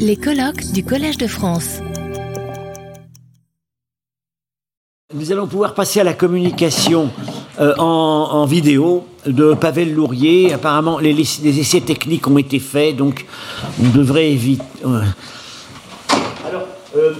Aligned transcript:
Les 0.00 0.16
colloques 0.16 0.72
du 0.72 0.84
Collège 0.84 1.18
de 1.18 1.28
France. 1.28 1.78
Nous 5.14 5.30
allons 5.30 5.46
pouvoir 5.46 5.74
passer 5.74 6.00
à 6.00 6.04
la 6.04 6.14
communication 6.14 7.10
euh, 7.60 7.74
en, 7.76 8.44
vidéo 8.46 9.06
de 9.24 9.54
Pavel 9.54 9.94
Lourier. 9.94 10.52
Apparemment, 10.52 10.98
les, 10.98 11.20
essais 11.60 11.80
techniques 11.80 12.26
ont 12.26 12.38
été 12.38 12.58
faits, 12.58 12.96
donc 12.96 13.24
on 13.80 13.96
devrait 13.96 14.32
éviter. 14.32 14.64
Alors, 14.84 16.66
euh, 16.96 17.12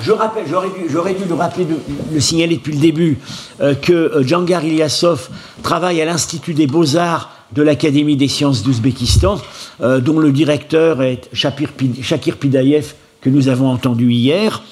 je, 0.00 0.12
rappelle, 0.12 0.44
j'aurais 0.48 0.70
dû, 1.14 1.24
le 1.28 1.34
rappeler, 1.34 1.66
le 2.12 2.20
signaler 2.20 2.56
depuis 2.56 2.74
le 2.74 2.80
début, 2.80 3.18
euh, 3.60 3.74
que 3.74 4.22
Djangar 4.22 4.64
Ilyasov 4.64 5.28
travaille 5.64 6.00
à 6.00 6.04
l'Institut 6.04 6.54
des 6.54 6.68
Beaux-Arts 6.68 7.41
de 7.54 7.62
l'Académie 7.62 8.16
des 8.16 8.28
sciences 8.28 8.62
d'Ouzbékistan, 8.62 9.40
euh, 9.80 10.00
dont 10.00 10.18
le 10.18 10.32
directeur 10.32 11.02
est 11.02 11.28
Shakir 11.32 12.36
Pidayev, 12.36 12.94
que 13.20 13.30
nous 13.30 13.48
avons 13.48 13.68
entendu 13.68 14.10
hier. 14.12 14.62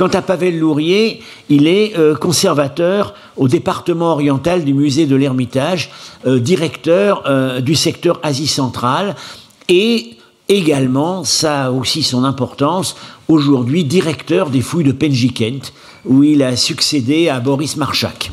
Quant 0.00 0.08
à 0.08 0.22
Pavel 0.22 0.58
Lourier, 0.58 1.20
il 1.50 1.66
est 1.66 1.94
euh, 1.98 2.14
conservateur 2.14 3.12
au 3.36 3.48
département 3.48 4.12
oriental 4.12 4.64
du 4.64 4.72
musée 4.72 5.04
de 5.04 5.14
l'Ermitage, 5.14 5.90
euh, 6.26 6.38
directeur 6.38 7.24
euh, 7.26 7.60
du 7.60 7.74
secteur 7.74 8.18
Asie 8.22 8.46
centrale 8.46 9.14
et 9.68 10.16
également, 10.48 11.22
ça 11.22 11.66
a 11.66 11.70
aussi 11.70 12.02
son 12.02 12.24
importance, 12.24 12.96
aujourd'hui 13.28 13.84
directeur 13.84 14.48
des 14.48 14.62
fouilles 14.62 14.84
de 14.84 14.92
Penjikent, 14.92 15.70
où 16.06 16.24
il 16.24 16.42
a 16.42 16.56
succédé 16.56 17.28
à 17.28 17.38
Boris 17.38 17.76
Marchak. 17.76 18.30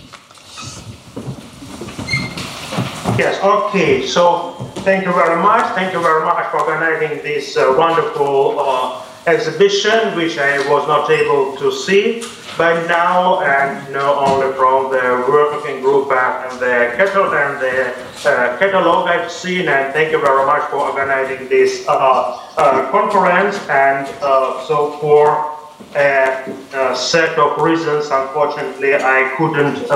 Yes, 3.18 3.42
okay. 3.42 4.06
So 4.06 4.52
thank 4.86 5.04
you 5.04 5.12
very 5.12 5.42
much. 5.42 5.74
Thank 5.74 5.92
you 5.92 6.00
very 6.00 6.24
much 6.24 6.52
for 6.52 6.62
organizing 6.62 7.18
this 7.24 7.58
uh, 7.58 7.74
wonderful 7.76 8.60
uh, 8.60 9.02
exhibition, 9.26 10.16
which 10.16 10.38
I 10.38 10.60
was 10.70 10.88
not 10.88 11.10
able 11.10 11.58
to 11.58 11.72
see 11.72 12.22
by 12.60 12.74
now, 12.86 13.42
and 13.42 13.92
know 13.92 14.20
only 14.20 14.54
from 14.56 14.92
the 14.92 15.26
working 15.28 15.82
group 15.82 16.12
and 16.12 16.60
the 16.60 16.94
catalog 16.96 17.34
and 17.34 17.60
the 17.60 18.30
uh, 18.30 18.58
catalog 18.60 19.10
I've 19.10 19.32
seen. 19.32 19.68
And 19.68 19.92
thank 19.94 20.12
you 20.12 20.22
very 20.22 20.46
much 20.46 20.70
for 20.70 20.78
organizing 20.78 21.50
this 21.50 21.88
uh, 21.88 22.38
uh, 22.56 22.92
conference. 22.92 23.58
And 23.68 24.06
uh, 24.22 24.64
so 24.68 24.92
for 25.02 25.58
a, 25.96 26.54
a 26.74 26.96
set 26.96 27.38
of 27.40 27.60
reasons, 27.60 28.10
unfortunately, 28.12 28.94
I 28.94 29.34
couldn't 29.38 29.90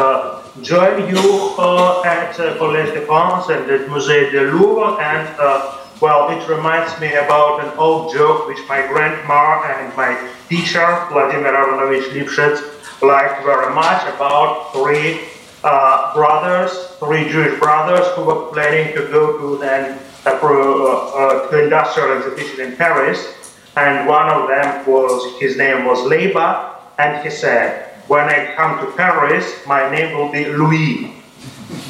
join 0.61 1.07
you 1.07 1.55
uh, 1.57 2.03
at 2.03 2.39
uh, 2.39 2.57
Collège 2.57 2.93
de 2.93 3.01
France 3.05 3.49
and 3.49 3.69
at 3.69 3.87
Musée 3.87 4.31
du 4.31 4.51
Louvre. 4.51 4.99
And 4.99 5.27
uh, 5.39 5.77
well, 6.01 6.29
it 6.29 6.47
reminds 6.49 6.99
me 6.99 7.13
about 7.13 7.63
an 7.63 7.77
old 7.77 8.13
joke 8.13 8.47
which 8.47 8.59
my 8.67 8.85
grandma 8.87 9.63
and 9.63 9.95
my 9.95 10.17
teacher, 10.49 11.05
Vladimir 11.09 11.53
Aronovich 11.53 12.09
Livshits, 12.11 12.61
liked 13.01 13.43
very 13.43 13.73
much 13.73 14.01
about 14.13 14.73
three 14.73 15.21
uh, 15.63 16.13
brothers, 16.13 16.71
three 16.99 17.29
Jewish 17.29 17.59
brothers 17.59 18.07
who 18.15 18.23
were 18.25 18.51
planning 18.51 18.93
to 18.95 19.07
go 19.07 19.37
to 19.37 19.63
an 19.63 19.99
uh, 20.25 20.37
pro- 20.39 20.97
uh, 21.15 21.49
to 21.49 21.63
industrial 21.63 22.17
exhibition 22.17 22.71
in 22.71 22.75
Paris 22.75 23.41
and 23.75 24.07
one 24.07 24.29
of 24.29 24.47
them 24.49 24.85
was 24.85 25.39
his 25.39 25.57
name 25.57 25.85
was 25.85 25.99
Leba, 25.99 26.75
and 26.97 27.23
he 27.23 27.29
said, 27.29 27.90
"When 28.11 28.27
I 28.27 28.51
come 28.59 28.75
to 28.83 28.91
Paris, 28.99 29.45
my 29.63 29.87
name 29.87 30.17
will 30.17 30.27
be 30.27 30.43
Louis." 30.43 31.15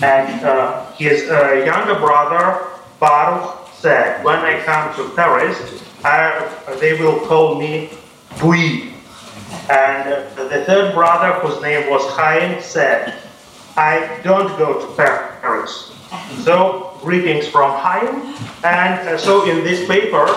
And 0.05 0.29
uh, 0.45 0.85
his 0.93 1.25
uh, 1.25 1.65
younger 1.65 1.97
brother 1.97 2.61
Baruch 3.01 3.73
said, 3.73 4.21
"When 4.21 4.37
I 4.37 4.61
come 4.61 4.93
to 5.01 5.09
Paris, 5.17 5.57
I, 6.05 6.45
they 6.77 6.93
will 7.01 7.25
call 7.25 7.57
me 7.57 7.89
Bui." 8.37 8.93
And 9.65 10.29
uh, 10.37 10.45
the 10.45 10.61
third 10.69 10.93
brother, 10.93 11.41
whose 11.41 11.57
name 11.65 11.89
was 11.89 12.05
Chaim, 12.13 12.61
said, 12.61 13.17
"I 13.73 14.21
don't 14.21 14.53
go 14.61 14.77
to 14.77 14.87
Paris." 14.93 15.89
So 16.45 16.93
greetings 17.01 17.49
from 17.49 17.73
Chaim, 17.81 18.37
and 18.61 19.09
uh, 19.09 19.17
so 19.17 19.49
in 19.49 19.65
this 19.65 19.89
paper. 19.89 20.29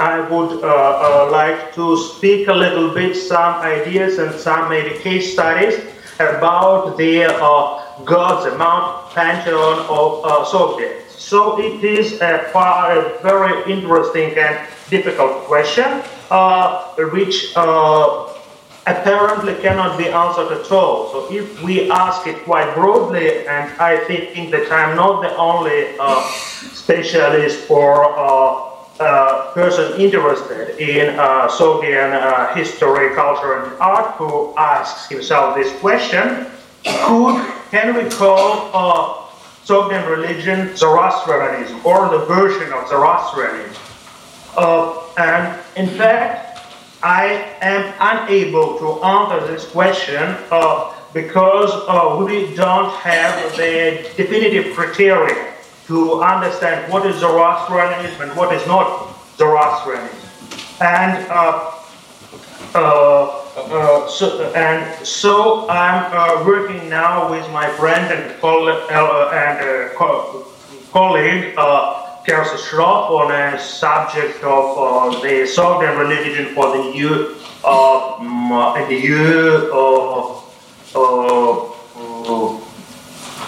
I 0.00 0.20
would 0.20 0.64
uh, 0.64 0.66
uh, 0.66 1.28
like 1.30 1.74
to 1.74 1.94
speak 1.98 2.48
a 2.48 2.54
little 2.54 2.94
bit 2.94 3.14
some 3.14 3.56
ideas 3.60 4.16
and 4.16 4.32
some 4.32 4.70
maybe 4.70 4.98
case 4.98 5.34
studies 5.34 5.78
about 6.18 6.96
the 6.96 7.24
uh, 7.26 8.02
gods, 8.04 8.46
Mount 8.56 9.10
Pantheon 9.10 9.80
of 9.90 10.24
uh. 10.24 10.44
So 11.18 11.60
it 11.60 11.84
is 11.84 12.18
a, 12.22 12.48
far, 12.50 12.98
a 12.98 13.18
very 13.22 13.70
interesting 13.70 14.32
and 14.38 14.66
difficult 14.88 15.44
question, 15.44 16.02
uh, 16.30 16.94
which 17.12 17.52
uh, 17.54 18.32
apparently 18.86 19.54
cannot 19.56 19.98
be 19.98 20.08
answered 20.08 20.50
at 20.50 20.72
all. 20.72 21.12
So 21.12 21.30
if 21.30 21.62
we 21.62 21.90
ask 21.90 22.26
it 22.26 22.42
quite 22.44 22.74
broadly, 22.74 23.46
and 23.46 23.70
I 23.78 23.98
think 24.06 24.50
that 24.52 24.72
I'm 24.72 24.96
not 24.96 25.20
the 25.20 25.36
only 25.36 25.94
uh, 26.00 26.26
specialist 26.72 27.70
or 27.70 28.69
uh, 29.00 29.04
uh, 29.04 29.52
person 29.52 29.98
interested 30.00 30.78
in 30.78 31.18
uh, 31.18 31.48
Sogdian 31.48 32.12
uh, 32.12 32.54
history, 32.54 33.14
culture, 33.14 33.62
and 33.62 33.72
art 33.80 34.14
who 34.16 34.54
asks 34.56 35.08
himself 35.08 35.56
this 35.56 35.72
question: 35.80 36.46
Could 36.84 37.44
can 37.70 37.94
we 37.96 38.10
call 38.10 39.32
Sogdian 39.64 40.08
religion 40.08 40.76
Zoroastrianism 40.76 41.84
or 41.84 42.10
the 42.10 42.26
version 42.26 42.72
of 42.72 42.88
Zoroastrianism? 42.88 43.82
Uh, 44.56 45.02
and 45.16 45.58
in 45.76 45.88
fact, 45.96 46.60
I 47.02 47.56
am 47.62 47.92
unable 48.00 48.78
to 48.78 49.02
answer 49.02 49.46
this 49.46 49.66
question 49.66 50.36
uh, 50.50 50.94
because 51.14 51.70
we 52.28 52.54
don't 52.54 52.92
have 52.96 53.56
the 53.56 54.10
definitive 54.16 54.74
criteria 54.74 55.49
to 55.90 56.22
understand 56.22 56.86
what 56.92 57.04
is 57.04 57.16
Zoroastrianism 57.18 58.22
and 58.22 58.36
what 58.36 58.54
is 58.54 58.64
not 58.68 59.10
Zoroastrianism. 59.36 60.18
And 60.80 61.26
uh, 61.28 61.72
uh, 62.74 63.42
uh, 63.56 64.08
so, 64.08 64.52
and 64.54 64.86
so 65.04 65.68
I'm 65.68 66.06
uh, 66.14 66.44
working 66.46 66.88
now 66.88 67.28
with 67.28 67.42
my 67.50 67.68
friend 67.70 68.06
and, 68.14 68.40
coll- 68.40 68.68
uh, 68.68 69.30
and 69.34 69.90
co- 69.96 70.46
colleague 70.92 71.54
Kelsey 72.26 72.58
Schroff 72.62 73.10
on 73.10 73.32
a 73.32 73.58
subject 73.58 74.44
of 74.44 75.20
the 75.22 75.42
Sogdian 75.50 75.98
religion 75.98 76.54
for 76.54 76.70
the 76.76 76.84
new, 76.92 77.34
uh, 77.64 78.22
the 78.86 78.86
new 78.86 79.70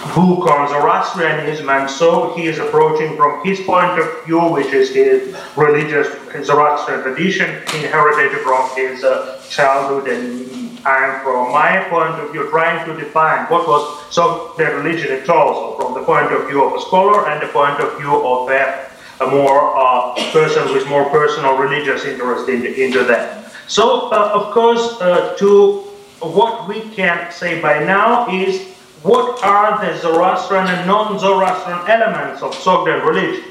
uh, 0.04 0.10
uh, 0.10 0.10
uh, 0.10 0.14
book 0.14 0.50
on 0.50 0.68
Zoroastrianism, 0.68 1.88
so 1.88 2.34
he 2.34 2.46
is 2.46 2.58
approaching 2.58 3.16
from 3.16 3.44
his 3.44 3.60
point 3.60 4.00
of 4.00 4.24
view, 4.24 4.40
which 4.40 4.72
is 4.72 4.94
his 4.94 5.36
religious 5.56 6.08
Zoroastrian 6.46 7.02
tradition 7.02 7.50
inherited 7.50 8.38
from 8.40 8.70
his 8.76 9.04
uh, 9.04 9.40
childhood, 9.48 10.08
and 10.08 10.48
I'm 10.86 11.22
from 11.22 11.52
my 11.52 11.86
point 11.90 12.14
of 12.20 12.32
view 12.32 12.50
trying 12.50 12.84
to 12.86 13.00
define 13.00 13.46
what 13.46 13.68
was 13.68 14.02
Sogdian 14.10 14.82
religion 14.82 15.12
at 15.12 15.28
all, 15.28 15.76
so 15.78 15.84
from 15.84 15.94
the 15.94 16.06
point 16.06 16.32
of 16.32 16.48
view 16.48 16.64
of 16.64 16.74
a 16.74 16.80
scholar 16.80 17.28
and 17.28 17.42
the 17.42 17.52
point 17.52 17.80
of 17.80 17.98
view 17.98 18.26
of 18.26 18.50
a, 18.50 18.90
a 19.20 19.26
more 19.30 19.76
uh, 19.76 20.32
person 20.32 20.72
with 20.74 20.88
more 20.88 21.10
personal 21.10 21.56
religious 21.56 22.04
interest 22.04 22.48
in, 22.48 22.66
into 22.66 23.04
that. 23.04 23.52
So, 23.68 24.10
uh, 24.10 24.30
of 24.34 24.52
course, 24.52 25.00
uh, 25.00 25.36
to 25.38 25.78
what 26.20 26.68
we 26.68 26.80
can 26.80 27.32
say 27.32 27.60
by 27.60 27.84
now 27.84 28.28
is 28.28 28.72
what 29.02 29.42
are 29.44 29.84
the 29.84 29.98
Zoroastrian 29.98 30.66
and 30.66 30.86
non-Zoroastrian 30.86 31.80
elements 31.88 32.42
of 32.42 32.52
Sogdian 32.54 33.04
religion? 33.04 33.44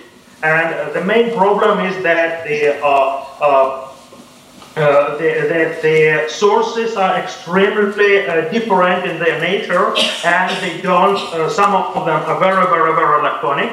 And 0.44 0.74
uh, 0.74 0.94
the 0.94 1.04
main 1.04 1.36
problem 1.36 1.86
is 1.86 2.02
that 2.04 2.48
the, 2.48 2.82
uh, 2.84 3.26
uh, 3.42 3.92
uh, 4.76 5.18
the, 5.18 5.48
that 5.50 5.82
the 5.82 6.30
sources 6.30 6.96
are 6.96 7.18
extremely 7.18 8.26
uh, 8.26 8.50
different 8.50 9.06
in 9.06 9.20
their 9.20 9.40
nature, 9.42 9.94
and 10.26 10.64
they 10.64 10.82
don't. 10.82 11.18
Uh, 11.34 11.50
some 11.50 11.76
of 11.76 12.06
them 12.06 12.24
are 12.24 12.40
very, 12.40 12.66
very, 12.68 12.96
very 12.96 13.22
laconic, 13.22 13.72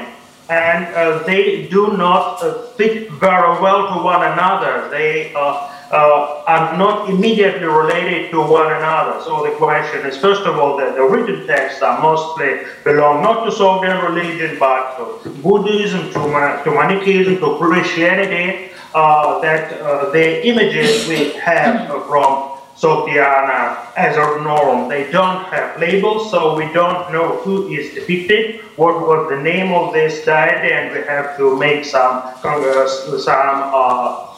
and 0.51 0.93
uh, 0.95 1.23
they 1.23 1.69
do 1.69 1.97
not 1.97 2.43
uh, 2.43 2.63
fit 2.77 3.11
very 3.13 3.61
well 3.63 3.95
to 3.95 4.03
one 4.03 4.33
another. 4.33 4.89
They 4.91 5.33
uh, 5.35 5.73
uh, 5.91 6.43
are 6.47 6.77
not 6.77 7.09
immediately 7.09 7.67
related 7.67 8.31
to 8.31 8.41
one 8.41 8.73
another. 8.73 9.23
So 9.25 9.43
the 9.45 9.53
question 9.57 10.07
is, 10.07 10.17
first 10.17 10.43
of 10.43 10.59
all, 10.59 10.77
that 10.77 10.95
the 10.97 11.03
written 11.03 11.47
texts 11.47 11.83
are 11.83 12.01
mostly 12.03 12.61
belong 12.85 13.23
not 13.23 13.45
to 13.45 13.51
Sogdian 13.51 14.03
religion, 14.05 14.59
but 14.59 15.23
to 15.23 15.31
Buddhism, 15.43 16.09
to, 16.13 16.61
to 16.65 16.71
Manichaeism, 16.71 17.39
to 17.39 17.57
Christianity. 17.59 18.73
Uh, 18.95 19.39
that 19.41 19.81
uh, 19.83 20.11
the 20.11 20.47
images 20.49 21.07
we 21.09 21.33
have 21.33 21.89
from 22.07 22.59
Sogdiana 22.75 23.93
as 23.97 24.17
a 24.17 24.43
norm. 24.43 24.89
They 24.89 25.11
don't 25.11 25.45
have 25.47 25.79
labels, 25.81 26.31
so 26.31 26.57
we 26.57 26.73
don't 26.73 27.13
know 27.13 27.37
who 27.39 27.69
is 27.69 27.93
depicted, 27.95 28.61
what 28.77 29.01
was 29.01 29.29
the 29.29 29.37
name 29.37 29.73
of 29.73 29.93
this 29.93 30.25
deity, 30.25 30.73
and 30.73 30.95
we 30.95 31.03
have 31.07 31.37
to 31.37 31.57
make 31.59 31.85
some 31.85 32.23
uh, 32.45 32.87
some 33.19 33.61
uh 33.75 34.29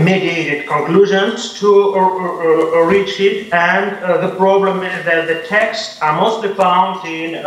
mediated 0.00 0.66
conclusions 0.66 1.58
to 1.60 1.68
uh, 1.68 1.98
uh, 1.98 2.80
uh, 2.80 2.80
reach 2.86 3.20
it. 3.20 3.52
And 3.52 4.22
the 4.22 4.34
problem 4.36 4.82
is 4.82 5.04
that 5.04 5.26
the 5.26 5.46
texts 5.46 6.00
are 6.00 6.18
mostly 6.18 6.54
found 6.54 7.04
in 7.06 7.42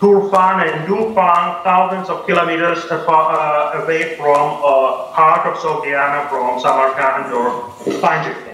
Turfan 0.00 0.70
and 0.70 0.86
Dunhuang, 0.86 1.64
thousands 1.64 2.08
of 2.08 2.26
kilometers 2.26 2.84
away 2.90 4.16
from 4.16 4.60
heart 5.16 5.46
of 5.46 5.56
Sogdiana, 5.58 6.28
from 6.28 6.60
Samarkand 6.60 7.32
or 7.32 7.70
Panjshir. 8.00 8.45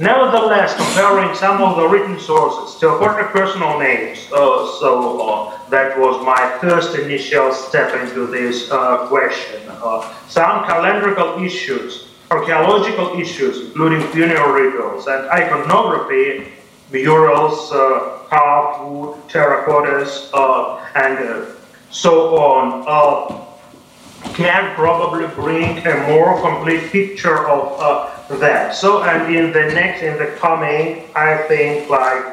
Nevertheless, 0.00 0.76
comparing 0.76 1.34
some 1.34 1.60
of 1.60 1.76
the 1.76 1.88
written 1.88 2.20
sources, 2.20 2.78
to 2.80 2.86
Theophoric 2.86 3.32
personal 3.32 3.78
names, 3.78 4.18
uh, 4.32 4.78
so 4.78 5.20
uh, 5.20 5.68
that 5.70 5.98
was 5.98 6.24
my 6.24 6.58
first 6.60 6.96
initial 6.96 7.52
step 7.52 7.94
into 8.00 8.26
this 8.26 8.70
uh, 8.70 9.08
question. 9.08 9.60
some 10.28 10.64
calendrical 10.64 11.44
issues 11.44 12.08
archaeological 12.30 13.18
issues, 13.18 13.66
including 13.66 14.00
funeral 14.08 14.52
rituals 14.52 15.06
and 15.06 15.28
iconography, 15.30 16.52
murals, 16.90 17.72
uh, 17.72 18.18
carved 18.28 18.90
wood, 18.90 19.18
terracottas, 19.28 20.28
uh, 20.34 20.78
and 20.94 21.18
uh, 21.18 21.46
so 21.90 22.36
on, 22.36 22.84
uh, 22.86 23.47
can 24.34 24.74
probably 24.74 25.26
bring 25.34 25.86
a 25.86 26.06
more 26.08 26.40
complete 26.40 26.90
picture 26.90 27.48
of 27.48 27.80
uh, 27.80 28.36
that. 28.36 28.74
So, 28.74 29.02
and 29.02 29.34
in 29.34 29.52
the 29.52 29.72
next, 29.74 30.02
in 30.02 30.18
the 30.18 30.26
coming, 30.36 31.04
I 31.14 31.36
think 31.48 31.88
like 31.88 32.24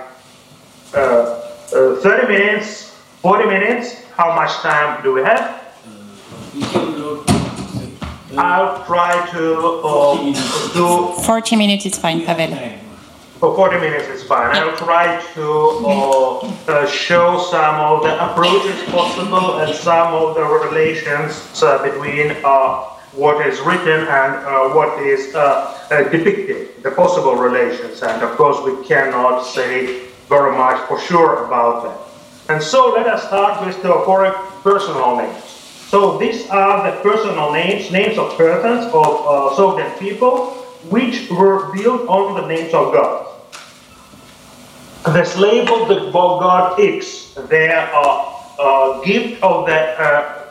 uh, 0.93 1.41
30 1.71 2.27
minutes, 2.27 2.95
40 3.21 3.45
minutes, 3.45 4.03
how 4.15 4.35
much 4.35 4.51
time 4.57 5.03
do 5.03 5.13
we 5.13 5.21
have? 5.21 5.61
I'll 8.37 8.83
try 8.85 9.29
to 9.31 9.81
uh, 9.83 10.73
do. 10.73 11.21
40 11.23 11.55
minutes 11.55 11.85
is 11.85 11.97
fine, 11.97 12.25
Pavel. 12.25 12.84
For 13.39 13.53
40 13.53 13.79
minutes 13.81 14.07
is 14.07 14.23
fine. 14.23 14.55
I'll 14.55 14.77
try 14.77 15.21
to 15.33 15.51
uh, 15.85 16.71
uh, 16.71 16.87
show 16.87 17.37
some 17.51 17.75
of 17.81 18.03
the 18.03 18.31
approaches 18.31 18.81
possible 18.89 19.59
and 19.59 19.75
some 19.75 20.13
of 20.13 20.35
the 20.35 20.43
relations 20.45 21.61
uh, 21.61 21.83
between 21.83 22.31
uh, 22.45 22.83
what 23.11 23.45
is 23.45 23.59
written 23.59 24.07
and 24.07 24.35
uh, 24.35 24.69
what 24.69 25.03
is 25.03 25.33
depicted, 26.11 26.81
the 26.81 26.91
possible 26.91 27.35
relations. 27.35 28.01
And 28.03 28.23
of 28.23 28.37
course, 28.37 28.63
we 28.63 28.85
cannot 28.87 29.41
say 29.41 30.07
very 30.29 30.55
much 30.55 30.87
for 30.87 30.97
sure 30.97 31.45
about 31.45 31.83
that. 31.83 32.53
And 32.53 32.63
so 32.63 32.93
let 32.93 33.05
us 33.05 33.27
start 33.27 33.65
with 33.65 33.81
the 33.83 33.91
personal 34.63 35.17
names. 35.17 35.43
So 35.89 36.17
these 36.17 36.49
are 36.49 36.89
the 36.89 37.01
personal 37.01 37.51
names, 37.51 37.91
names 37.91 38.17
of 38.17 38.37
persons 38.37 38.85
of 38.93 39.57
Sogdian 39.57 39.99
people, 39.99 40.64
which 40.89 41.29
were 41.29 41.73
built 41.73 42.07
on 42.07 42.41
the 42.41 42.47
names 42.47 42.73
of 42.73 42.93
God. 42.93 43.25
This 45.13 45.37
labeled 45.37 45.89
the 45.89 46.11
god 46.11 46.79
X, 46.79 47.35
their 47.49 47.89
uh, 47.93 48.33
uh, 48.59 49.01
gift 49.03 49.41
of 49.43 49.67
the 49.67 50.01
uh, 50.01 50.45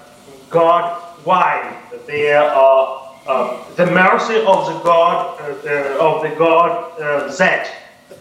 god 0.48 1.02
Y, 1.24 1.76
their 2.06 2.42
uh, 2.42 3.64
the 3.74 3.86
mercy 3.86 4.36
of 4.36 4.66
the 4.66 4.78
god 4.84 5.40
of 5.40 6.22
the 6.22 6.28
god 6.36 7.32
Z, 7.32 7.44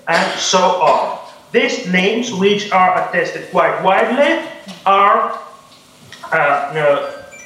and 0.08 0.40
so 0.40 0.60
on. 0.82 1.20
These 1.52 1.92
names, 1.92 2.34
which 2.34 2.72
are 2.72 3.08
attested 3.08 3.52
quite 3.52 3.84
widely, 3.84 4.50
are 4.88 5.38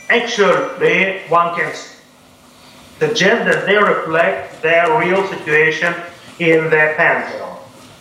actually 0.10 1.20
one 1.28 1.56
can 1.56 1.74
suggest 3.00 3.46
that 3.46 3.66
they 3.66 3.78
reflect 3.78 4.62
their 4.62 5.00
real 5.00 5.26
situation 5.28 5.94
in 6.40 6.70
their 6.70 6.96
pantheon. 6.96 7.58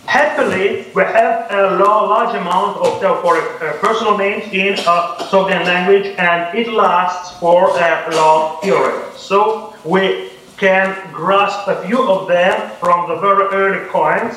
Happily, 0.07 0.87
we 0.95 1.03
have 1.03 1.51
a 1.51 1.77
large 1.77 2.35
amount 2.37 2.79
of 2.79 3.01
theophoric 3.01 3.61
uh, 3.61 3.73
personal 3.79 4.17
names 4.17 4.45
in 4.53 4.75
uh, 4.87 5.17
Sogdian 5.31 5.65
language, 5.65 6.07
and 6.19 6.57
it 6.57 6.73
lasts 6.73 7.39
for 7.41 7.77
a 7.77 8.15
long 8.15 8.61
period. 8.63 9.13
So 9.17 9.75
we 9.85 10.31
can 10.57 10.97
grasp 11.13 11.67
a 11.69 11.85
few 11.87 12.09
of 12.09 12.29
them 12.29 12.71
from 12.79 13.09
the 13.09 13.17
very 13.17 13.47
early 13.53 13.85
coins 13.89 14.37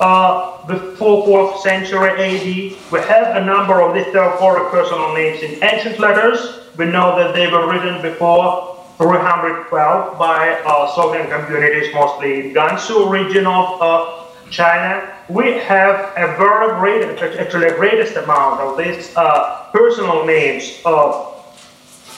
uh, 0.00 0.66
before 0.66 1.26
4th 1.26 1.60
century 1.62 2.10
AD. 2.10 2.76
We 2.90 2.98
have 3.00 3.36
a 3.36 3.44
number 3.44 3.80
of 3.80 3.94
these 3.94 4.12
theophoric 4.12 4.70
personal 4.70 5.14
names 5.14 5.42
in 5.42 5.62
ancient 5.62 5.98
letters. 5.98 6.60
We 6.76 6.86
know 6.86 7.16
that 7.16 7.34
they 7.34 7.46
were 7.46 7.70
written 7.70 8.02
before 8.02 8.69
312 9.00 10.18
by 10.18 10.60
uh, 10.60 10.92
Sogdian 10.92 11.30
communities, 11.30 11.88
mostly 11.94 12.48
in 12.48 12.54
Gansu 12.54 13.08
region 13.08 13.46
of 13.46 13.80
uh, 13.80 14.26
China. 14.50 15.16
We 15.30 15.54
have 15.60 16.12
a 16.18 16.36
very 16.36 16.78
great, 16.78 17.18
actually 17.38 17.70
the 17.70 17.76
greatest 17.76 18.16
amount 18.16 18.60
of 18.60 18.76
these 18.76 19.16
uh, 19.16 19.70
personal 19.72 20.26
names 20.26 20.82
of 20.84 21.34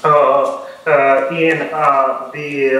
uh, 0.02 0.67
uh, 0.84 1.29
in 1.31 1.70
uh, 1.73 2.31
the 2.32 2.73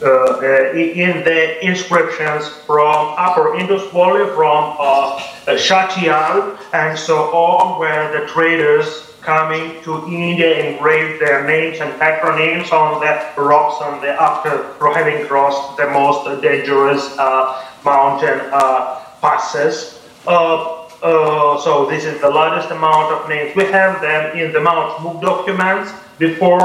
in 0.00 1.24
the 1.24 1.66
inscriptions 1.66 2.46
from 2.68 3.14
Upper 3.18 3.56
Indus 3.56 3.82
Valley, 3.90 4.32
from 4.36 4.76
uh, 4.78 5.18
Shatial, 5.56 6.56
and 6.72 6.96
so 6.96 7.34
on, 7.34 7.80
where 7.80 8.12
the 8.12 8.28
traders 8.28 9.07
coming 9.20 9.82
to 9.82 10.06
India 10.06 10.70
engraved 10.70 11.20
their 11.20 11.46
names 11.46 11.80
and 11.80 11.92
patronyms 12.00 12.72
on 12.72 13.00
the 13.00 13.42
rocks 13.42 13.82
on 13.82 14.00
the 14.00 14.08
after 14.08 14.74
having 14.94 15.26
crossed 15.26 15.76
the 15.76 15.88
most 15.90 16.42
dangerous 16.42 17.16
uh, 17.18 17.64
mountain 17.84 18.40
uh, 18.52 19.04
passes. 19.20 20.00
Uh, 20.26 20.86
so 21.00 21.86
this 21.88 22.04
is 22.04 22.20
the 22.20 22.28
largest 22.28 22.70
amount 22.70 23.12
of 23.12 23.28
names. 23.28 23.54
We 23.54 23.64
have 23.66 24.00
them 24.00 24.36
in 24.36 24.52
the 24.52 24.60
Mount 24.60 25.02
Mugh 25.02 25.20
documents 25.22 25.92
before 26.18 26.60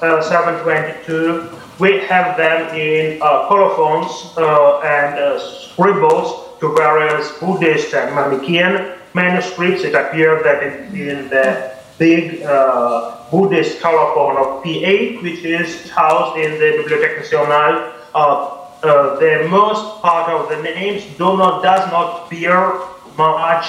722 0.00 1.58
we 1.78 2.00
have 2.06 2.36
them 2.36 2.74
in 2.74 3.22
uh, 3.22 3.46
colophons 3.48 4.36
uh, 4.36 4.80
and 4.80 5.18
uh, 5.18 5.38
scribbles 5.38 6.58
to 6.58 6.74
various 6.74 7.30
Buddhist 7.38 7.94
and 7.94 8.14
Manichaean 8.14 8.97
manuscripts. 9.14 9.84
It 9.84 9.94
appears 9.94 10.42
that 10.44 10.62
in, 10.62 11.28
the 11.28 11.76
big 11.98 12.42
uh, 12.42 13.28
Buddhist 13.30 13.80
colophon 13.80 14.36
of 14.36 14.62
P8, 14.62 15.22
which 15.22 15.44
is 15.44 15.90
housed 15.90 16.38
in 16.38 16.52
the 16.52 16.82
Bibliothèque 16.82 17.18
Nationale, 17.18 17.92
uh, 18.14 18.54
uh, 18.82 19.18
the 19.18 19.48
most 19.48 20.00
part 20.00 20.30
of 20.30 20.48
the 20.48 20.62
names 20.62 21.02
do 21.18 21.36
not 21.36 21.62
does 21.62 21.90
not 21.90 22.30
bear 22.30 22.78
much 23.16 23.66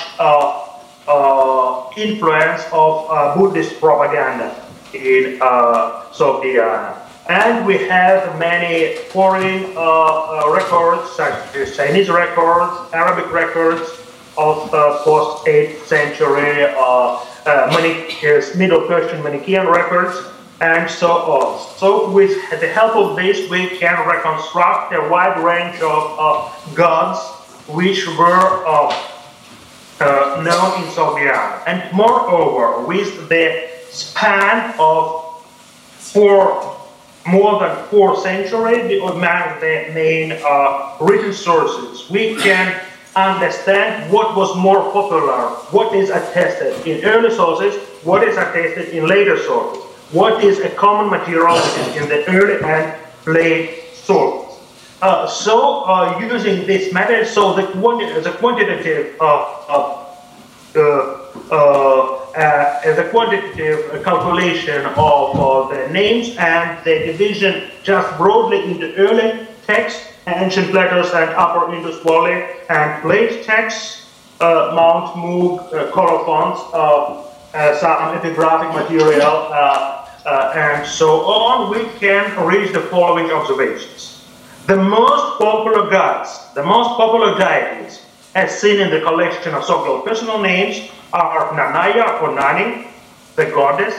influence 1.97 2.63
of 2.71 3.35
Buddhist 3.35 3.79
propaganda 3.79 4.53
in 4.93 5.39
uh, 5.41 6.05
Sogdiana. 6.11 6.97
And 7.29 7.65
we 7.65 7.77
have 7.87 8.39
many 8.39 8.95
foreign 9.11 9.65
uh, 9.75 9.79
uh, 9.79 10.51
records, 10.51 11.11
such 11.11 11.55
as 11.55 11.75
Chinese 11.75 12.09
records, 12.09 12.91
Arabic 12.91 13.31
records 13.31 13.98
of 14.39 14.73
uh, 14.73 15.03
post 15.03 15.45
8th 15.45 15.83
century 15.83 16.63
uh, 16.63 17.25
uh, 17.45 18.55
Middle 18.55 18.87
Persian 18.87 19.21
Manichaean 19.21 19.67
records, 19.67 20.15
and 20.61 20.89
so 20.89 21.11
on. 21.11 21.77
So, 21.77 22.09
with 22.09 22.31
the 22.49 22.67
help 22.67 22.95
of 22.95 23.15
this, 23.17 23.49
we 23.49 23.67
can 23.77 24.07
reconstruct 24.07 24.93
a 24.93 25.09
wide 25.09 25.43
range 25.43 25.81
of 25.81 26.75
gods 26.75 27.19
which 27.67 28.07
were 28.17 28.65
uh, 28.65 30.41
known 30.43 30.83
in 30.83 30.89
Soviet. 30.91 31.63
And 31.67 31.83
moreover, 31.93 32.85
with 32.85 33.29
the 33.29 33.69
span 33.91 34.73
of 34.79 35.43
four 35.97 36.77
more 37.27 37.59
than 37.59 37.75
four 37.89 38.17
centuries 38.17 39.01
among 39.01 39.59
the 39.59 39.91
main 39.93 40.39
uh, 40.43 40.95
written 40.99 41.33
sources. 41.33 42.09
We 42.09 42.35
can 42.35 42.79
understand 43.19 44.11
what 44.11 44.35
was 44.35 44.55
more 44.55 44.91
popular, 44.91 45.49
what 45.71 45.95
is 45.95 46.09
attested 46.09 46.85
in 46.87 47.03
early 47.05 47.33
sources, 47.35 47.75
what 48.03 48.23
is 48.23 48.37
attested 48.37 48.89
in 48.89 49.07
later 49.07 49.37
sources, 49.37 49.83
what 50.11 50.43
is 50.43 50.59
a 50.59 50.69
common 50.69 51.09
material 51.09 51.57
in 51.95 52.07
the 52.09 52.23
early 52.27 52.63
and 52.63 52.97
late 53.27 53.83
sources. 53.93 54.49
Uh, 55.01 55.25
so, 55.27 55.83
uh, 55.83 56.19
using 56.19 56.67
this 56.67 56.91
method, 56.91 57.25
so 57.25 57.53
the, 57.53 57.65
quanti 57.79 58.05
the 58.19 58.31
quantitative 58.33 59.15
uh, 59.21 59.59
uh, 59.69 60.09
uh, 60.75 61.29
uh, 61.51 62.95
the 62.95 63.07
quantitative 63.09 64.03
calculation 64.03 64.85
of 64.97 65.69
the 65.69 65.87
names 65.89 66.35
and 66.37 66.83
the 66.83 66.99
division 67.05 67.71
just 67.81 68.17
broadly 68.17 68.63
into 68.71 68.93
early 68.95 69.47
text, 69.65 70.01
ancient 70.35 70.73
letters 70.73 71.07
and 71.13 71.29
upper 71.31 71.73
Indus 71.73 71.99
Valley, 72.03 72.45
and 72.69 73.03
late 73.07 73.43
texts, 73.43 74.07
uh, 74.39 74.71
Mount 74.73 75.17
Mugh, 75.17 75.73
uh, 75.73 75.91
colophons, 75.91 76.59
uh, 76.73 77.25
uh, 77.53 77.77
some 77.77 78.17
epigraphic 78.17 78.73
material, 78.73 79.53
and 80.55 80.85
so 80.87 81.21
on, 81.25 81.69
we 81.71 81.83
can 81.99 82.45
reach 82.45 82.71
the 82.71 82.81
following 82.81 83.31
observations. 83.31 84.25
The 84.67 84.77
most 84.77 85.39
popular 85.39 85.89
gods, 85.89 86.53
the 86.53 86.63
most 86.63 86.95
popular 86.97 87.37
deities, 87.37 88.05
as 88.35 88.59
seen 88.59 88.79
in 88.79 88.91
the 88.91 89.01
collection 89.01 89.55
of 89.55 89.63
so-called 89.63 90.05
personal 90.05 90.39
names, 90.39 90.89
are 91.11 91.51
Nanaya 91.53 92.21
or 92.21 92.35
Nani, 92.35 92.87
the 93.35 93.45
goddess 93.45 93.95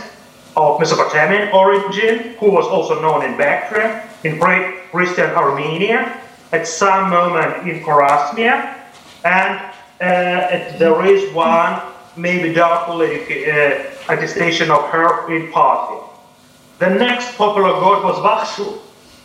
of 0.56 0.78
Mesopotamian 0.78 1.50
origin, 1.52 2.34
who 2.38 2.50
was 2.50 2.66
also 2.66 3.00
known 3.02 3.24
in 3.24 3.36
Bactria, 3.36 4.08
in 4.24 4.38
pre-Christian 4.38 5.30
Armenia, 5.30 6.20
at 6.52 6.66
some 6.66 7.10
moment 7.10 7.68
in 7.68 7.82
Chorasmia, 7.82 8.74
and 9.24 9.60
uh, 10.00 10.78
there 10.78 11.04
is 11.06 11.32
one, 11.32 11.80
maybe 12.16 12.52
doubtful 12.52 13.02
uh, 13.02 14.12
attestation 14.12 14.70
of 14.70 14.88
her 14.90 15.30
in 15.34 15.52
Parthia. 15.52 16.08
The 16.78 16.90
next 16.90 17.36
popular 17.36 17.72
god 17.72 18.02
was 18.02 18.16
Vakshu. 18.16 18.78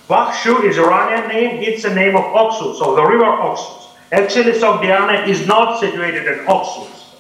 Vakshu 0.10 0.64
is 0.66 0.78
Iranian 0.78 1.28
name, 1.30 1.64
it's 1.64 1.84
the 1.84 1.96
name 1.96 2.16
of 2.16 2.24
Oxus, 2.24 2.78
so 2.78 2.96
the 2.96 3.04
river 3.04 3.26
Oxus. 3.26 3.88
Actually, 4.12 4.52
Sogdiana 4.52 5.28
is 5.28 5.48
not 5.48 5.80
situated 5.80 6.28
in 6.28 6.46
Oxus. 6.48 7.16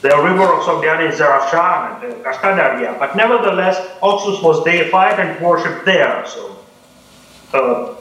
The 0.00 0.16
river 0.16 0.44
of 0.44 0.62
Sogdiana 0.64 1.10
is 1.12 1.20
Zarafshan 1.20 2.04
and 2.04 2.24
Kashkadarya, 2.24 2.98
but 2.98 3.16
nevertheless, 3.16 3.76
Oxus 4.02 4.42
was 4.42 4.64
deified 4.64 5.20
and 5.20 5.38
worshipped 5.44 5.84
there. 5.84 6.24
So, 6.26 6.61
uh, 7.54 7.94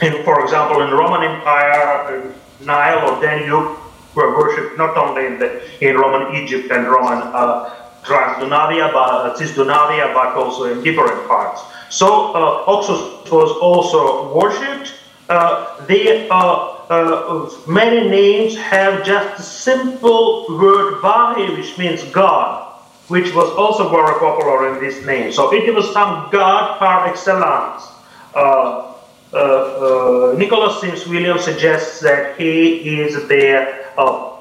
in, 0.00 0.24
for 0.24 0.42
example, 0.42 0.82
in 0.82 0.90
the 0.90 0.96
Roman 0.96 1.22
Empire, 1.22 2.32
Nile 2.60 3.10
or 3.10 3.20
Danube 3.20 3.78
were 4.14 4.36
worshipped 4.36 4.76
not 4.76 4.96
only 4.96 5.26
in, 5.26 5.38
the, 5.38 5.62
in 5.86 5.96
Roman 5.96 6.34
Egypt 6.34 6.70
and 6.70 6.86
Roman 6.86 7.18
uh, 7.22 7.78
but 8.04 8.42
uh, 8.90 10.14
but 10.14 10.34
also 10.36 10.64
in 10.64 10.82
different 10.82 11.26
parts. 11.28 11.62
So 11.88 12.32
uh, 12.34 12.64
Oxus 12.66 13.30
was 13.30 13.50
also 13.60 14.34
worshipped. 14.34 14.94
Uh, 15.28 15.86
the 15.86 16.28
uh, 16.28 16.72
uh, 16.90 17.50
many 17.66 18.08
names 18.08 18.56
have 18.56 19.04
just 19.04 19.38
a 19.38 19.42
simple 19.42 20.46
word 20.48 21.00
Vahi, 21.00 21.56
which 21.56 21.78
means 21.78 22.02
God, 22.04 22.74
which 23.08 23.32
was 23.34 23.48
also 23.56 23.88
very 23.88 24.18
popular 24.18 24.74
in 24.74 24.82
this 24.82 25.04
name. 25.06 25.32
So 25.32 25.52
it 25.54 25.72
was 25.74 25.92
some 25.92 26.28
God 26.30 26.78
par 26.78 27.08
excellence. 27.08 27.88
Uh, 28.34 28.94
uh, 29.32 29.36
uh 29.36 30.34
Nicholas 30.38 30.80
Sims 30.80 31.06
Williams 31.06 31.44
suggests 31.44 32.00
that 32.00 32.38
he 32.38 33.00
is 33.00 33.28
the 33.28 33.84
uh, 33.96 34.38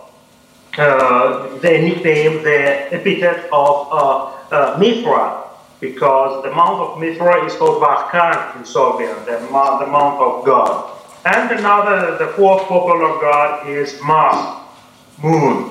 uh, 0.77 1.57
the 1.59 1.69
nickname, 1.69 2.43
the 2.43 2.93
epithet 2.93 3.49
of 3.51 4.79
Mithra, 4.79 5.43
because 5.81 6.43
the 6.43 6.51
Mount 6.51 6.79
of 6.79 6.99
Mithra 6.99 7.45
is 7.45 7.53
called 7.55 7.81
Varkan 7.81 8.55
in 8.55 8.63
Sogdian, 8.63 9.25
the, 9.25 9.39
the 9.39 9.91
month 9.91 10.21
of 10.21 10.45
God. 10.45 10.97
And 11.25 11.51
another, 11.51 12.17
the 12.17 12.27
fourth 12.33 12.63
popular 12.63 13.19
god 13.19 13.67
is 13.67 13.99
Mars, 14.01 14.61
moon, 15.21 15.65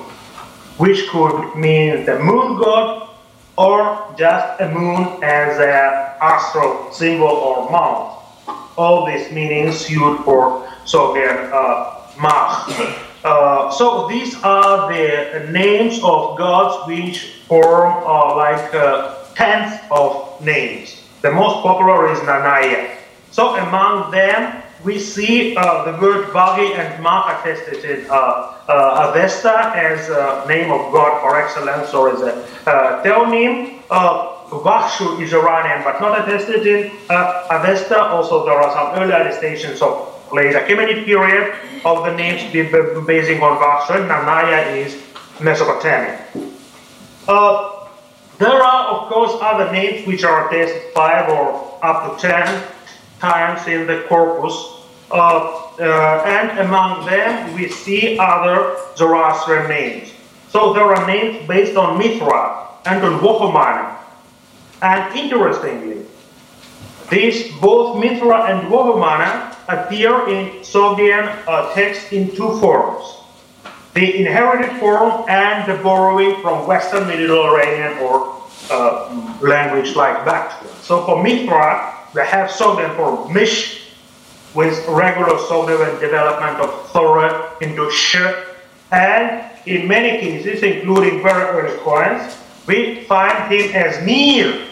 which 0.77 1.07
could 1.09 1.55
mean 1.55 2.05
the 2.05 2.19
moon 2.19 2.57
god 2.61 3.09
or 3.57 4.15
just 4.17 4.61
a 4.61 4.69
moon 4.69 5.21
as 5.23 5.59
an 5.59 6.10
astral 6.21 6.91
symbol 6.91 7.27
or 7.27 7.69
mount. 7.69 8.19
All 8.77 9.05
these 9.05 9.31
meanings 9.31 9.89
used 9.89 10.23
for 10.23 10.69
Soviet 10.85 11.51
uh, 11.51 12.01
Mars. 12.19 12.71
Uh, 13.23 13.69
so 13.69 14.07
these 14.07 14.33
are 14.41 14.91
the 14.91 15.51
names 15.51 15.97
of 16.03 16.37
gods 16.37 16.87
which 16.87 17.43
form 17.47 18.03
uh, 18.03 18.35
like 18.35 18.73
uh, 18.73 19.25
tenth 19.35 19.79
of 19.91 20.41
names. 20.41 21.03
The 21.21 21.31
most 21.31 21.61
popular 21.61 22.11
is 22.11 22.17
Nanaya. 22.19 22.97
So 23.29 23.55
among 23.57 24.09
them, 24.11 24.63
we 24.83 24.97
see 24.97 25.55
uh, 25.55 25.85
the 25.85 26.01
word 26.01 26.33
Bagi 26.33 26.73
and 26.73 27.03
Mach 27.03 27.39
attested 27.39 27.85
in 27.85 28.07
uh, 28.09 28.57
Avesta 28.67 29.71
as 29.75 30.09
a 30.09 30.43
name 30.47 30.71
of 30.71 30.91
God 30.91 31.21
or 31.23 31.39
excellence 31.39 31.93
or 31.93 32.09
as 32.09 32.21
a 32.21 33.03
theonym. 33.05 33.77
Vakshu 34.51 35.21
is 35.21 35.33
Iranian 35.33 35.83
but 35.83 36.01
not 36.01 36.19
attested 36.19 36.67
in 36.67 36.91
uh, 37.09 37.47
Avesta. 37.49 37.99
Also, 37.99 38.45
there 38.45 38.59
are 38.59 38.71
some 38.73 39.01
early 39.01 39.13
attestations 39.13 39.81
of 39.81 40.11
late 40.33 40.55
Achaemenid 40.55 41.05
period 41.05 41.55
of 41.85 42.05
the 42.05 42.13
names 42.15 42.41
basing 42.51 43.41
on 43.41 43.57
Vakshu. 43.57 44.07
Nanaya 44.07 44.75
is 44.75 45.01
Mesopotamian. 45.39 46.19
Uh, 47.27 47.87
there 48.37 48.61
are, 48.61 48.87
of 48.87 49.09
course, 49.09 49.31
other 49.41 49.71
names 49.71 50.05
which 50.05 50.23
are 50.23 50.47
attested 50.47 50.93
five 50.93 51.29
or 51.29 51.79
up 51.81 52.19
to 52.19 52.27
ten 52.27 52.63
times 53.19 53.67
in 53.67 53.87
the 53.87 54.03
corpus, 54.09 54.53
uh, 55.11 55.69
uh, 55.79 56.23
and 56.25 56.59
among 56.59 57.05
them 57.05 57.53
we 57.55 57.69
see 57.69 58.17
other 58.19 58.75
Zoroastrian 58.97 59.69
names. 59.69 60.11
So 60.49 60.73
there 60.73 60.93
are 60.93 61.07
names 61.07 61.47
based 61.47 61.77
on 61.77 61.97
Mithra 61.97 62.67
and 62.85 63.03
on 63.03 63.19
Vohomana. 63.19 64.00
And 64.81 65.15
interestingly, 65.15 66.05
these 67.09 67.51
both 67.59 67.99
Mithra 67.99 68.45
and 68.45 68.67
Vohomana 68.67 69.55
appear 69.67 70.27
in 70.29 70.61
Sogdian 70.63 71.27
uh, 71.47 71.73
text 71.73 72.13
in 72.13 72.35
two 72.35 72.57
forms. 72.59 73.17
The 73.93 74.19
inherited 74.19 74.79
form 74.79 75.25
and 75.27 75.69
the 75.69 75.81
borrowing 75.83 76.41
from 76.41 76.65
Western 76.65 77.07
Mediterranean 77.07 77.97
or 77.99 78.41
uh, 78.69 79.37
language 79.41 79.95
like 79.95 80.23
Bactrian. 80.25 80.73
So 80.81 81.05
for 81.05 81.21
Mithra, 81.21 81.93
we 82.15 82.21
have 82.21 82.49
Sogdian 82.49 82.95
form 82.95 83.33
Mish 83.33 83.91
with 84.53 84.85
regular 84.87 85.35
Sogdian 85.47 85.99
development 85.99 86.59
of 86.59 86.89
Thora 86.91 87.53
into 87.61 87.91
Sh. 87.91 88.15
And 88.91 89.49
in 89.65 89.87
many 89.87 90.19
cases, 90.19 90.63
including 90.63 91.21
very 91.21 91.43
early 91.43 91.77
coins, 91.79 92.37
we 92.67 93.03
find 93.03 93.51
him 93.51 93.75
as 93.75 94.03
Mir, 94.05 94.67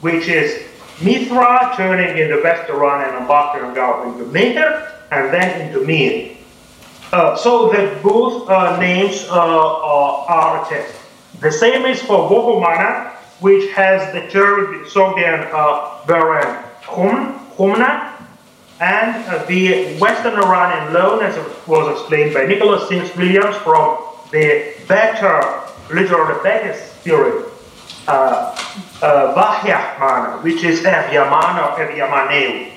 which 0.00 0.28
is 0.28 0.66
Mithra 1.02 1.72
turning 1.76 2.18
into 2.18 2.36
Vestaran 2.36 3.18
and 3.18 3.74
Gulf 3.74 4.06
into 4.06 4.30
Meter 4.32 4.92
and 5.10 5.32
then 5.32 5.68
into 5.68 5.84
Mir. 5.84 6.36
Uh, 7.12 7.36
so 7.36 7.70
that 7.72 8.02
both 8.02 8.48
uh, 8.48 8.78
names 8.78 9.26
uh, 9.28 9.32
uh 9.32 10.24
are 10.28 10.64
attested. 10.64 10.94
The 11.40 11.50
same 11.50 11.84
is 11.86 12.00
for 12.02 12.28
Vohomana, 12.30 13.12
which 13.40 13.72
has 13.72 14.12
the 14.12 14.28
term 14.28 14.84
Sogdian 14.84 15.48
uh, 15.52 16.04
Khumna, 16.84 18.12
and 18.80 19.24
uh, 19.26 19.44
the 19.46 19.96
Western 19.98 20.34
Iranian 20.34 20.92
loan, 20.94 21.22
as 21.22 21.36
was 21.66 21.98
explained 21.98 22.34
by 22.34 22.46
Nicholas 22.46 22.88
Sims 22.88 23.14
Williams 23.16 23.56
from 23.56 23.98
the 24.30 24.74
better, 24.86 25.62
literally 25.92 26.40
better 26.42 26.74
spirit, 26.74 27.46
uh, 29.02 29.32
uh, 29.34 30.38
which 30.42 30.64
is 30.64 30.80
Evyamana 30.80 31.72
or 31.72 31.86
Evyamaneu. 31.86 32.72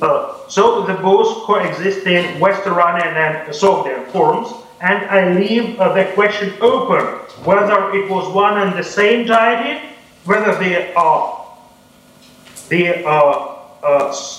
Uh, 0.00 0.48
so 0.48 0.86
the 0.86 0.94
both 0.94 1.42
coexist 1.44 2.06
in 2.06 2.38
West 2.38 2.66
Iranian 2.66 3.16
and 3.16 3.48
Sogdian 3.52 4.06
forms, 4.12 4.48
and 4.80 5.04
I 5.06 5.34
leave 5.34 5.78
uh, 5.80 5.92
the 5.92 6.04
question 6.14 6.54
open 6.60 7.04
whether 7.44 7.92
it 7.92 8.08
was 8.08 8.32
one 8.32 8.58
and 8.58 8.78
the 8.78 8.84
same 8.84 9.26
deity, 9.26 9.84
whether 10.24 10.54
they 10.58 10.94
are 10.94 11.46
the, 12.68 13.04
uh, 13.04 13.56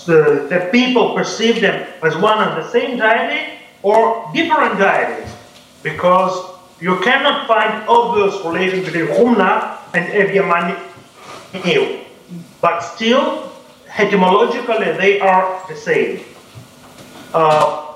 the, 0.06 0.48
the, 0.50 0.70
people 0.72 1.16
perceive 1.16 1.62
them 1.62 1.88
as 2.04 2.16
one 2.18 2.48
and 2.48 2.64
the 2.64 2.70
same 2.70 2.98
deity 2.98 3.58
or 3.82 4.30
different 4.34 4.78
deities, 4.78 5.34
because 5.84 6.56
you 6.80 7.00
cannot 7.02 7.48
find 7.48 7.88
obvious 7.90 8.36
relation 8.46 8.84
between 8.84 9.08
Humna 9.08 9.78
and 9.94 10.06
Evyamani. 11.54 12.06
But 12.62 12.82
still, 12.82 13.52
etymologically, 13.98 14.92
they 14.94 15.20
are 15.20 15.66
the 15.68 15.76
same. 15.76 16.24
Uh, 17.34 17.96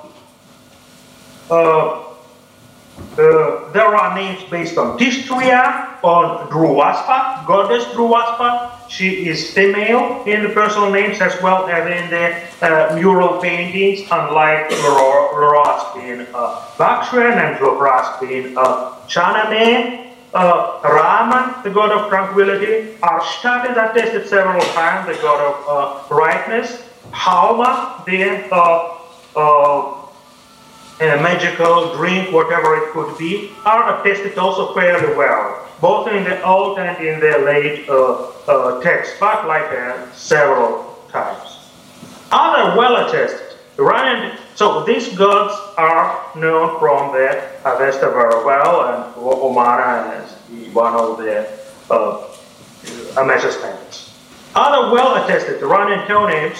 uh, 1.49 2.03
uh, 3.17 3.71
there 3.71 3.95
are 3.95 4.15
names 4.15 4.41
based 4.49 4.77
on 4.77 4.97
Tistria, 4.97 6.01
on 6.03 6.49
Druwaspa, 6.49 7.45
goddess 7.45 7.85
Druwaspa. 7.93 8.89
She 8.89 9.27
is 9.27 9.53
female 9.53 10.23
in 10.25 10.43
the 10.43 10.49
personal 10.49 10.91
names 10.91 11.21
as 11.21 11.39
well 11.41 11.67
as 11.67 11.85
in 11.85 12.09
the 12.09 12.43
uh, 12.65 12.95
mural 12.95 13.39
paintings, 13.39 14.01
unlike 14.11 14.69
Loroas 14.69 15.95
in 16.03 16.27
uh, 16.33 16.61
and 16.79 17.57
Zoroas 17.57 18.21
in 18.29 18.57
uh, 18.57 18.93
Chaname. 19.07 20.02
Uh, 20.33 20.79
Raman, 20.83 21.63
the 21.63 21.69
god 21.69 21.91
of 21.91 22.09
tranquility, 22.09 22.95
Arshtat 23.01 23.71
is 23.71 23.77
attested 23.77 24.27
several 24.27 24.61
times, 24.73 25.07
the 25.07 25.21
god 25.21 25.39
of 25.39 25.55
uh, 25.67 26.15
rightness, 26.15 26.83
the 28.05 28.47
uh, 28.51 28.99
uh, 29.35 30.03
magical 30.99 31.95
drink, 31.95 32.31
whatever 32.31 32.75
it 32.77 32.91
could 32.91 33.17
be, 33.17 33.51
are 33.65 33.99
attested 33.99 34.37
also 34.37 34.73
fairly 34.73 35.15
well, 35.15 35.67
both 35.81 36.07
in 36.07 36.23
the 36.23 36.41
Old 36.43 36.79
and 36.79 36.97
in 37.05 37.19
the 37.19 37.37
late 37.39 37.87
uh, 37.89 38.29
uh, 38.47 38.81
text, 38.81 39.15
but 39.19 39.47
like 39.47 39.69
uh, 39.71 40.11
several 40.13 40.97
times. 41.09 41.59
Other 42.31 42.77
well 42.77 43.07
attested, 43.07 43.42
Iranian, 43.79 44.37
so 44.55 44.83
these 44.83 45.15
gods 45.17 45.53
are 45.77 46.21
known 46.35 46.79
from 46.79 47.11
the 47.11 47.41
Avesta 47.65 48.09
very 48.11 48.45
well, 48.45 48.93
and 48.93 49.15
Omana 49.15 50.23
is 50.23 50.73
one 50.73 50.93
of 50.93 51.17
the 51.17 51.47
uh, 51.89 52.27
Amesha 53.15 53.51
standards. 53.51 54.13
Other 54.55 54.93
well 54.93 55.23
attested 55.23 55.61
Iranian 55.63 56.05
theonyms 56.05 56.59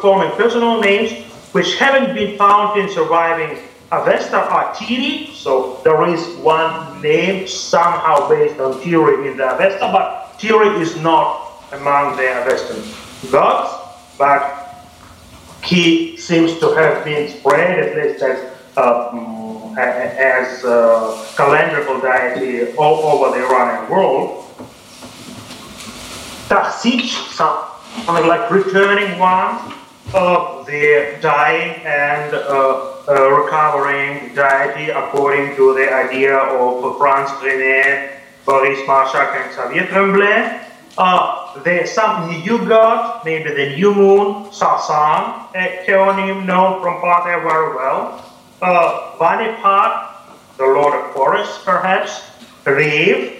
forming 0.00 0.30
personal 0.36 0.80
names 0.80 1.24
which 1.52 1.76
haven't 1.78 2.14
been 2.14 2.38
found 2.38 2.78
in 2.78 2.88
surviving 2.88 3.58
Avesta 3.90 4.36
are 4.36 4.74
Tiri, 4.74 5.32
so 5.32 5.80
there 5.82 6.06
is 6.08 6.36
one 6.36 7.00
name 7.00 7.48
somehow 7.48 8.28
based 8.28 8.60
on 8.60 8.74
Tiri 8.74 9.30
in 9.30 9.38
the 9.38 9.54
Avesta, 9.54 9.90
but 9.90 10.38
Tiri 10.38 10.78
is 10.80 10.94
not 10.96 11.64
among 11.72 12.16
the 12.16 12.22
Avestan 12.22 13.32
gods, 13.32 13.72
but 14.18 14.67
he 15.68 16.16
seems 16.16 16.58
to 16.60 16.74
have 16.74 17.04
been 17.04 17.28
spread 17.28 17.78
at 17.78 17.96
least 17.96 18.22
as 18.22 18.38
uh, 18.76 19.74
as 19.76 20.64
a 20.64 21.14
calendrical 21.36 22.00
deity 22.00 22.74
all 22.76 23.04
over 23.04 23.38
the 23.38 23.44
Iranian 23.44 23.90
world. 23.90 24.44
Tahsich, 26.48 27.12
something 27.36 28.26
like 28.26 28.50
returning 28.50 29.18
one, 29.18 29.74
of 30.14 30.64
the 30.66 31.18
dying 31.20 31.84
and 31.84 32.32
uh, 32.32 33.02
uh, 33.06 33.28
recovering 33.30 34.34
deity 34.34 34.90
according 34.90 35.54
to 35.56 35.74
the 35.74 35.92
idea 35.92 36.34
of 36.34 36.96
Frantz 36.96 37.32
Grenet, 37.40 38.12
Boris 38.46 38.78
Marshak, 38.80 39.36
and 39.36 39.54
Xavier 39.54 39.86
Tremblay. 39.86 40.67
Uh, 40.98 41.62
there's 41.62 41.92
some 41.92 42.28
new 42.28 42.58
god 42.66 43.24
maybe 43.24 43.54
the 43.54 43.76
new 43.76 43.94
moon, 43.94 44.50
Sasan, 44.50 45.46
a 45.54 45.84
theonym 45.86 46.44
known 46.44 46.82
from 46.82 47.00
Parther 47.00 47.38
very 47.40 47.76
well. 47.76 48.20
Uh, 48.60 49.12
Vanipat, 49.16 50.56
the 50.56 50.64
lord 50.64 50.94
of 50.98 51.12
forests 51.14 51.62
perhaps, 51.64 52.22
Rev, 52.64 53.32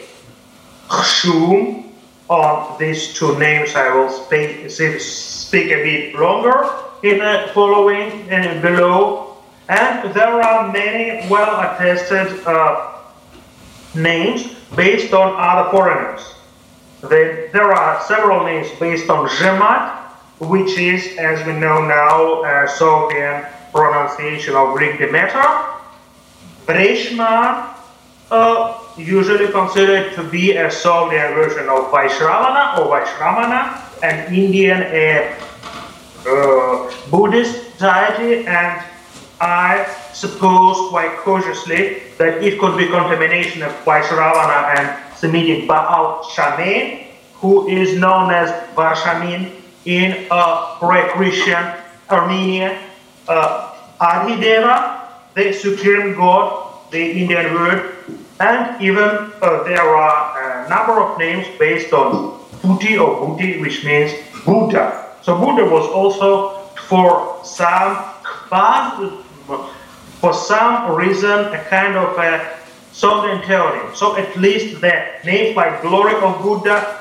Khshum, 0.88 1.90
on 2.28 2.78
these 2.78 3.12
two 3.14 3.36
names 3.40 3.74
I 3.74 3.92
will 3.92 4.08
speak, 4.08 4.70
speak 4.70 5.72
a 5.72 5.82
bit 5.82 6.14
longer 6.14 6.70
in 7.02 7.18
the 7.18 7.50
following 7.54 8.30
and 8.30 8.62
below. 8.62 9.36
And 9.68 10.14
there 10.14 10.40
are 10.40 10.70
many 10.72 11.28
well 11.28 11.58
attested 11.58 12.46
uh, 12.46 12.92
names 13.96 14.54
based 14.76 15.12
on 15.12 15.34
other 15.36 15.70
foreigners. 15.72 16.37
Then 17.02 17.48
there 17.52 17.72
are 17.72 18.02
several 18.02 18.44
names 18.44 18.68
based 18.80 19.08
on 19.08 19.28
Zhemat, 19.28 19.98
which 20.40 20.76
is, 20.78 21.16
as 21.18 21.44
we 21.46 21.52
know 21.52 21.86
now, 21.86 22.42
a 22.42 22.66
Sogdian 22.66 23.48
pronunciation 23.72 24.54
of 24.54 24.74
Greek 24.74 24.98
Demeter. 24.98 25.44
Breshman, 26.66 27.74
uh, 28.30 28.78
usually 28.96 29.48
considered 29.48 30.12
to 30.14 30.22
be 30.24 30.52
a 30.52 30.68
Sogdian 30.68 31.34
version 31.34 31.68
of 31.68 31.90
Vaishravana 31.90 32.78
or 32.78 32.86
Vaishramana, 32.90 33.80
an 34.02 34.34
Indian 34.34 34.82
uh, 36.26 36.90
Buddhist 37.10 37.78
deity, 37.78 38.46
and 38.46 38.82
I 39.40 39.86
suppose 40.12 40.90
quite 40.90 41.16
cautiously 41.18 42.02
that 42.18 42.42
it 42.42 42.58
could 42.58 42.76
be 42.76 42.88
contamination 42.88 43.62
of 43.62 43.72
Vaishravana 43.84 44.76
and 44.76 45.07
Semitic 45.18 45.66
Baal 45.66 46.22
Shaman, 46.30 47.06
who 47.34 47.68
is 47.68 47.98
known 47.98 48.30
as 48.30 48.50
Varshamin 48.74 49.52
in 49.84 50.26
uh, 50.30 50.78
pre-Christian 50.78 51.74
Armenia. 52.10 52.78
Uh, 53.26 53.74
Adhideva, 54.00 55.34
the 55.34 55.52
supreme 55.52 56.14
god, 56.14 56.72
the 56.90 57.20
Indian 57.20 57.52
word 57.52 57.98
and 58.40 58.80
even 58.80 59.32
uh, 59.42 59.62
there 59.64 59.82
are 59.82 60.66
a 60.66 60.68
number 60.68 61.00
of 61.00 61.18
names 61.18 61.46
based 61.58 61.92
on 61.92 62.38
Buddhi 62.62 62.96
or 62.96 63.26
Buddhi, 63.26 63.60
which 63.60 63.84
means 63.84 64.12
Buddha. 64.44 65.16
So 65.22 65.38
Buddha 65.38 65.64
was 65.64 65.88
also 65.90 66.50
for 66.86 67.40
some 67.44 68.04
for 70.20 70.32
some 70.34 70.94
reason 70.94 71.54
a 71.54 71.64
kind 71.64 71.96
of 71.96 72.16
a 72.18 72.57
sovereign 72.98 73.40
theory. 73.46 73.94
So 73.94 74.16
at 74.16 74.36
least 74.36 74.80
the 74.80 74.90
names 75.24 75.54
like 75.54 75.82
glory 75.82 76.14
of 76.16 76.42
Buddha, 76.42 76.98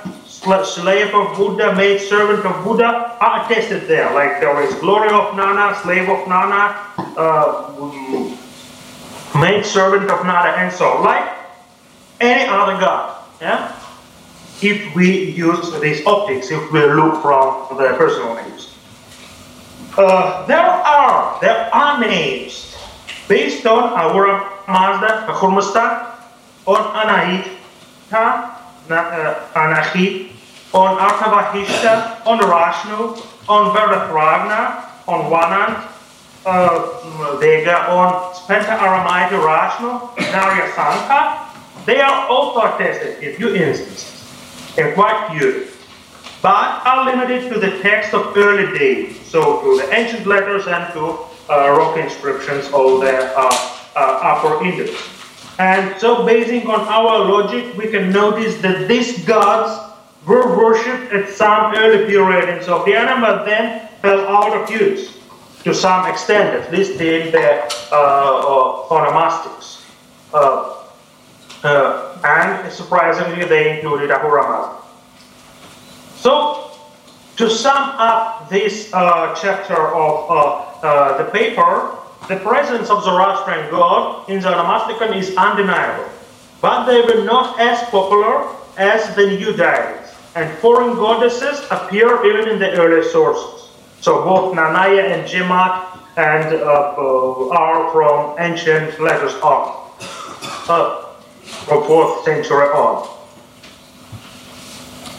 slave 0.64 1.14
of 1.16 1.36
Buddha, 1.36 1.74
maid 1.76 2.00
servant 2.00 2.46
of 2.46 2.64
Buddha 2.64 3.18
are 3.20 3.44
attested 3.44 3.88
there. 3.88 4.14
Like 4.14 4.40
there 4.40 4.62
is 4.62 4.76
glory 4.76 5.10
of 5.10 5.36
Nana, 5.36 5.76
slave 5.82 6.08
of 6.08 6.28
Nana, 6.28 6.78
uh, 7.18 7.74
maid 9.42 9.66
servant 9.66 10.12
of 10.12 10.24
Nana, 10.24 10.54
and 10.62 10.72
so 10.72 11.02
like 11.02 11.34
any 12.22 12.46
other 12.48 12.78
god. 12.80 13.18
Yeah? 13.42 13.74
If 14.62 14.96
we 14.96 15.32
use 15.32 15.80
these 15.82 16.06
optics, 16.06 16.52
if 16.52 16.72
we 16.72 16.82
look 16.82 17.24
from 17.24 17.76
the 17.78 17.96
personal 17.98 18.36
names. 18.36 18.76
Uh, 19.98 20.46
there 20.46 20.60
are 20.62 21.40
there 21.42 21.74
are 21.74 22.00
names 22.00 22.78
based 23.28 23.66
on 23.66 23.98
Ahura 23.98 24.57
Mazda, 24.68 25.26
Ahurmazda, 25.28 26.12
on 26.66 26.84
Anahit, 26.94 27.48
uh, 28.12 28.56
Anahit, 29.56 30.32
on 30.74 30.98
Artavahishta, 30.98 32.26
on 32.28 32.40
Rashnu, 32.40 33.16
on 33.48 33.74
Verdathragna, 33.74 34.84
on 35.08 35.32
Wanant, 35.32 35.88
uh, 36.46 37.38
Vega, 37.40 37.90
on 37.90 38.34
Spenta 38.34 38.78
Aramite 38.78 39.40
Rashnu, 39.40 40.14
Narya 40.18 40.76
Sanka, 40.76 41.48
they 41.86 42.02
are 42.02 42.28
also 42.28 42.78
tested 42.78 43.24
in 43.24 43.36
few 43.38 43.56
instances, 43.56 44.22
and 44.78 44.94
quite 44.94 45.30
few, 45.32 45.68
but 46.42 46.86
are 46.86 47.06
limited 47.06 47.52
to 47.54 47.58
the 47.58 47.80
text 47.82 48.14
of 48.14 48.36
early 48.36 48.78
days, 48.78 49.18
so 49.22 49.62
to 49.62 49.78
the 49.78 49.94
ancient 49.94 50.28
letters 50.28 50.68
and 50.68 50.94
to 50.94 51.20
uh, 51.50 51.70
rock 51.72 51.98
inscriptions 51.98 52.66
of 52.74 53.00
the 53.00 53.32
uh, 53.38 53.77
Upper 53.98 54.64
Indus. 54.64 54.96
And 55.60 56.00
so, 56.00 56.26
basing 56.26 56.68
on 56.68 56.82
our 56.82 57.26
logic, 57.26 57.76
we 57.78 57.88
can 57.88 58.12
notice 58.12 58.58
that 58.62 58.88
these 58.88 59.26
gods 59.26 59.74
were 60.26 60.56
worshipped 60.56 61.12
at 61.12 61.30
some 61.30 61.74
early 61.76 62.06
period 62.06 62.50
in 62.50 62.60
Sogdiana, 62.60 63.20
but 63.20 63.46
then 63.46 63.88
fell 64.02 64.28
out 64.28 64.56
of 64.56 64.70
use 64.70 65.18
to 65.64 65.74
some 65.74 66.06
extent, 66.08 66.54
at 66.54 66.72
least 66.72 67.02
in 67.02 67.32
the 67.32 67.64
uh, 67.92 67.96
uh, 67.96 68.94
onomastics. 68.94 69.84
Uh, 70.34 70.84
uh, 71.64 72.18
and 72.24 72.72
surprisingly, 72.72 73.46
they 73.46 73.80
included 73.80 74.12
Ahura. 74.12 74.78
So, 76.18 76.72
to 77.38 77.50
sum 77.50 77.78
up 77.98 78.50
this 78.50 78.94
uh, 78.94 79.36
chapter 79.36 79.76
of 79.76 80.30
uh, 80.30 80.36
uh, 80.86 81.18
the 81.18 81.32
paper, 81.32 81.98
the 82.28 82.38
presence 82.38 82.90
of 82.90 83.04
Zoroastrian 83.04 83.70
God 83.70 84.30
in 84.30 84.42
Zoroastrianism 84.42 85.18
is 85.18 85.38
undeniable, 85.38 86.10
but 86.62 86.86
they 86.86 87.02
were 87.02 87.24
not 87.24 87.60
as 87.60 87.82
popular 87.90 88.48
as 88.78 89.16
the 89.16 89.28
new 89.28 89.56
deities, 89.56 90.14
and 90.36 90.56
foreign 90.60 90.96
goddesses 90.96 91.66
appear 91.72 92.26
even 92.26 92.50
in 92.50 92.60
the 92.60 92.72
early 92.74 93.08
sources. 93.10 93.70
So 94.02 94.24
both 94.24 94.56
Nanaya 94.56 95.12
and 95.12 95.28
Jimat 95.28 95.98
and 96.18 96.54
uh, 96.56 96.96
uh, 96.98 97.50
are 97.50 97.92
from 97.92 98.36
ancient 98.40 99.00
letters 99.00 99.34
on 99.36 99.78
from 100.68 101.84
4th 101.84 102.26
century 102.26 102.68
on. 102.68 103.08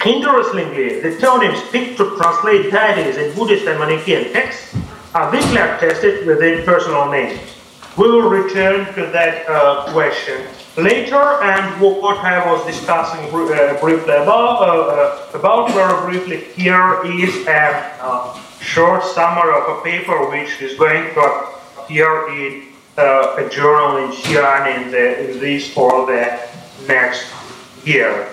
Interestingly, 0.06 1.00
the 1.00 1.12
theonyms 1.12 1.61
picked 1.70 1.96
to 1.98 2.16
translate 2.16 2.70
deities 2.70 3.16
in 3.16 3.34
Buddhist 3.34 3.66
and 3.66 3.78
Manichaean 3.78 4.32
texts 4.32 4.76
are 5.14 5.31
weakly 5.31 5.57
attested 5.57 6.27
within 6.27 6.64
personal 6.64 7.11
names. 7.11 7.40
We 7.97 8.09
will 8.09 8.29
return 8.31 8.87
to 8.94 9.07
that 9.07 9.49
uh, 9.49 9.92
question 9.92 10.47
later, 10.77 11.42
and 11.42 11.81
what 11.81 12.18
I 12.18 12.38
was 12.47 12.64
discussing 12.64 13.25
uh, 13.27 13.77
briefly 13.81 14.14
about, 14.14 14.62
uh, 14.62 15.35
uh, 15.35 15.38
about 15.38 15.73
very 15.73 16.07
briefly 16.07 16.44
here 16.55 17.05
is 17.05 17.47
a 17.49 17.97
uh, 18.01 18.38
short 18.61 19.03
summary 19.03 19.53
of 19.53 19.79
a 19.79 19.83
paper 19.83 20.31
which 20.31 20.62
is 20.62 20.79
going 20.79 21.12
to 21.14 21.21
appear 21.79 22.29
in 22.29 22.68
uh, 22.97 23.44
a 23.44 23.49
journal 23.51 24.05
in 24.05 24.12
Xi'an 24.12 24.85
in, 24.85 24.90
the, 24.92 25.31
in 25.33 25.40
this 25.40 25.73
for 25.73 26.07
the 26.07 26.38
next 26.87 27.27
year. 27.85 28.29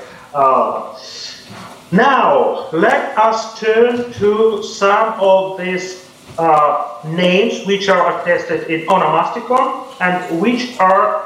Now, 1.92 2.68
let 2.72 3.18
us 3.18 3.60
turn 3.60 4.12
to 4.14 4.62
some 4.64 5.14
of 5.20 5.58
these 5.58 6.05
uh, 6.38 7.00
names 7.06 7.66
which 7.66 7.90
are 7.90 8.20
attested 8.20 8.70
in 8.70 8.86
onomasticon 8.88 9.96
and 10.02 10.42
which 10.42 10.78
are 10.80 11.26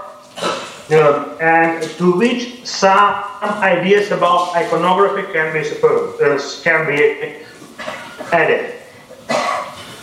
uh, 0.92 1.38
and 1.40 1.84
to 1.84 2.12
which 2.18 2.66
some 2.66 3.24
ideas 3.62 4.12
about 4.12 4.56
iconography 4.56 5.32
can 5.32 5.54
be 5.54 5.64
supposed, 5.64 6.20
uh, 6.22 6.40
can 6.64 6.88
be 6.88 7.44
added. 8.34 8.76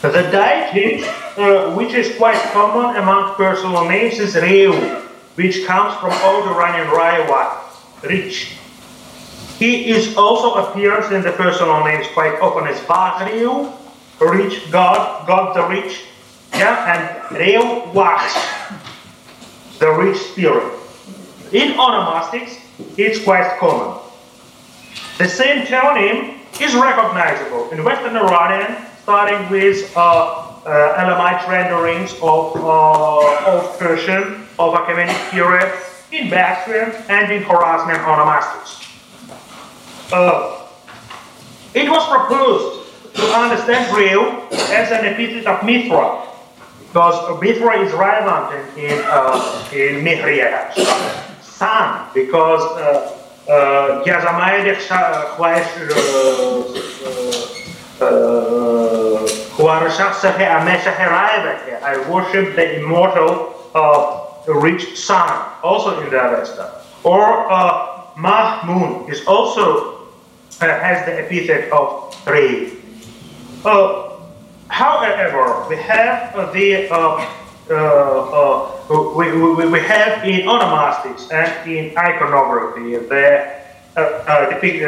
The 0.03 0.31
deity, 0.31 1.03
uh, 1.37 1.75
which 1.75 1.93
is 1.93 2.17
quite 2.17 2.39
common 2.53 2.97
among 2.97 3.35
personal 3.35 3.89
names, 3.89 4.21
is 4.21 4.37
Reu, 4.37 5.03
which 5.35 5.67
comes 5.67 5.95
from 5.99 6.13
Old 6.23 6.47
Iranian 6.47 6.87
Raiwa, 6.89 7.59
rich. 8.05 8.53
He 9.59 9.91
is 9.91 10.17
also 10.17 10.55
appears 10.55 11.11
in 11.11 11.23
the 11.23 11.33
personal 11.33 11.83
names 11.85 12.07
quite 12.15 12.39
often 12.41 12.69
as 12.69 12.79
Bahriu, 12.83 13.73
rich 14.21 14.71
God, 14.71 15.27
God 15.27 15.57
the 15.57 15.67
rich, 15.69 16.05
yeah, 16.53 16.95
and 16.95 17.37
Reu 17.37 17.93
Wach, 17.93 18.33
the 19.79 19.91
rich 19.93 20.17
spirit. 20.19 20.73
In 21.53 21.73
onomastics, 21.73 22.59
it's 22.97 23.23
quite 23.23 23.59
common. 23.59 24.01
The 25.19 25.29
same 25.29 25.67
theonym 25.67 26.39
is 26.61 26.75
recognizable 26.75 27.71
in 27.71 27.85
Western 27.85 28.17
Iranian, 28.17 28.77
starting 29.03 29.49
with 29.51 29.93
uh, 29.97 30.01
uh, 30.67 30.95
Elamite 30.97 31.47
renderings 31.49 32.13
of, 32.23 32.57
uh, 32.57 33.47
of 33.47 33.79
Persian 33.79 34.47
of 34.59 34.75
Achaemenid 34.75 35.31
period, 35.31 35.73
in 36.13 36.31
Bactrian 36.31 36.93
and 37.09 37.33
in 37.33 37.43
Khwarezmian 37.43 38.03
onomastics. 38.05 38.83
Uh, 40.13 40.67
it 41.75 41.91
was 41.91 42.07
proposed 42.09 42.76
to 43.17 43.25
understand 43.35 43.91
Reu 43.95 44.51
as 44.71 44.91
an 44.93 45.05
epithet 45.07 45.47
of 45.47 45.65
Mithra, 45.65 46.23
because 46.87 47.41
Mithra 47.41 47.81
is 47.81 47.93
relevant 47.93 48.77
in, 48.77 48.85
in, 48.85 49.05
uh, 49.07 49.69
in 49.73 50.05
Mihriya. 50.05 50.73
Sun, 51.43 52.11
because 52.15 52.63
Yazamaydek 53.47 54.77
Khwash 55.37 55.67
I 61.83 62.11
worship 62.11 62.55
the 62.57 62.81
immortal 62.81 63.55
uh, 63.75 64.27
rich 64.47 64.99
sun, 64.99 65.31
also 65.63 66.01
in 66.03 66.11
the 66.11 66.21
Avesta. 66.21 66.83
Or 67.05 67.51
uh, 67.51 68.03
Mahmun 68.17 69.09
is 69.09 69.25
also 69.27 70.09
uh, 70.61 70.67
has 70.67 71.07
the 71.07 71.25
epithet 71.25 71.71
of 71.73 72.15
Re. 72.27 72.76
Uh, 73.67 74.13
however, 74.69 75.67
we 75.69 75.75
have 75.75 76.33
uh, 76.37 76.53
the 76.53 76.89
uh, 76.89 77.27
uh, 77.69 77.75
uh, 77.75 79.13
we, 79.17 79.33
we, 79.33 79.67
we 79.67 79.81
have 79.81 80.23
in 80.23 80.47
onomastics 80.47 81.33
and 81.33 81.69
in 81.69 81.87
iconography 81.99 82.95
the 82.95 83.57
uh, 83.97 84.51
depict, 84.51 84.79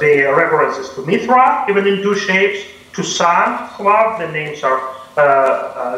the 0.00 0.34
references 0.36 0.92
to 0.96 1.06
Mithra, 1.06 1.64
even 1.70 1.86
in 1.86 2.02
two 2.02 2.16
shapes, 2.16 2.66
to 2.92 3.04
Sun, 3.04 3.70
well, 3.78 4.18
the 4.18 4.26
names 4.32 4.64
are 4.64 4.82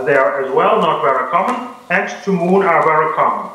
there 0.05 0.45
as 0.45 0.53
well, 0.53 0.79
not 0.79 1.01
very 1.01 1.31
common, 1.31 1.75
and 1.89 2.23
to 2.25 2.33
Moon 2.33 2.67
are 2.67 2.83
very 2.85 3.15
common. 3.15 3.51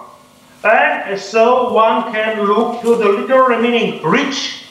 And 0.63 1.19
so 1.19 1.71
one 1.71 2.11
can 2.11 2.41
look 2.41 2.81
to 2.81 2.95
the 2.95 3.09
literal 3.09 3.61
meaning 3.61 4.01
rich 4.01 4.63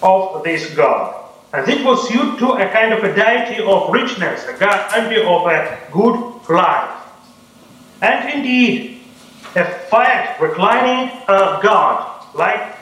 of 0.00 0.44
this 0.44 0.72
god. 0.76 1.19
And 1.52 1.68
it 1.68 1.84
was 1.84 2.08
due 2.08 2.38
to 2.38 2.52
a 2.52 2.70
kind 2.70 2.92
of 2.92 3.02
a 3.02 3.14
deity 3.14 3.62
of 3.62 3.90
richness, 3.92 4.44
a 4.44 4.56
deity 4.56 5.22
of 5.22 5.46
a 5.46 5.78
good 5.90 6.48
life. 6.48 6.96
And 8.00 8.30
indeed, 8.30 9.02
a 9.56 9.64
fat, 9.64 10.40
reclining 10.40 11.10
uh, 11.26 11.60
god 11.60 12.24
like 12.34 12.76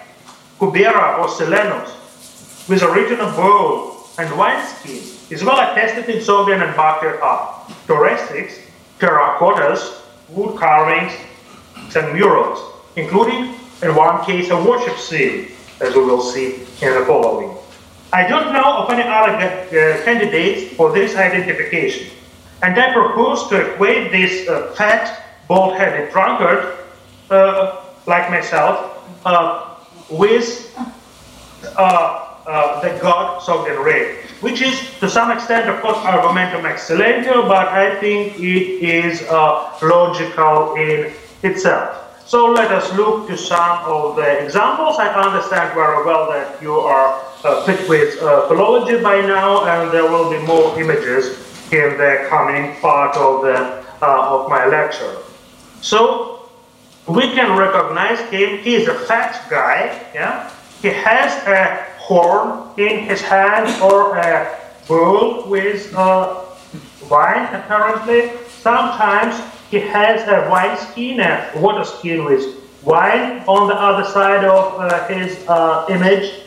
Kubera 0.59 1.19
or 1.19 1.29
Silenus, 1.29 2.69
with 2.69 2.83
a 2.83 2.93
written 2.93 3.19
bowl 3.35 4.07
and 4.19 4.31
wineskin, 4.39 5.01
is 5.31 5.43
well 5.43 5.61
attested 5.61 6.15
in 6.15 6.21
Sogdian 6.23 6.63
and 6.63 6.77
Bactrian 6.77 7.19
art. 7.23 7.69
Toreutics, 7.87 8.61
terracottas, 8.99 10.03
wood 10.29 10.59
carvings, 10.59 11.13
and 11.97 12.13
murals, 12.13 12.61
including, 12.97 13.55
in 13.83 13.95
one 13.95 14.25
case, 14.25 14.51
a 14.51 14.63
worship 14.63 14.99
scene, 14.99 15.49
as 15.81 15.95
we 15.95 16.03
will 16.03 16.21
see 16.21 16.57
in 16.83 16.95
the 16.95 17.05
following. 17.07 17.58
I 18.13 18.27
don't 18.27 18.55
know 18.55 18.79
of 18.79 18.91
any 18.91 19.03
other 19.03 19.33
uh, 19.37 20.05
candidates 20.05 20.75
for 20.75 20.93
this 20.93 21.15
identification, 21.15 22.09
and 22.63 22.79
I 22.79 22.93
propose 22.93 23.49
to 23.49 23.73
equate 23.75 24.11
this 24.11 24.49
uh, 24.49 24.73
fat, 24.75 25.25
bald-headed 25.47 26.11
drunkard, 26.11 26.79
uh, 27.29 27.85
like 28.07 28.31
myself, 28.31 29.05
uh, 29.27 29.75
with 30.09 30.75
uh, 31.77 32.39
uh, 32.47 32.81
the 32.81 32.99
god 33.01 33.43
Sogdian 33.43 33.85
Re, 33.85 34.17
which 34.41 34.63
is 34.63 34.81
to 35.01 35.11
some 35.11 35.31
extent, 35.31 35.69
of 35.69 35.83
course, 35.83 35.99
argumentum 35.99 36.65
ex 36.65 36.89
silentio, 36.89 37.47
but 37.47 37.69
I 37.69 38.01
think 38.01 38.39
it 38.39 38.83
is 38.83 39.21
logical 39.83 40.77
in 40.77 41.13
itself. 41.43 42.08
So 42.29 42.53
let 42.53 42.71
us 42.71 42.93
look 42.93 43.27
to 43.29 43.39
some 43.39 43.79
of 43.87 44.17
the 44.17 44.45
examples. 44.45 44.99
I 44.99 45.09
understand 45.09 45.73
very 45.73 46.05
well 46.05 46.29
that 46.29 46.61
you 46.61 46.75
are 46.75 47.25
uh, 47.43 47.65
fit 47.65 47.89
with 47.89 48.23
uh, 48.23 48.47
philology 48.49 49.03
by 49.03 49.23
now, 49.23 49.65
and 49.65 49.91
there 49.91 50.05
will 50.05 50.29
be 50.29 50.37
more 50.47 50.79
images 50.79 51.39
in 51.73 51.97
the 51.97 52.27
coming 52.29 52.77
part 52.83 53.17
of, 53.17 53.41
the, 53.41 53.83
uh, 54.05 54.35
of 54.35 54.51
my 54.51 54.67
lecture. 54.67 55.17
So 55.81 56.51
we 57.07 57.33
can 57.33 57.57
recognize 57.57 58.21
him. 58.29 58.59
He 58.59 58.75
is 58.75 58.89
a 58.89 58.95
fat 59.09 59.49
guy. 59.49 59.99
Yeah, 60.13 60.53
he 60.83 60.89
has 60.89 61.33
a 61.49 61.83
horn 61.97 62.79
in 62.79 63.05
his 63.09 63.23
hand 63.23 63.73
or 63.81 64.19
a 64.19 64.55
bowl 64.87 65.49
with 65.49 65.95
uh, 65.95 66.45
wine, 67.09 67.49
apparently. 67.55 68.33
Sometimes 68.61 69.41
he 69.71 69.81
has 69.81 70.27
a 70.29 70.49
wine 70.49 70.77
skin, 70.79 71.21
a 71.21 71.51
water 71.57 71.85
skin 71.85 72.25
with 72.25 72.45
wine 72.83 73.43
on 73.47 73.69
the 73.69 73.75
other 73.75 74.09
side 74.09 74.45
of 74.45 74.81
uh, 74.81 75.07
his 75.09 75.47
uh, 75.49 75.87
image. 75.91 76.43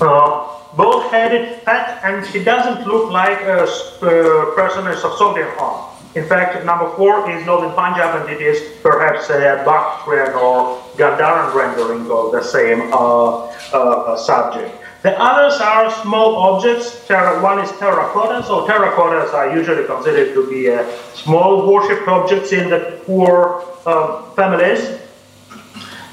Uh, 0.00 0.50
bald-headed, 0.76 1.62
fat, 1.62 2.00
and 2.02 2.26
he 2.26 2.42
doesn't 2.42 2.86
look 2.86 3.10
like 3.10 3.40
a 3.42 3.62
uh, 3.62 4.54
person 4.56 4.86
of 4.86 4.96
Sogdian 4.96 5.56
arm. 5.60 5.90
In 6.14 6.26
fact, 6.26 6.64
number 6.64 6.90
four 6.96 7.28
is 7.30 7.44
not 7.44 7.64
in 7.64 7.72
Punjab, 7.72 8.22
and 8.22 8.30
it 8.30 8.40
is 8.40 8.78
perhaps 8.82 9.30
a 9.30 9.62
Bactrian 9.66 10.32
or 10.34 10.80
Gandharan 10.96 11.52
rendering 11.54 12.10
of 12.10 12.32
the 12.32 12.42
same 12.42 12.92
uh, 12.92 13.46
uh, 13.72 14.16
subject. 14.16 14.83
The 15.04 15.20
others 15.20 15.60
are 15.60 15.90
small 16.00 16.36
objects. 16.36 17.06
One 17.10 17.58
is 17.58 17.70
terracotta. 17.72 18.42
So 18.42 18.66
terracottas 18.66 19.34
are 19.34 19.54
usually 19.54 19.84
considered 19.84 20.32
to 20.32 20.48
be 20.48 20.70
uh, 20.70 20.90
small 21.12 21.70
worship 21.70 22.08
objects 22.08 22.52
in 22.52 22.70
the 22.70 23.02
poor 23.04 23.62
uh, 23.84 24.22
families. 24.30 24.98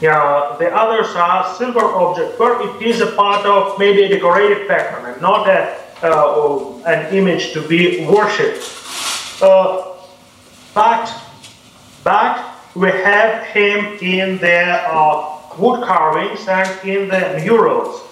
Yeah, 0.01 0.58
the 0.60 0.75
others 0.75 1.15
are 1.15 1.56
silver 1.56 1.86
objects 1.86 2.38
where 2.38 2.60
it 2.67 2.82
is 2.82 2.99
a 2.99 3.12
part 3.12 3.45
of 3.45 3.80
maybe 3.80 4.04
a 4.04 4.10
decorative 4.10 4.67
pattern 4.67 5.13
and 5.13 5.21
not 5.21 5.47
a, 5.47 5.77
uh, 6.04 6.75
an 6.86 7.15
image 7.15 7.54
to 7.54 7.65
be 7.65 8.06
worshipped. 8.06 8.62
Uh, 9.41 9.95
but, 10.73 11.08
but 12.04 12.58
we 12.75 12.89
have 12.89 13.45
him 13.45 13.86
in 14.01 14.38
the 14.39 14.63
uh, 14.91 15.39
wood 15.58 15.82
carvings 15.86 16.45
and 16.49 16.67
in 16.86 17.08
the 17.08 17.41
murals. 17.41 18.11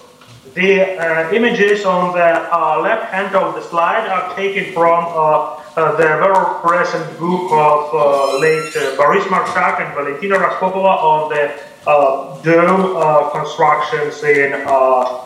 The 0.54 0.98
uh, 0.98 1.32
images 1.32 1.84
on 1.84 2.12
the 2.12 2.52
uh, 2.52 2.80
left 2.80 3.12
hand 3.12 3.36
of 3.36 3.54
the 3.54 3.62
slide 3.62 4.08
are 4.08 4.34
taken 4.34 4.72
from 4.72 5.04
uh, 5.06 5.60
uh, 5.76 5.92
the 5.92 6.02
very 6.02 6.60
present 6.66 7.06
book 7.20 7.52
of 7.52 7.94
uh, 7.94 8.38
late 8.40 8.74
uh, 8.74 8.96
Boris 8.96 9.24
Marshak 9.26 9.80
and 9.80 9.94
Valentina 9.94 10.34
Raspopova 10.34 10.98
on 10.98 11.28
the 11.30 12.42
dome 12.42 13.30
constructions 13.30 14.24
in 14.24 14.54
uh, 14.66 15.22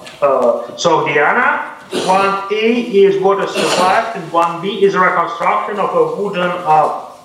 Sogdiana. 0.76 1.72
1A 1.88 2.92
is 2.92 3.22
what 3.22 3.42
is 3.42 3.54
survived, 3.54 4.18
and 4.18 4.30
1B 4.30 4.82
is 4.82 4.94
a 4.94 5.00
reconstruction 5.00 5.78
of 5.78 5.90
a 5.96 6.20
wooden 6.20 6.50
of 6.50 7.16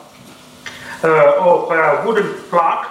a 1.03 2.03
wooden 2.05 2.33
plaque 2.49 2.88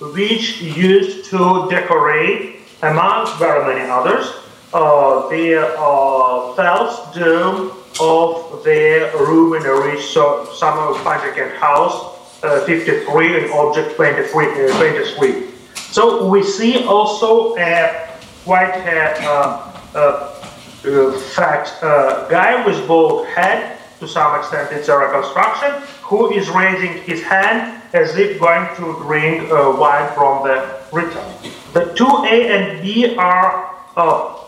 which 0.00 0.60
used 0.62 1.26
to 1.26 1.68
decorate, 1.70 2.60
among 2.82 3.38
very 3.38 3.64
many 3.74 3.88
others, 3.88 4.47
uh, 4.72 5.28
the 5.28 5.58
uh, 5.58 6.54
false 6.54 7.14
dome 7.14 7.72
of 8.00 8.62
the 8.64 9.10
room 9.18 9.54
in 9.54 9.64
a 9.64 9.74
rich 9.74 10.04
summer 10.12 10.92
Panjikent 11.02 11.56
house 11.56 12.18
uh, 12.42 12.64
53 12.66 13.42
and 13.42 13.50
object 13.52 13.96
23, 13.96 14.70
uh, 14.70 14.76
23. 14.76 15.50
So 15.74 16.28
we 16.28 16.42
see 16.42 16.84
also 16.84 17.56
a 17.56 18.08
quite 18.44 18.76
a, 18.86 19.64
fat 21.34 21.66
guy 22.30 22.64
with 22.64 22.86
bald 22.86 23.26
head, 23.26 23.78
to 24.00 24.06
some 24.06 24.38
extent 24.38 24.70
it's 24.72 24.88
a 24.88 24.96
reconstruction, 24.96 25.72
who 26.02 26.30
is 26.32 26.48
raising 26.50 27.02
his 27.02 27.22
hand 27.22 27.82
as 27.92 28.16
if 28.16 28.38
going 28.38 28.66
to 28.76 28.94
drink 29.02 29.50
uh, 29.50 29.74
wine 29.78 30.12
from 30.14 30.46
the 30.46 30.78
river. 30.92 31.24
The 31.72 31.92
2A 31.94 32.50
and 32.50 32.82
B 32.82 33.16
are 33.16 33.74
uh, 33.96 34.38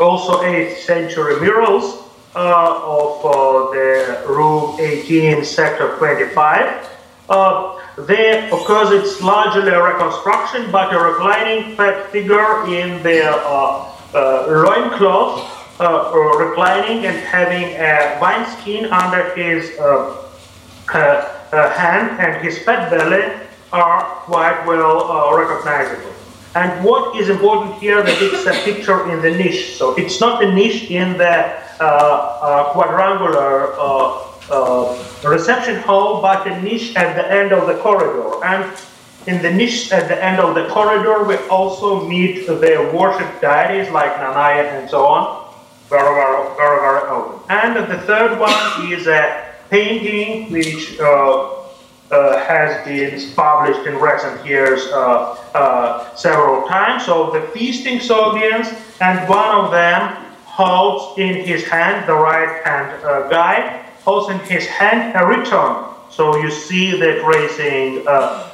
also 0.00 0.42
8th 0.42 0.76
century 0.78 1.40
murals 1.40 2.08
uh, 2.34 2.80
of 2.84 3.24
uh, 3.24 3.70
the 3.72 4.24
room 4.28 4.76
18, 4.78 5.44
sector 5.44 5.96
25. 5.96 6.88
Uh, 7.28 7.78
there, 8.06 8.44
course, 8.64 8.90
it's 8.92 9.20
largely 9.20 9.70
a 9.70 9.82
reconstruction, 9.82 10.70
but 10.70 10.92
a 10.94 10.98
reclining 10.98 11.74
fat 11.74 12.10
figure 12.10 12.64
in 12.66 13.02
the 13.02 13.26
uh, 13.26 13.92
uh, 14.14 14.46
loincloth, 14.46 15.80
uh, 15.80 16.12
reclining 16.38 17.06
and 17.06 17.16
having 17.16 17.74
a 17.74 18.18
vine 18.20 18.46
skin 18.58 18.86
under 18.92 19.34
his 19.34 19.76
hand 21.52 22.20
and 22.20 22.44
his 22.44 22.58
fat 22.58 22.90
belly 22.90 23.32
are 23.72 24.02
quite 24.26 24.64
well 24.64 25.36
recognizable. 25.36 26.17
And 26.58 26.84
what 26.84 27.14
is 27.14 27.28
important 27.28 27.74
here 27.78 28.02
that 28.02 28.18
it's 28.20 28.44
a 28.44 28.56
picture 28.64 29.08
in 29.12 29.22
the 29.22 29.30
niche. 29.30 29.76
So 29.76 29.94
it's 29.94 30.20
not 30.20 30.42
a 30.42 30.52
niche 30.52 30.90
in 30.90 31.16
the 31.16 31.54
uh, 31.78 31.84
uh, 31.84 32.72
quadrangular 32.72 33.74
uh, 33.78 34.18
reception 35.22 35.76
hall, 35.82 36.20
but 36.20 36.48
a 36.48 36.60
niche 36.60 36.96
at 36.96 37.14
the 37.14 37.30
end 37.30 37.52
of 37.52 37.68
the 37.68 37.76
corridor. 37.78 38.44
And 38.44 38.64
in 39.28 39.40
the 39.40 39.52
niche 39.52 39.92
at 39.92 40.08
the 40.08 40.18
end 40.24 40.40
of 40.40 40.56
the 40.56 40.66
corridor, 40.66 41.22
we 41.22 41.36
also 41.48 42.08
meet 42.08 42.48
the 42.48 42.90
worship 42.92 43.40
deities 43.40 43.88
like 43.92 44.12
Nanaya 44.14 44.64
and 44.80 44.90
so 44.90 45.06
on. 45.06 45.46
Very, 45.88 46.12
very, 46.12 46.56
very, 46.56 46.80
very 46.80 47.02
open. 47.08 47.38
And 47.50 47.76
the 47.88 47.98
third 47.98 48.36
one 48.40 48.92
is 48.92 49.06
a 49.06 49.54
painting 49.70 50.50
which 50.50 50.98
uh, 52.10 52.38
has 52.38 52.84
been 52.86 53.34
published 53.34 53.86
in 53.86 53.96
recent 53.96 54.46
years 54.46 54.80
uh, 54.86 55.36
uh, 55.54 56.14
several 56.16 56.66
times. 56.66 57.04
So 57.04 57.30
the 57.30 57.42
feasting 57.48 57.98
Sogdians, 57.98 58.74
and 59.00 59.28
one 59.28 59.64
of 59.64 59.70
them 59.70 60.16
holds 60.44 61.18
in 61.18 61.44
his 61.44 61.64
hand, 61.64 62.08
the 62.08 62.14
right 62.14 62.64
hand 62.64 63.04
uh, 63.04 63.28
guy, 63.28 63.84
holds 64.04 64.30
in 64.30 64.38
his 64.40 64.66
hand 64.66 65.14
a 65.16 65.20
rhyton. 65.20 65.94
So 66.10 66.36
you 66.38 66.50
see 66.50 66.98
that 66.98 67.20
tracing 67.20 68.04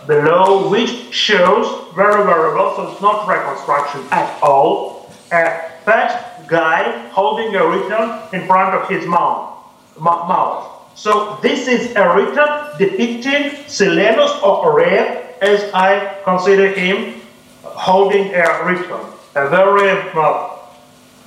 below, 0.06 0.68
which 0.68 1.14
shows 1.14 1.94
very, 1.94 2.24
very 2.24 2.54
well, 2.54 2.74
so 2.74 2.90
it's 2.90 3.00
not 3.00 3.28
reconstruction 3.28 4.02
at 4.10 4.42
all, 4.42 5.08
a 5.30 5.70
fat 5.84 6.46
guy 6.48 7.08
holding 7.10 7.54
a 7.54 7.60
rhyton 7.60 8.34
in 8.34 8.46
front 8.46 8.74
of 8.74 8.88
his 8.88 9.06
mouth. 9.06 9.64
mouth. 9.98 10.73
So 10.94 11.38
this 11.42 11.66
is 11.66 11.94
a 11.96 12.14
written 12.14 12.48
depicting 12.78 13.50
Silenus 13.66 14.30
of 14.42 14.64
Aurea 14.64 15.34
as 15.42 15.70
I 15.74 16.20
consider 16.22 16.68
him 16.68 17.20
holding 17.62 18.32
a 18.34 18.46
rhyton, 18.62 19.02
a 19.34 19.48
very 19.48 19.90
uh, 20.14 20.54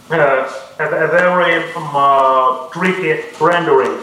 uh, 0.10 0.50
a, 0.80 1.08
very 1.08 1.64
um, 1.74 1.90
uh, 1.94 2.70
tricky 2.70 3.22
rendering, 3.42 4.00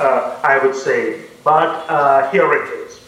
uh, 0.00 0.40
I 0.42 0.58
would 0.58 0.74
say. 0.74 1.22
But 1.44 1.88
uh, 1.88 2.28
here 2.32 2.52
it 2.52 2.68
is. 2.80 3.00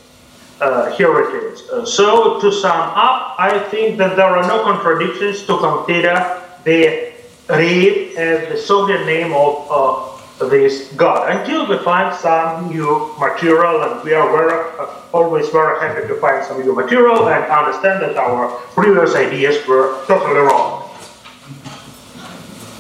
Uh, 0.60 0.90
here 0.92 1.20
it 1.20 1.52
is. 1.52 1.92
so 1.92 2.40
to 2.40 2.52
sum 2.52 2.76
up, 2.94 3.34
I 3.38 3.58
think 3.70 3.98
that 3.98 4.14
there 4.16 4.26
are 4.26 4.46
no 4.46 4.62
contradictions 4.62 5.44
to 5.46 5.58
consider 5.58 6.42
the 6.64 7.12
Reed 7.48 8.16
as 8.16 8.48
the 8.48 8.54
Sogdian 8.54 9.06
name 9.06 9.32
of 9.32 10.17
this 10.38 10.92
God 10.92 11.30
until 11.30 11.68
we 11.68 11.78
find 11.78 12.14
some 12.14 12.68
new 12.68 13.14
material, 13.18 13.82
and 13.82 14.04
we 14.04 14.14
are 14.14 14.30
very, 14.30 14.52
uh, 14.78 14.86
always 15.12 15.48
very 15.48 15.80
happy 15.80 16.06
to 16.06 16.14
find 16.20 16.44
some 16.44 16.60
new 16.62 16.74
material 16.74 17.28
and 17.28 17.44
understand 17.50 18.02
that 18.02 18.16
our 18.16 18.48
previous 18.74 19.14
ideas 19.14 19.66
were 19.66 20.04
totally 20.06 20.40
wrong. 20.40 20.88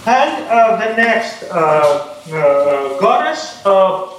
And 0.06 0.48
uh, 0.48 0.76
the 0.76 0.96
next 0.96 1.42
uh, 1.50 2.14
uh 2.32 2.98
goddess, 2.98 3.60
uh, 3.66 4.14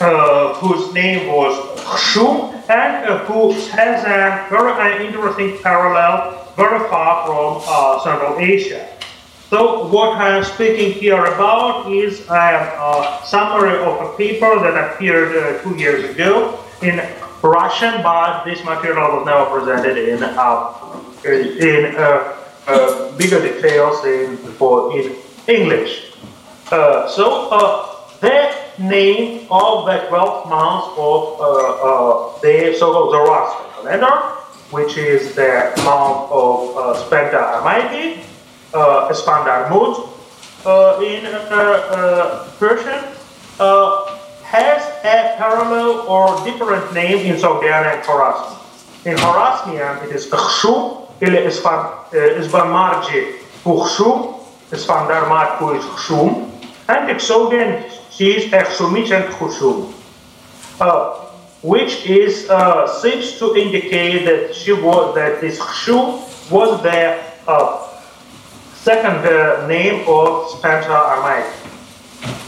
uh, 0.00 0.54
whose 0.54 0.92
name 0.92 1.32
was 1.32 1.54
Khshum, 1.80 2.54
and 2.68 3.26
who 3.26 3.52
has 3.70 4.04
a 4.04 4.46
very 4.50 5.06
interesting 5.06 5.58
parallel 5.62 6.44
very 6.56 6.78
far 6.88 7.26
from 7.26 8.02
Central 8.04 8.38
Asia. 8.38 8.97
So 9.50 9.88
what 9.88 10.18
I 10.18 10.36
am 10.36 10.44
speaking 10.44 10.92
here 10.92 11.24
about 11.24 11.90
is 11.90 12.20
a 12.28 13.18
summary 13.24 13.78
of 13.78 13.96
a 14.02 14.14
paper 14.18 14.60
that 14.60 14.76
appeared 14.76 15.34
uh, 15.36 15.62
two 15.62 15.74
years 15.76 16.04
ago 16.04 16.60
in 16.82 17.00
Russian, 17.40 18.02
but 18.02 18.44
this 18.44 18.62
material 18.62 19.16
was 19.16 19.24
never 19.24 19.46
presented 19.48 19.96
in 19.96 20.22
uh, 20.22 20.74
in 21.24 21.96
uh, 21.96 22.36
uh, 22.66 23.16
bigger 23.16 23.40
details 23.40 24.04
in 24.04 24.36
in 24.92 25.16
English. 25.48 26.12
Uh, 26.70 27.08
so 27.08 27.48
uh, 27.48 27.96
the 28.20 28.52
name 28.76 29.46
of 29.50 29.86
the 29.86 29.96
12 30.08 30.50
months 30.50 30.88
of 30.98 32.40
the 32.42 32.76
so-called 32.78 33.12
Zoroastrian 33.12 33.72
calendar, 33.72 34.16
which 34.76 34.98
is 34.98 35.34
the 35.34 35.72
month 35.88 36.28
of 36.28 37.00
Spenta 37.00 37.64
Amati, 37.64 38.20
uh, 38.20 38.27
standard 39.13 39.69
mode 39.69 40.09
uh, 40.65 40.99
in 41.03 41.25
uh, 41.25 42.47
Persian 42.57 43.03
has 44.53 44.83
a 45.03 45.35
parallel 45.37 46.07
or 46.07 46.43
different 46.45 46.93
name 46.93 47.25
in 47.25 47.35
Sogdiana 47.35 47.95
and 47.95 48.03
Khwarasmian. 48.03 48.59
In 49.05 49.17
Khwarasmian, 49.17 50.03
it 50.03 50.11
is 50.15 50.27
Khshum, 50.27 51.09
или 51.21 51.37
Isbanmarji 52.37 53.21
Khshum, 53.63 54.39
Isbandarmat 54.71 55.57
who 55.57 55.73
is 55.73 55.83
Khshum, 55.85 56.51
and 56.87 57.09
in 57.09 57.17
Sogdian, 57.17 57.83
she 58.11 58.31
is 58.37 58.51
Khshumich 58.51 59.11
and 59.11 59.25
Khshum. 59.33 59.91
Uh, 60.79 61.19
which 61.63 62.05
is 62.05 62.49
uh, 62.49 62.85
seems 63.01 63.39
to 63.39 63.55
indicate 63.55 64.25
that 64.25 64.53
she 64.53 64.73
was 64.73 65.15
that 65.15 65.39
this 65.39 65.57
Khshum 65.59 66.19
was 66.51 66.81
the 66.83 67.19
uh, 67.47 67.86
Second, 68.88 69.22
the 69.22 69.66
name 69.66 70.00
of 70.08 70.48
Spenta 70.48 70.88
Armaic. 70.88 71.44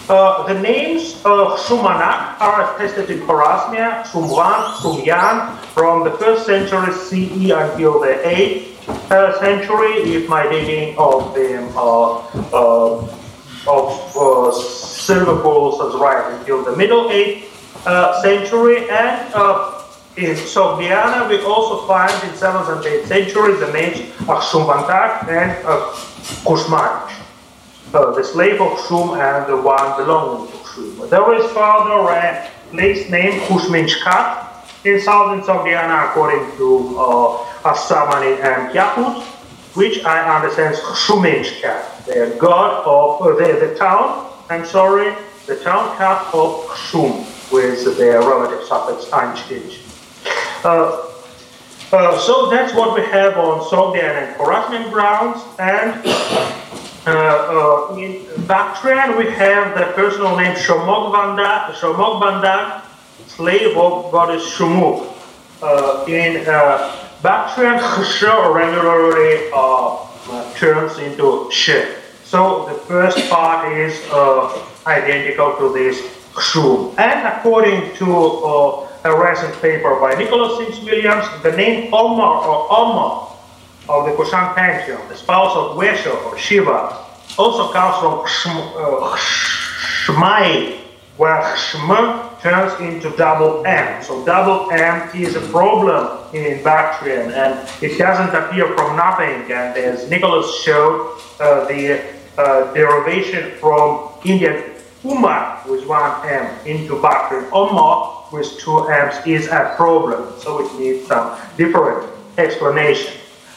Uh, 0.09 0.46
the 0.50 0.59
names 0.59 1.16
of 1.16 1.61
Shumanak 1.61 2.40
are 2.40 2.74
attested 2.74 3.11
in 3.11 3.20
Khwarasmia, 3.26 4.05
Shumwan, 4.05 4.72
Shumyan 4.81 5.59
from 5.76 6.03
the 6.05 6.12
1st 6.12 6.44
century 6.46 6.94
CE 6.94 7.50
until 7.50 8.00
the 8.00 8.16
8th 8.24 9.11
uh, 9.11 9.38
century, 9.38 10.16
if 10.16 10.31
my 10.31 10.44
dating 10.44 10.96
of 10.96 11.35
them 11.35 11.68
uh, 11.76 12.24
of 13.68 14.16
uh, 14.16 14.50
silver 14.50 15.42
bulls 15.42 15.79
is 15.92 16.00
right, 16.00 16.38
until 16.38 16.64
the 16.64 16.74
middle 16.74 17.11
8th 17.11 17.44
uh, 17.85 18.22
century. 18.22 18.88
And 18.88 19.35
uh, 19.35 19.80
in 20.16 20.35
Sogdiana, 20.35 21.29
we 21.29 21.40
also 21.42 21.87
find 21.87 22.12
in 22.25 22.31
7th 22.31 22.77
and 22.77 22.85
8th 22.85 23.07
century 23.07 23.55
the 23.55 23.73
names 23.73 24.01
of 24.29 24.42
Shumbantak 24.42 25.29
and 25.29 25.64
Kushmarch, 26.44 27.12
uh, 27.94 28.11
the 28.12 28.25
slave 28.25 28.61
of 28.61 28.79
Shum 28.87 29.18
and 29.18 29.46
the 29.46 29.57
one 29.57 29.96
belonging 29.96 30.51
to 30.51 30.59
Shum. 30.66 31.09
There 31.09 31.35
is 31.35 31.46
further 31.53 32.11
a 32.11 32.51
place 32.70 33.09
named 33.09 33.40
Kushminchkat 33.42 34.85
in 34.85 35.01
southern 35.01 35.42
Sogdiana 35.42 36.11
according 36.11 36.57
to 36.57 36.99
uh, 36.99 37.46
and 37.64 38.75
Yakut, 38.75 39.23
which 39.77 40.05
I 40.05 40.37
understand 40.37 40.75
is 40.75 40.81
Shuminchkat, 40.81 42.07
the 42.07 42.37
god 42.38 42.85
of 42.85 43.23
uh, 43.23 43.37
the, 43.37 43.66
the 43.66 43.75
town, 43.77 44.29
I'm 44.49 44.66
sorry, 44.66 45.14
the 45.46 45.57
town 45.57 45.96
cat 45.96 46.35
of 46.35 46.68
Shum, 46.77 47.25
with 47.53 47.96
their 47.96 48.20
relative 48.20 48.66
suffix 48.66 49.09
unchanged. 49.12 49.89
Uh, 50.62 51.07
uh, 51.92 52.18
so 52.18 52.51
that's 52.51 52.75
what 52.75 52.94
we 52.94 53.01
have 53.07 53.38
on 53.38 53.61
Sogdian 53.61 54.03
and 54.05 54.37
Khwarasmian 54.37 54.92
grounds. 54.92 55.42
And 55.59 56.01
uh, 57.07 57.90
uh, 57.90 57.96
in 57.96 58.27
Bactrian, 58.46 59.16
we 59.16 59.31
have 59.31 59.77
the 59.77 59.87
personal 59.94 60.37
name 60.37 60.55
Shomogbanda, 60.55 61.73
Shomogbanda, 61.73 62.83
slave 63.27 63.77
of 63.77 64.12
goddess 64.12 64.44
Shumuk. 64.55 65.07
Uh, 65.62 66.05
in 66.09 66.46
uh, 66.46 66.94
Bactrian, 67.23 67.79
Khsho 67.79 68.55
regularly 68.55 69.51
turns 70.57 70.99
into 70.99 71.51
Sh. 71.51 71.70
So 72.25 72.66
the 72.66 72.75
first 72.87 73.18
part 73.31 73.73
is 73.73 73.99
identical 74.87 75.57
to 75.57 75.73
this 75.73 76.18
Shum. 76.38 76.94
And 76.99 77.27
according 77.27 77.96
to 77.96 78.88
a 79.05 79.17
recent 79.17 79.55
paper 79.63 79.99
by 79.99 80.15
Nicholas 80.15 80.59
Sims 80.59 80.85
Williams, 80.85 81.25
the 81.43 81.53
name 81.53 81.93
Omar 81.93 82.47
or 82.47 82.67
Omar 82.71 83.37
of 83.89 84.05
the 84.05 84.13
Kushan 84.13 84.55
pantheon, 84.55 85.09
the 85.09 85.17
spouse 85.17 85.57
of 85.57 85.77
Vesha 85.77 86.15
or 86.27 86.37
Shiva, 86.37 87.07
also 87.39 87.73
comes 87.73 87.97
from 87.99 88.21
uh, 88.77 89.17
Shmai, 90.05 90.81
where 91.17 91.57
Shm 91.57 92.41
turns 92.41 92.79
into 92.81 93.15
double 93.17 93.65
M. 93.67 94.03
So 94.03 94.25
double 94.25 94.71
M 94.71 95.09
is 95.15 95.37
a 95.37 95.41
problem 95.49 96.35
in 96.35 96.63
Bactrian 96.63 97.33
and 97.33 97.69
it 97.83 97.99
doesn't 97.99 98.35
appear 98.35 98.67
from 98.75 98.97
nothing. 98.97 99.51
And 99.51 99.77
as 99.77 100.11
Nicholas 100.11 100.63
showed, 100.63 101.21
uh, 101.41 101.65
the 101.67 102.03
uh, 102.37 102.73
derivation 102.75 103.53
from 103.59 104.11
Indian 104.25 104.63
Umar 105.05 105.63
with 105.67 105.87
one 105.87 106.27
M 106.27 106.67
into 106.67 107.01
Bactrian 107.01 107.47
Omar 107.53 108.19
with 108.33 108.59
two 108.59 108.88
M's 108.88 109.27
is 109.27 109.49
a 109.49 109.75
problem. 109.77 110.33
So 110.40 110.64
it 110.64 110.79
needs 110.79 111.07
some 111.07 111.38
different 111.57 112.09
explanation. 112.38 113.12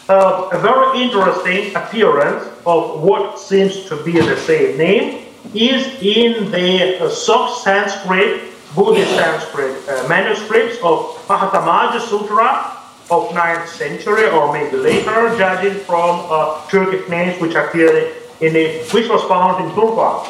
Uh, 0.10 0.50
a 0.52 0.60
very 0.60 1.02
interesting 1.02 1.76
appearance 1.76 2.44
of 2.66 3.02
what 3.02 3.40
seems 3.40 3.86
to 3.86 3.96
be 4.04 4.14
the 4.14 4.36
same 4.38 4.78
name 4.78 5.26
is 5.54 5.86
in 6.02 6.52
the 6.52 7.00
uh, 7.00 7.10
soft 7.10 7.64
Sanskrit, 7.64 8.52
Buddhist 8.76 9.12
Sanskrit 9.16 9.78
uh, 9.88 10.08
manuscripts 10.10 10.78
of 10.84 11.16
Mahasamaja 11.28 12.02
Sutra 12.02 12.78
of 13.12 13.30
9th 13.30 13.68
century 13.68 14.28
or 14.30 14.52
maybe 14.52 14.78
later, 14.78 15.36
judging 15.38 15.76
from 15.86 16.26
uh, 16.30 16.60
Turkic 16.68 17.08
names 17.10 17.40
which 17.40 17.56
appear 17.56 18.14
in 18.42 18.56
it, 18.56 18.92
which 18.94 19.08
was 19.08 19.24
found 19.24 19.64
in 19.64 19.72
Turpan. 19.72 20.28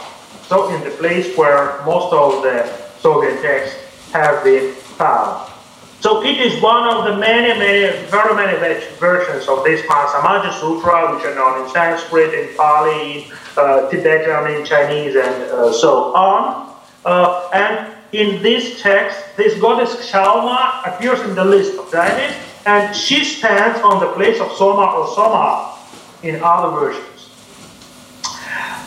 So 0.47 0.69
in 0.75 0.84
the 0.84 0.91
place 0.91 1.36
where 1.38 1.82
most 1.86 2.13
of 2.13 2.43
the 2.43 2.69
Sogdian 3.01 3.41
texts 3.41 3.82
have 4.13 4.43
been 4.43 4.71
found. 4.73 5.52
So 5.99 6.21
it 6.21 6.38
is 6.38 6.62
one 6.62 6.88
of 6.88 7.06
the 7.06 7.17
many, 7.17 7.58
many, 7.58 8.06
very 8.08 8.36
many 8.36 8.58
versions 8.99 9.47
of 9.47 9.63
this 9.63 9.82
Mahasamaja 9.84 10.60
Sutra, 10.60 11.15
which 11.15 11.26
are 11.26 11.34
known 11.34 11.63
in 11.63 11.69
Sanskrit, 11.71 12.34
in 12.34 12.56
Pali, 12.56 13.23
in 13.23 13.32
uh, 13.56 13.89
Tibetan, 13.89 14.54
in 14.54 14.65
Chinese, 14.65 15.15
and 15.15 15.43
uh, 15.43 15.71
so 15.71 16.13
on. 16.13 16.76
Uh, 17.06 17.49
and 17.54 17.93
in 18.12 18.43
this 18.43 18.82
text, 18.82 19.17
this 19.38 19.60
goddess 19.60 19.95
Kshauma 19.95 20.86
appears 20.86 21.21
in 21.21 21.36
the 21.36 21.45
list 21.45 21.80
of 21.80 21.89
deities, 21.89 22.36
and 22.65 22.95
she 22.95 23.23
stands 23.23 23.80
on 23.82 23.99
the 23.99 24.12
place 24.12 24.39
of 24.39 24.52
Soma 24.54 24.86
or 24.97 25.08
Soma 25.15 25.80
in 26.21 26.41
other 26.43 26.69
versions. 26.78 27.30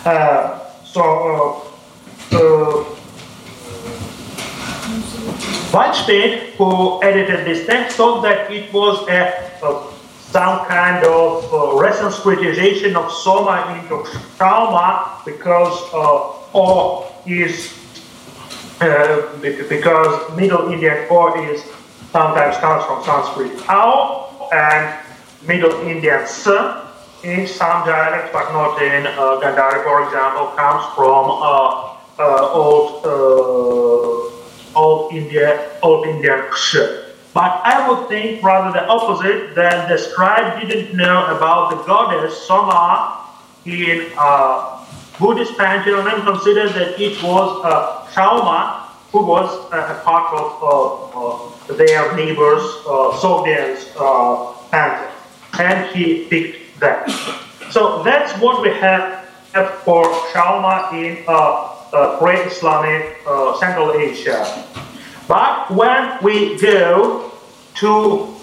Uh, 0.04 0.60
so, 0.84 1.66
uh, 5.26 5.76
uh, 5.76 6.54
who 6.58 7.02
edited 7.02 7.44
this 7.44 7.66
text, 7.66 7.96
thought 7.96 8.22
that 8.22 8.50
it 8.50 8.72
was 8.72 9.06
a, 9.08 9.34
a 9.62 9.96
some 10.30 10.66
kind 10.66 11.04
of 11.06 11.44
uh, 11.44 11.58
resanskritization 11.80 12.94
of 12.94 13.10
Soma 13.12 13.78
into 13.78 14.04
trauma 14.36 15.22
because 15.24 15.80
uh, 15.94 16.58
O 16.58 17.06
is 17.26 17.72
uh, 18.80 19.22
because 19.40 20.36
Middle 20.36 20.70
Indian 20.72 21.06
O 21.08 21.32
is 21.50 21.62
sometimes 22.10 22.56
comes 22.58 22.84
from 22.84 23.02
Sanskrit. 23.04 23.52
Ao 23.68 24.48
and 24.52 24.98
Middle 25.46 25.72
Indian 25.88 26.20
S 26.20 26.46
in 27.24 27.46
some 27.46 27.86
dialects, 27.86 28.30
but 28.32 28.52
not 28.52 28.80
in 28.82 29.06
uh, 29.06 29.40
Gandhari, 29.40 29.82
for 29.84 30.04
example, 30.04 30.46
comes 30.56 30.84
from 30.94 31.30
uh, 31.30 31.96
uh, 32.18 32.52
old 32.52 34.35
Old 34.76 35.12
India, 35.12 35.70
Old 35.82 36.06
Indian 36.06 36.38
Ksh. 36.50 36.76
But 37.32 37.60
I 37.64 37.88
would 37.88 38.08
think 38.08 38.42
rather 38.42 38.72
the 38.72 38.86
opposite, 38.86 39.54
that 39.56 39.88
the 39.88 39.98
scribe 39.98 40.60
didn't 40.60 40.96
know 40.96 41.26
about 41.36 41.70
the 41.70 41.76
goddess 41.84 42.46
Soma 42.46 43.26
in 43.64 44.12
uh, 44.16 44.84
Buddhist 45.18 45.56
pantheon 45.58 46.08
and 46.08 46.22
considered 46.22 46.72
that 46.74 47.00
it 47.00 47.22
was 47.22 47.64
uh, 47.64 48.06
who 49.12 49.24
was 49.24 49.50
uh, 49.72 49.96
a 49.98 50.04
part 50.04 50.32
of 50.34 50.48
uh, 51.68 51.74
their 51.74 52.14
neighbors, 52.16 52.62
uh, 52.86 53.10
uh, 53.98 54.52
pantheon. 54.70 55.12
And 55.58 55.96
he 55.96 56.24
picked 56.26 56.80
that. 56.80 57.08
So 57.70 58.02
that's 58.02 58.32
what 58.40 58.62
we 58.62 58.70
have 58.70 59.24
for 59.84 60.04
Shauma 60.32 60.92
in 60.92 61.24
uh, 61.26 61.75
uh, 61.96 62.18
pre-Islamic 62.18 63.16
uh, 63.26 63.56
Central 63.58 63.92
Asia. 63.92 64.44
But 65.26 65.70
when 65.70 66.18
we 66.22 66.58
go 66.58 67.32
to 67.76 68.34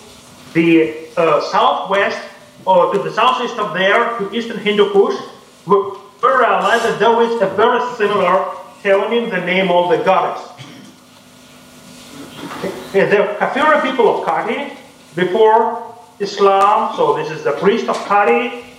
the 0.53 1.07
uh, 1.15 1.41
southwest 1.51 2.19
or 2.65 2.91
to 2.93 2.99
the 3.03 3.13
southeast 3.13 3.57
of 3.59 3.73
there, 3.73 4.17
to 4.17 4.33
eastern 4.33 4.57
Hindu 4.57 4.91
Kush, 4.91 5.19
we 5.67 5.75
realize 6.21 6.81
that 6.81 6.97
there 6.99 7.21
is 7.21 7.41
a 7.41 7.49
very 7.55 7.81
similar 7.95 8.45
theonym, 8.81 9.29
the 9.29 9.45
name 9.45 9.69
of 9.69 9.89
the 9.89 9.97
goddess. 10.03 10.41
The 12.91 13.37
Kafira 13.39 13.81
people 13.81 14.07
of 14.09 14.25
Kati, 14.25 14.75
before 15.15 15.95
Islam, 16.19 16.95
so 16.95 17.15
this 17.15 17.29
is 17.29 17.43
the 17.43 17.53
priest 17.53 17.87
of 17.87 17.97
Kati, 18.09 18.72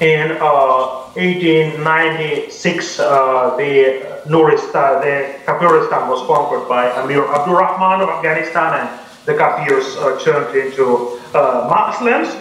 in 0.00 0.32
uh, 0.40 1.06
1896, 1.14 2.98
uh, 2.98 3.54
the 3.56 4.02
Nuristan, 4.26 5.00
the 5.00 5.38
Kafiristan 5.44 6.08
was 6.08 6.26
conquered 6.26 6.68
by 6.68 6.90
Amir 7.00 7.22
Abdurrahman 7.28 8.00
of 8.00 8.08
Afghanistan, 8.08 8.80
and 8.80 8.88
the 9.24 9.34
Kafirs 9.34 9.96
uh, 9.96 10.18
turned 10.18 10.56
into 10.56 11.20
uh, 11.32 11.68
Muslims. 11.70 12.34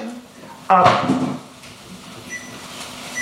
Uh, 0.69 1.29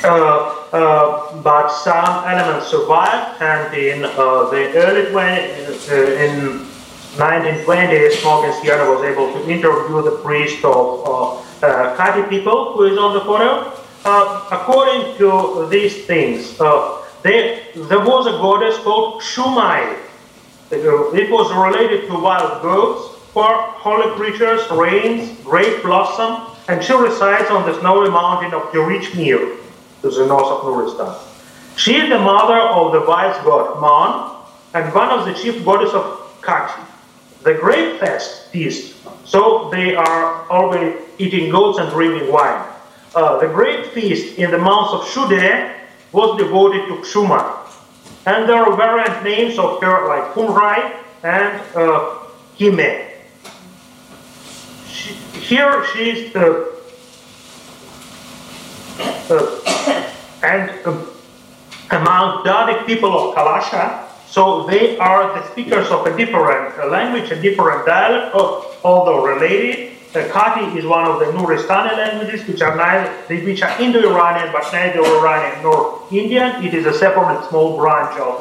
uh, 0.04 1.42
but 1.42 1.68
some 1.68 2.24
elements 2.26 2.68
survived, 2.68 3.42
and 3.42 3.74
in 3.76 4.02
the 4.04 4.72
early 4.76 5.12
20, 5.12 5.42
in 6.24 6.66
1920s, 7.20 8.24
Morgenstierne 8.24 8.88
was 8.88 9.04
able 9.04 9.34
to 9.34 9.50
interview 9.50 10.02
the 10.02 10.18
priest 10.24 10.64
of 10.64 11.04
uh, 11.06 11.96
Kati 11.98 12.30
people, 12.30 12.74
who 12.74 12.86
is 12.86 12.98
on 12.98 13.14
the 13.14 13.20
photo 13.20 13.81
uh, 14.06 14.48
according 14.52 15.18
to 15.18 15.68
these 15.70 16.06
things, 16.06 16.60
uh, 16.60 17.02
there, 17.24 17.62
was 17.76 18.28
a 18.28 18.32
goddess 18.32 18.78
called 18.80 19.22
Shumai. 19.22 19.98
It 20.72 21.30
was 21.30 21.52
related 21.54 22.08
to 22.08 22.14
wild 22.18 22.62
goats, 22.62 23.20
for 23.34 23.46
holy 23.46 24.14
creatures, 24.16 24.70
rains, 24.72 25.40
great 25.44 25.82
blossom, 25.84 26.54
and 26.68 26.84
she 26.84 26.94
resides 26.94 27.50
on 27.50 27.66
the 27.66 27.80
snowy 27.80 28.10
mountain 28.10 28.54
of 28.54 28.64
Tirich 28.72 29.16
Mir, 29.16 29.58
to 30.02 30.10
the 30.10 30.26
north 30.26 30.48
of 30.48 30.64
Nuristan. 30.64 31.16
She 31.78 31.96
is 31.96 32.10
the 32.10 32.20
mother 32.20 32.60
of 32.60 32.92
the 32.92 33.02
wise 33.02 33.36
god 33.46 33.80
Man, 33.80 34.36
and 34.74 34.94
one 34.94 35.10
of 35.10 35.26
the 35.26 35.34
chief 35.34 35.64
goddesses 35.64 35.96
of 35.96 36.42
Kati. 36.42 36.86
The 37.44 37.54
great 37.54 38.00
fest 38.00 38.50
feast, 38.50 38.96
so 39.26 39.70
they 39.72 39.96
are 39.96 40.50
always 40.50 40.96
eating 41.18 41.50
goats 41.50 41.80
and 41.80 41.90
drinking 41.90 42.32
wine. 42.32 42.71
Uh, 43.14 43.40
the 43.40 43.48
great 43.48 43.88
feast 43.88 44.38
in 44.38 44.52
the 44.52 44.58
month 44.58 44.92
of 44.92 45.02
Shude 45.08 45.76
was 46.12 46.38
devoted 46.38 46.88
to 46.88 46.96
Kshuma. 47.02 47.58
And 48.26 48.48
there 48.48 48.64
are 48.64 48.76
variant 48.76 49.24
names 49.24 49.58
of 49.58 49.82
her 49.82 50.08
like 50.08 50.34
Kumrai 50.34 50.96
and 51.24 51.62
uh, 51.76 52.20
Hime. 52.58 53.08
She, 54.88 55.14
here 55.40 55.86
she 55.94 56.10
is 56.12 56.34
the 56.34 56.72
uh, 59.30 59.62
and 60.44 60.70
uh, 60.86 61.06
among 61.92 62.44
Dardic 62.44 62.86
people 62.86 63.12
of 63.12 63.36
Kalasha, 63.36 64.08
so 64.28 64.66
they 64.66 64.98
are 64.98 65.40
the 65.40 65.48
speakers 65.52 65.88
of 65.90 66.06
a 66.06 66.16
different 66.16 66.78
language, 66.90 67.32
a 67.32 67.42
different 67.42 67.86
dialect, 67.86 68.36
although 68.84 69.24
related, 69.24 69.92
Kati 70.14 70.76
is 70.78 70.86
one 70.86 71.06
of 71.06 71.20
the 71.20 71.26
Nuristani 71.26 71.96
languages, 71.96 72.46
which 72.46 72.62
are 72.62 72.76
neither, 72.76 73.10
which 73.46 73.62
are 73.62 73.82
Indo-Iranian, 73.82 74.52
but 74.52 74.68
neither 74.74 75.00
Iranian 75.00 75.64
nor 75.64 76.06
Indian. 76.12 76.64
It 76.66 76.74
is 76.74 76.86
a 76.86 76.94
separate 76.94 77.48
small 77.50 77.78
branch 77.78 78.20
of 78.20 78.38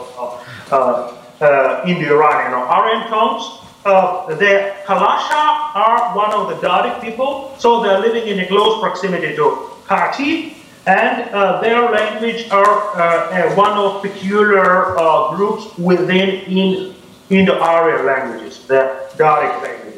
uh, 0.72 1.16
uh, 1.40 1.84
Indo-Iranian 1.86 2.52
or 2.54 2.64
Aryan 2.66 3.08
tongues. 3.08 3.58
Uh, 3.84 4.34
the 4.34 4.74
Kalasha 4.84 5.74
are 5.74 6.14
one 6.16 6.32
of 6.32 6.48
the 6.48 6.66
Dardic 6.66 7.00
people, 7.00 7.54
so 7.58 7.82
they're 7.82 8.00
living 8.00 8.26
in 8.26 8.40
a 8.40 8.46
close 8.48 8.80
proximity 8.80 9.36
to 9.36 9.70
Kati, 9.86 10.54
and 10.86 11.30
uh, 11.30 11.60
their 11.60 11.88
language 11.90 12.48
are 12.50 12.96
uh, 12.98 13.54
one 13.54 13.72
of 13.72 14.02
peculiar 14.02 14.98
uh, 14.98 15.36
groups 15.36 15.78
within 15.78 16.28
in 16.50 16.94
Indo-Aryan 17.30 18.04
languages, 18.06 18.66
the 18.66 19.08
Dardic 19.16 19.62
language. 19.62 19.89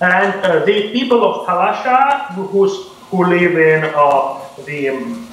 And 0.00 0.34
uh, 0.44 0.64
the 0.64 0.92
people 0.92 1.24
of 1.24 1.46
Kalasha, 1.46 2.34
who, 2.34 2.68
who 2.68 3.24
live 3.24 3.56
in 3.56 3.84
uh, 3.94 4.42
the 4.66 4.90
um, 4.90 5.28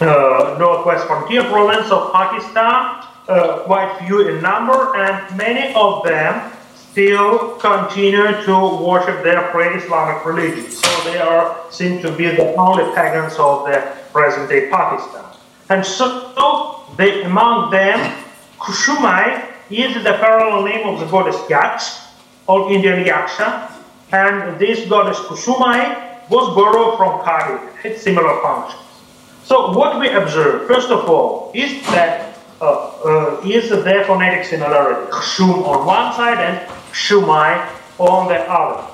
uh, 0.00 0.56
northwest 0.58 1.06
frontier 1.06 1.44
province 1.44 1.90
of 1.90 2.12
Pakistan, 2.12 3.04
uh, 3.28 3.62
quite 3.64 3.98
few 4.00 4.28
in 4.28 4.42
number, 4.42 4.96
and 4.96 5.36
many 5.36 5.74
of 5.74 6.02
them 6.04 6.50
still 6.74 7.56
continue 7.56 8.32
to 8.44 8.84
worship 8.84 9.22
their 9.22 9.42
pre-Islamic 9.50 10.24
religion. 10.24 10.70
So 10.70 10.88
they 11.04 11.18
are 11.18 11.56
seen 11.70 12.02
to 12.02 12.10
be 12.12 12.26
the 12.26 12.54
only 12.56 12.84
pagans 12.94 13.34
of 13.38 13.66
the 13.66 13.94
present-day 14.12 14.68
Pakistan. 14.70 15.24
And 15.68 15.84
so 15.84 16.32
among 16.98 17.70
them, 17.70 18.12
Kushumai 18.58 19.48
is 19.70 19.94
the 20.04 20.12
parallel 20.20 20.64
name 20.64 20.86
of 20.86 21.00
the 21.00 21.06
goddess 21.06 21.36
Yaksh, 21.48 22.06
or 22.46 22.70
Indian 22.70 23.04
Yaksha, 23.04 23.71
and 24.12 24.58
this 24.58 24.86
goddess 24.88 25.18
Kusumai 25.18 26.28
was 26.28 26.54
borrowed 26.54 26.96
from 26.96 27.20
Kati, 27.20 27.74
had 27.82 27.98
similar 27.98 28.40
functions. 28.42 28.82
So 29.44 29.72
what 29.72 29.98
we 29.98 30.08
observe, 30.10 30.68
first 30.68 30.90
of 30.90 31.08
all, 31.08 31.50
is 31.54 31.82
that 31.86 32.38
uh, 32.60 32.92
uh, 33.04 33.40
is 33.44 33.70
the 33.70 34.04
phonetic 34.06 34.44
similarity, 34.44 35.10
Shum 35.22 35.64
on 35.64 35.84
one 35.84 36.12
side 36.14 36.38
and 36.38 36.68
Shumai 36.92 37.68
on 37.98 38.28
the 38.28 38.38
other. 38.48 38.86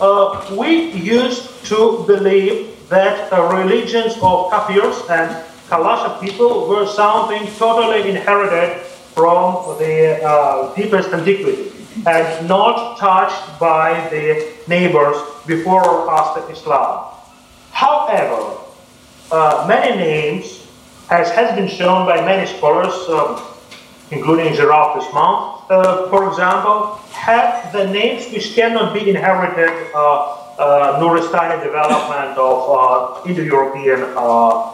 Uh, 0.00 0.56
we 0.58 0.90
used 0.90 1.64
to 1.66 2.04
believe 2.06 2.88
that 2.88 3.30
religions 3.32 4.14
of 4.14 4.50
Kafirs 4.50 5.08
and 5.10 5.44
Kalasha 5.68 6.20
people 6.20 6.68
were 6.68 6.86
something 6.86 7.46
totally 7.56 8.10
inherited 8.10 8.82
from 9.14 9.78
the 9.78 10.22
uh, 10.22 10.74
deepest 10.74 11.10
antiquity 11.10 11.75
and 12.04 12.48
not 12.48 12.98
touched 12.98 13.58
by 13.58 14.08
the 14.10 14.52
neighbors 14.68 15.16
before 15.46 15.86
or 15.88 16.10
after 16.10 16.50
Islam. 16.52 17.14
However, 17.70 18.58
uh, 19.30 19.64
many 19.68 19.96
names, 19.96 20.66
as 21.10 21.30
has 21.30 21.54
been 21.56 21.68
shown 21.68 22.06
by 22.06 22.24
many 22.24 22.46
scholars, 22.46 22.94
um, 23.08 23.40
including 24.10 24.54
Girard 24.54 25.00
Desmond, 25.00 25.62
uh, 25.70 26.08
for 26.10 26.28
example, 26.28 27.00
have 27.12 27.72
the 27.72 27.86
names 27.86 28.30
which 28.32 28.54
cannot 28.54 28.94
be 28.94 29.10
inherited 29.10 29.92
uh, 29.94 30.46
uh, 30.58 31.00
Nuristani 31.00 31.62
development 31.62 32.38
of 32.38 32.56
uh, 32.70 33.28
Indo-European 33.28 34.14
uh, 34.16 34.72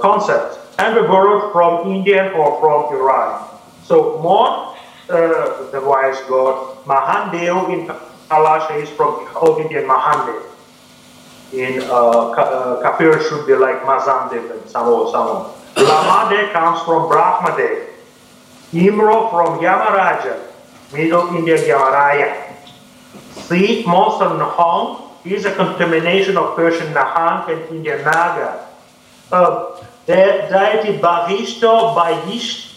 concepts 0.00 0.58
and 0.78 0.94
were 0.94 1.08
borrowed 1.08 1.52
from 1.52 1.90
Indian 1.90 2.32
or 2.34 2.60
from 2.60 2.94
Iran. 2.94 3.48
So 3.84 4.20
Mon, 4.22 4.67
uh, 5.10 5.70
the 5.70 5.80
wise 5.80 6.20
god, 6.28 6.84
Mahandev 6.84 7.72
in 7.72 7.86
Kalasha 8.28 8.82
is 8.82 8.90
from 8.90 9.26
Old 9.36 9.60
Indian 9.60 9.84
Mahandev. 9.84 10.44
In 11.52 11.80
uh, 11.82 12.30
uh, 12.36 12.82
Kafir 12.82 13.22
should 13.22 13.46
be 13.46 13.54
like 13.54 13.82
Mazandev 13.82 14.50
and 14.52 14.60
Samo 14.62 15.10
Samo. 15.12 15.54
Lamade 15.76 16.52
comes 16.52 16.80
from 16.82 17.08
Brahmade. 17.08 17.88
Imro 18.72 19.30
from 19.30 19.60
Yamaraja, 19.60 20.44
Middle 20.92 21.34
Indian 21.34 21.58
Yamaraya. 21.58 22.54
See, 23.48 23.82
Monson 23.86 24.40
Hong 24.40 25.10
is 25.24 25.46
a 25.46 25.54
contamination 25.54 26.36
of 26.36 26.54
Persian 26.54 26.92
Nahang 26.92 27.48
and 27.48 27.74
Indian 27.74 28.04
Naga. 28.04 28.66
Uh, 29.32 29.80
the 30.04 30.48
deity 30.52 30.98
Bahishto, 30.98 31.96
Bahisht, 31.96 32.76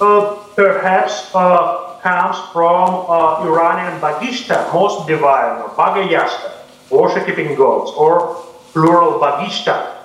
uh, 0.00 0.41
perhaps 0.54 1.30
uh, 1.34 1.98
comes 2.02 2.36
from 2.52 3.06
uh, 3.08 3.44
Iranian 3.46 4.00
Bagishta, 4.00 4.72
most 4.72 5.06
divine, 5.06 5.62
or 5.62 5.68
Bagayashta, 5.70 6.52
worshipping 6.90 7.54
gods, 7.54 7.92
or 7.96 8.42
plural 8.72 9.20
Bagishta. 9.20 9.98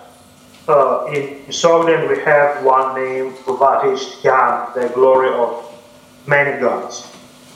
Uh, 0.67 1.05
in 1.13 1.39
Sogdian 1.47 2.09
we 2.09 2.19
have 2.23 2.63
one 2.63 2.95
name, 2.95 3.33
Batish 3.47 4.23
Yan, 4.23 4.67
the 4.75 4.93
glory 4.93 5.29
of 5.29 5.63
many 6.27 6.59
gods. 6.59 7.09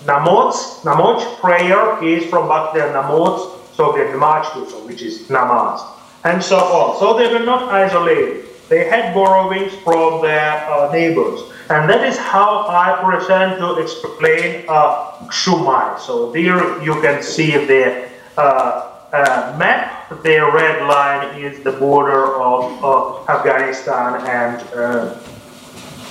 Namots, 0.05 0.81
Namoch 0.81 1.39
prayer 1.39 2.01
is 2.03 2.25
from 2.29 2.47
Bhaktiya 2.47 2.91
Namots, 2.93 3.59
Sogdian 3.75 4.13
Namachtusa, 4.15 4.85
which 4.87 5.01
is 5.01 5.27
Namaz, 5.27 5.85
and 6.23 6.41
so 6.41 6.57
on. 6.57 6.99
So 6.99 7.17
they 7.17 7.31
were 7.31 7.45
not 7.45 7.69
isolated. 7.69 8.45
They 8.69 8.87
had 8.87 9.13
borrowings 9.13 9.73
from 9.83 10.21
their 10.21 10.55
uh, 10.71 10.91
neighbors. 10.91 11.50
And 11.71 11.89
that 11.89 12.03
is 12.03 12.17
how 12.17 12.67
I 12.67 12.99
present 12.99 13.57
to 13.59 13.79
explain 13.79 14.65
uh, 14.67 15.15
Shumai. 15.31 15.97
So 15.97 16.29
there 16.29 16.59
you 16.83 16.99
can 16.99 17.23
see 17.23 17.55
the 17.55 18.09
uh, 18.35 18.91
uh, 19.13 19.55
map. 19.57 20.09
The 20.21 20.51
red 20.51 20.83
line 20.83 21.39
is 21.39 21.63
the 21.63 21.71
border 21.71 22.35
of 22.35 23.23
Afghanistan 23.29 24.19
and 24.27 24.59
uh, 24.75 25.15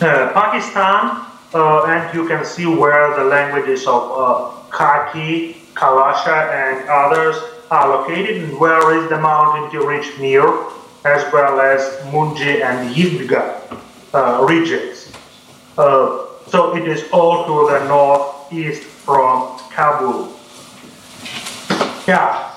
uh, 0.00 0.32
Pakistan. 0.32 1.28
Uh, 1.52 1.84
and 1.92 2.14
you 2.14 2.26
can 2.26 2.42
see 2.42 2.64
where 2.64 3.12
the 3.20 3.24
languages 3.24 3.86
of 3.86 4.64
Kati, 4.70 5.60
Kalasha, 5.74 6.48
and 6.56 6.88
others 6.88 7.36
are 7.70 8.00
located, 8.00 8.44
and 8.44 8.58
where 8.58 8.96
is 8.96 9.10
the 9.10 9.20
mountain 9.20 9.70
to 9.72 9.86
reach 9.86 10.08
near, 10.18 10.46
as 11.04 11.20
well 11.34 11.60
as 11.60 11.82
Munji 12.08 12.64
and 12.64 12.94
Yidga 12.94 13.60
regions. 14.48 14.99
Uh, 15.80 16.26
so 16.48 16.76
it 16.76 16.86
is 16.86 17.08
all 17.10 17.46
to 17.48 17.72
the 17.72 17.88
northeast 17.88 18.82
from 18.82 19.56
Kabul. 19.72 20.28
Yeah. 22.06 22.52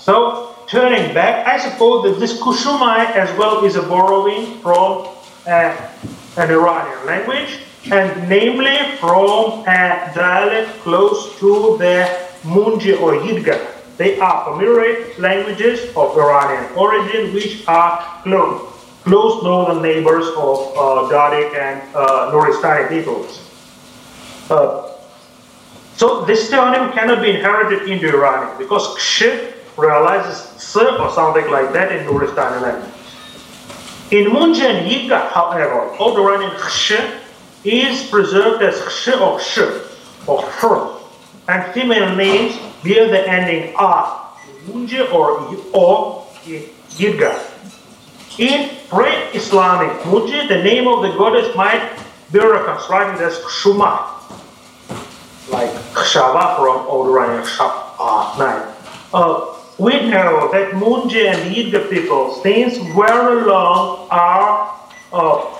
So 0.00 0.56
turning 0.66 1.12
back, 1.12 1.46
I 1.46 1.58
suppose 1.58 2.04
that 2.04 2.18
this 2.18 2.40
Kushumai 2.40 3.12
as 3.12 3.28
well 3.36 3.62
is 3.66 3.76
a 3.76 3.82
borrowing 3.82 4.58
from 4.60 5.08
uh, 5.46 5.76
an 6.40 6.50
Iranian 6.50 7.04
language, 7.04 7.60
and 7.92 8.08
namely 8.26 8.78
from 8.96 9.60
a 9.68 10.10
dialect 10.16 10.80
close 10.80 11.38
to 11.40 11.76
the 11.76 12.08
Munji 12.42 12.98
or 12.98 13.20
Yidga. 13.20 13.60
They 13.98 14.18
are 14.18 14.44
familiar 14.48 15.12
languages 15.18 15.94
of 15.94 16.16
Iranian 16.16 16.72
origin, 16.72 17.34
which 17.34 17.68
are 17.68 18.00
close 18.22 18.69
close 19.02 19.42
northern 19.42 19.82
neighbors 19.82 20.26
of 20.28 20.58
uh, 20.76 21.08
Dardic 21.10 21.54
and 21.54 21.82
uh, 21.94 22.30
Nuristani 22.32 22.88
peoples. 22.88 23.40
Uh, 24.50 24.92
so 25.96 26.24
this 26.24 26.50
theonym 26.50 26.92
cannot 26.92 27.22
be 27.22 27.30
inherited 27.30 27.88
into 27.88 28.08
Iranian 28.08 28.56
because 28.58 28.96
Ksh 28.96 29.52
realizes 29.76 30.36
S 30.56 30.76
or 30.76 31.10
something 31.12 31.50
like 31.50 31.72
that 31.72 31.92
in 31.92 32.06
Nuristani 32.06 32.60
language. 32.62 32.94
In 34.10 34.32
Munji 34.32 34.62
and 34.62 34.90
Yidga, 34.90 35.30
however, 35.30 35.94
Old 35.98 36.18
Iranian 36.18 36.50
Ksh 36.52 37.20
is 37.64 38.08
preserved 38.10 38.62
as 38.62 38.80
Ksh 38.80 39.20
or 39.20 39.40
Sh 39.40 39.58
or 40.26 40.42
Hr, 40.42 40.98
and 41.48 41.72
female 41.72 42.14
names 42.16 42.58
bear 42.82 43.08
the 43.08 43.28
ending 43.28 43.74
A 43.78 44.32
in 44.48 44.72
Munji 44.72 45.00
or 45.12 45.54
O 45.74 46.26
in 48.38 48.70
Yidga. 48.90 49.24
In 49.24 49.30
pre-Islamic 49.30 49.90
Munji, 50.02 50.48
the 50.48 50.62
name 50.62 50.88
of 50.88 51.02
the 51.02 51.08
goddess 51.16 51.54
might 51.56 51.98
be 52.32 52.38
reconstructed 52.38 53.22
as 53.26 53.38
Kshuma, 53.38 54.06
like 55.50 55.70
Kshava 55.94 56.56
from 56.56 56.86
Old 56.86 57.08
Iranian 57.08 57.46
Shah 57.46 57.86
uh, 59.12 59.56
we 59.78 59.92
know 60.10 60.50
that 60.52 60.72
Munji 60.72 61.26
and 61.26 61.54
Yidga 61.54 61.90
people, 61.90 62.34
since 62.42 62.76
very 62.94 63.44
long, 63.44 64.06
are 64.10 64.78
uh, 65.12 65.56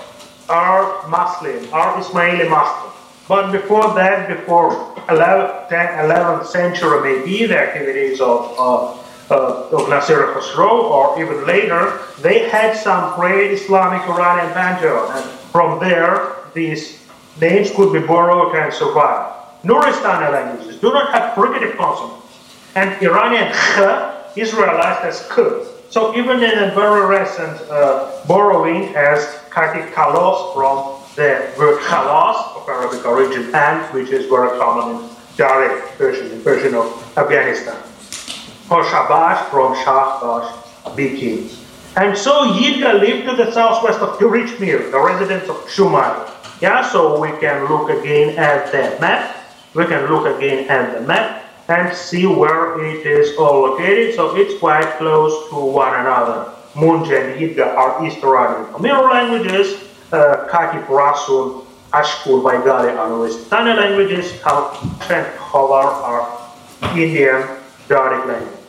are 0.49 1.07
Muslim, 1.07 1.73
are 1.73 2.01
Ismaili 2.01 2.49
Muslim. 2.49 2.91
But 3.27 3.51
before 3.51 3.93
that, 3.95 4.27
before 4.27 4.71
11th, 5.07 5.69
11th 5.69 6.45
century, 6.45 7.01
maybe 7.01 7.45
the 7.45 7.57
activities 7.57 8.19
of 8.21 8.55
uh, 8.59 8.97
uh, 9.29 9.69
of 9.71 9.89
Nasir 9.89 10.33
Khosrow, 10.33 10.89
or 10.89 11.21
even 11.21 11.45
later, 11.45 11.99
they 12.21 12.49
had 12.49 12.75
some 12.75 13.13
pre-Islamic 13.13 14.01
Iranian 14.07 14.53
pantheon, 14.53 15.11
and 15.15 15.29
from 15.51 15.79
there, 15.79 16.35
these 16.53 16.99
names 17.39 17.71
could 17.71 17.93
be 17.93 17.99
borrowed 17.99 18.55
and 18.55 18.73
survive. 18.73 19.33
Nuristani 19.63 20.31
languages 20.31 20.79
do 20.81 20.91
not 20.91 21.11
have 21.13 21.33
fricative 21.35 21.77
consonants, 21.77 22.27
and 22.75 22.89
Iranian 23.01 23.51
kh 23.53 24.37
is 24.37 24.53
realized 24.53 25.05
as 25.05 25.27
k. 25.33 25.43
So 25.89 26.15
even 26.15 26.41
in 26.41 26.57
a 26.57 26.71
very 26.73 27.05
recent 27.19 27.59
uh, 27.69 28.23
borrowing 28.25 28.95
as 28.95 29.19
Kati 29.49 29.91
kalos 29.91 30.53
from 30.55 31.03
the 31.15 31.51
word 31.59 31.79
khalas 31.81 32.55
of 32.55 32.67
Arabic 32.67 33.05
origin, 33.05 33.53
and 33.53 33.83
which 33.93 34.09
is 34.09 34.25
very 34.27 34.57
common 34.57 34.95
in 34.95 35.09
Dari 35.35 35.81
Persian, 35.97 36.31
in 36.31 36.41
Persian 36.41 36.73
of 36.75 36.87
Afghanistan 37.17 37.90
or 38.71 38.83
Shabash 38.85 39.49
from 39.49 39.75
Shahbash 39.75 40.49
Biki. 40.95 41.57
And 41.97 42.17
so 42.17 42.47
Yidga 42.53 42.99
lived 42.99 43.27
to 43.27 43.35
the 43.35 43.51
southwest 43.51 43.99
of 43.99 44.17
Tirich 44.17 44.59
Mir, 44.61 44.89
the 44.91 44.99
residence 44.99 45.49
of 45.49 45.57
Shumai. 45.67 46.31
Yeah, 46.61 46.87
so 46.89 47.19
we 47.19 47.29
can 47.39 47.67
look 47.67 47.89
again 47.89 48.37
at 48.37 48.71
the 48.71 48.97
map. 49.01 49.35
We 49.73 49.85
can 49.85 50.09
look 50.09 50.25
again 50.25 50.69
at 50.69 50.93
the 50.93 51.01
map 51.05 51.43
and 51.67 51.95
see 51.95 52.25
where 52.25 52.81
it 52.83 53.05
is 53.05 53.37
all 53.37 53.61
located. 53.61 54.15
So 54.15 54.37
it's 54.37 54.57
quite 54.59 54.89
close 54.97 55.49
to 55.49 55.55
one 55.55 55.99
another. 55.99 56.53
Munj 56.73 57.11
and 57.11 57.39
Yidga 57.39 57.75
are 57.75 58.05
East 58.05 58.23
Iranian 58.23 58.81
Mirror 58.81 59.09
languages. 59.09 59.83
Uh, 60.13 60.47
Kati 60.49 60.85
Prasun 60.87 61.65
Ashkun, 61.91 62.43
Bengali, 62.43 62.89
and 62.89 63.19
Western 63.19 63.75
languages 63.75 64.31
have 64.43 64.77
and 65.11 65.27
cover 65.37 65.73
are 65.73 66.51
Indian 66.95 67.43
Dardic 67.89 68.25
language. 68.27 68.60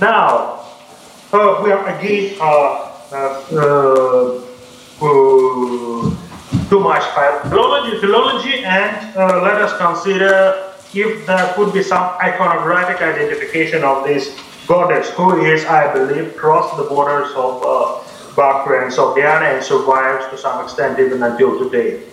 Now, 0.00 0.64
uh, 1.32 1.60
we 1.64 1.72
are 1.72 1.86
again 1.88 2.38
uh, 2.40 2.86
uh, 3.10 4.44
uh 5.00 5.18
too 6.68 6.80
much 6.80 7.02
philology, 7.48 7.98
philology 7.98 8.64
and 8.64 9.16
uh, 9.16 9.42
let 9.42 9.60
us 9.60 9.76
consider 9.78 10.72
if 10.94 11.26
there 11.26 11.52
could 11.54 11.72
be 11.72 11.82
some 11.82 12.14
iconographic 12.20 13.02
identification 13.02 13.82
of 13.84 14.04
this 14.04 14.38
goddess 14.66 15.10
who 15.10 15.42
is, 15.42 15.64
I 15.64 15.92
believe, 15.92 16.36
crossed 16.36 16.76
the 16.76 16.84
borders 16.84 17.32
of 17.34 17.62
uh, 17.64 18.04
and 18.38 18.92
Sogdiana 18.92 19.54
and 19.54 19.64
survives 19.64 20.28
to 20.30 20.38
some 20.38 20.62
extent 20.62 21.00
even 21.00 21.22
until 21.24 21.58
today. 21.58 22.04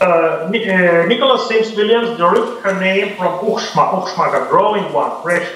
Uh, 0.00 0.04
uh, 0.04 1.06
Nicholas 1.06 1.46
Sims 1.46 1.76
Williams 1.76 2.16
derived 2.18 2.62
her 2.62 2.80
name 2.80 3.16
from 3.16 3.38
Uxma, 3.46 4.02
Uxma, 4.02 4.46
a 4.46 4.48
growing 4.50 4.92
one, 4.92 5.22
fresh. 5.22 5.48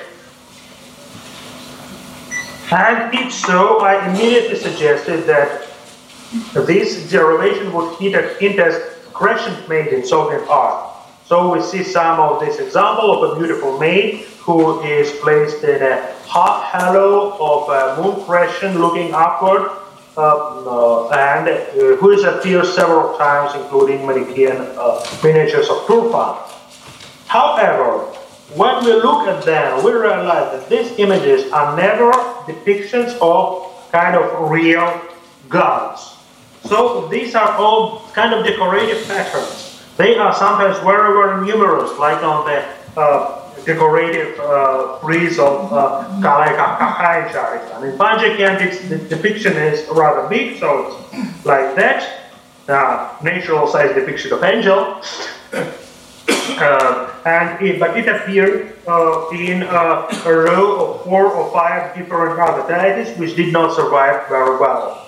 And 2.73 3.13
if 3.13 3.35
so, 3.35 3.81
I 3.81 4.09
immediately 4.09 4.57
suggested 4.57 5.25
that 5.27 5.69
this 6.55 7.11
derivation 7.11 7.71
would 7.75 7.99
hint 7.99 8.15
at 8.15 8.39
crescent 9.13 9.69
maid 9.69 9.89
in 9.89 10.01
Sogdian 10.01 10.49
art. 10.49 10.97
So 11.27 11.53
we 11.53 11.61
see 11.61 11.85
some 11.85 12.19
of 12.19 12.41
this 12.41 12.59
example 12.61 13.13
of 13.13 13.33
a 13.33 13.39
beautiful 13.39 13.79
maid 13.79 14.25
who 14.41 14.81
is 14.81 15.11
placed 15.21 15.63
in 15.65 15.83
a 15.83 16.15
half 16.27 16.65
halo 16.73 17.37
of 17.39 17.69
a 17.69 18.03
moon 18.03 18.25
crescent 18.25 18.81
looking 18.81 19.13
upward 19.13 19.71
um, 20.17 20.65
uh, 20.67 21.09
and 21.11 21.49
uh, 21.49 21.97
who 21.97 22.11
is 22.11 22.25
appeared 22.25 22.67
several 22.67 23.19
times 23.19 23.55
including 23.55 24.07
Manichaean 24.07 24.57
uh, 24.79 25.05
miniatures 25.23 25.69
of 25.69 25.77
Turfan. 25.85 26.37
However, 27.29 28.09
when 28.57 28.85
we 28.85 28.93
look 28.93 29.29
at 29.29 29.45
them, 29.45 29.85
we 29.85 29.93
realize 29.93 30.53
that 30.53 30.69
these 30.69 30.99
images 30.99 31.51
are 31.53 31.77
never 31.77 32.11
depictions 32.47 33.17
of 33.21 33.71
kind 33.91 34.17
of 34.17 34.51
real 34.51 35.01
gods. 35.49 36.17
So 36.65 37.09
these 37.09 37.35
are 37.35 37.53
all 37.53 38.09
kind 38.13 38.33
of 38.33 38.45
decorative 38.45 39.07
patterns. 39.07 39.83
They 39.97 40.17
are 40.17 40.35
sometimes 40.35 40.79
very, 40.79 41.13
very 41.13 41.47
numerous, 41.47 41.99
like 41.99 42.23
on 42.23 42.47
the 42.47 42.65
uh, 43.01 43.43
decorative 43.65 44.39
uh, 44.41 44.99
frieze 44.99 45.39
of 45.39 45.73
uh, 45.73 46.05
Kalaika 46.21 46.79
Kakai 46.79 47.77
And 47.77 47.85
in 47.85 47.99
Panjakan, 47.99 48.89
the 48.89 48.99
depiction 48.99 49.57
is 49.57 49.87
rather 49.91 50.29
big, 50.29 50.59
so 50.59 50.99
it's 51.13 51.45
like 51.45 51.75
that. 51.77 52.19
Uh, 52.69 53.13
natural 53.23 53.67
size 53.67 53.95
depiction 53.95 54.33
of 54.33 54.43
angel. 54.43 55.01
Uh, 56.59 57.12
and 57.25 57.79
but 57.79 57.97
it 57.97 58.09
appeared 58.09 58.75
uh, 58.87 59.29
in 59.31 59.63
uh, 59.63 60.09
a 60.27 60.33
row 60.33 60.95
of 60.95 61.05
four 61.05 61.27
or 61.27 61.53
five 61.53 61.95
different 61.95 62.39
other 62.41 62.67
deities 62.69 63.17
which 63.19 63.37
did 63.37 63.53
not 63.53 63.75
survive 63.75 64.29
very 64.29 64.59
well. 64.59 65.07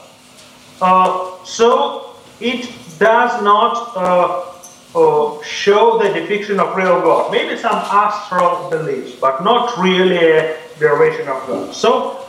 Uh, 0.81 1.45
so 1.45 2.15
it 2.41 2.71
does 2.99 3.43
not 3.43 3.97
uh, 3.97 4.53
uh, 4.95 5.43
show 5.43 5.99
the 5.99 6.13
depiction 6.13 6.61
of 6.61 6.77
real 6.77 7.01
God. 7.01 7.33
Maybe 7.33 7.57
some 7.57 7.75
astral 7.75 8.71
beliefs, 8.71 9.17
but 9.21 9.43
not 9.43 9.77
really 9.77 10.19
a 10.19 10.57
derivation 10.79 11.29
of 11.29 11.45
God. 11.47 11.75
So 11.75 12.25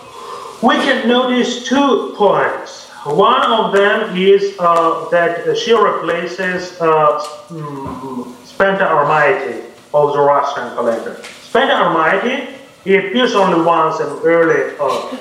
we 0.63 0.75
can 0.75 1.07
notice 1.07 1.67
two 1.67 2.15
points. 2.17 2.89
One 3.05 3.51
of 3.51 3.71
them 3.71 4.17
is 4.17 4.55
uh, 4.57 5.07
that 5.09 5.55
she 5.55 5.73
replaces 5.73 6.81
uh, 6.81 7.19
mm, 7.49 8.33
Spenta 8.49 8.89
Armaiti 8.89 9.74
of 9.95 10.13
Zoroastrian 10.13 10.75
calendar. 10.75 11.15
Spenta 11.47 11.73
Armaiti 11.79 12.55
it 12.85 13.05
appears 13.05 13.33
only 13.33 13.65
once 13.65 13.99
in 13.99 14.07
early 14.23 14.75
uh, 14.79 15.17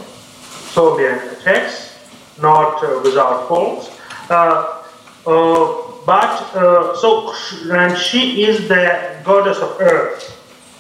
Sogdian 0.75 1.43
texts, 1.43 1.99
not 2.41 2.85
uh, 2.85 3.01
without 3.03 3.49
faults. 3.49 3.89
Uh, 4.29 4.83
uh, 5.27 5.83
but 6.05 6.55
uh, 6.55 6.95
so, 6.97 7.33
and 7.73 7.97
she 7.97 8.45
is 8.45 8.69
the 8.69 9.19
goddess 9.25 9.59
of 9.59 9.81
earth 9.81 10.37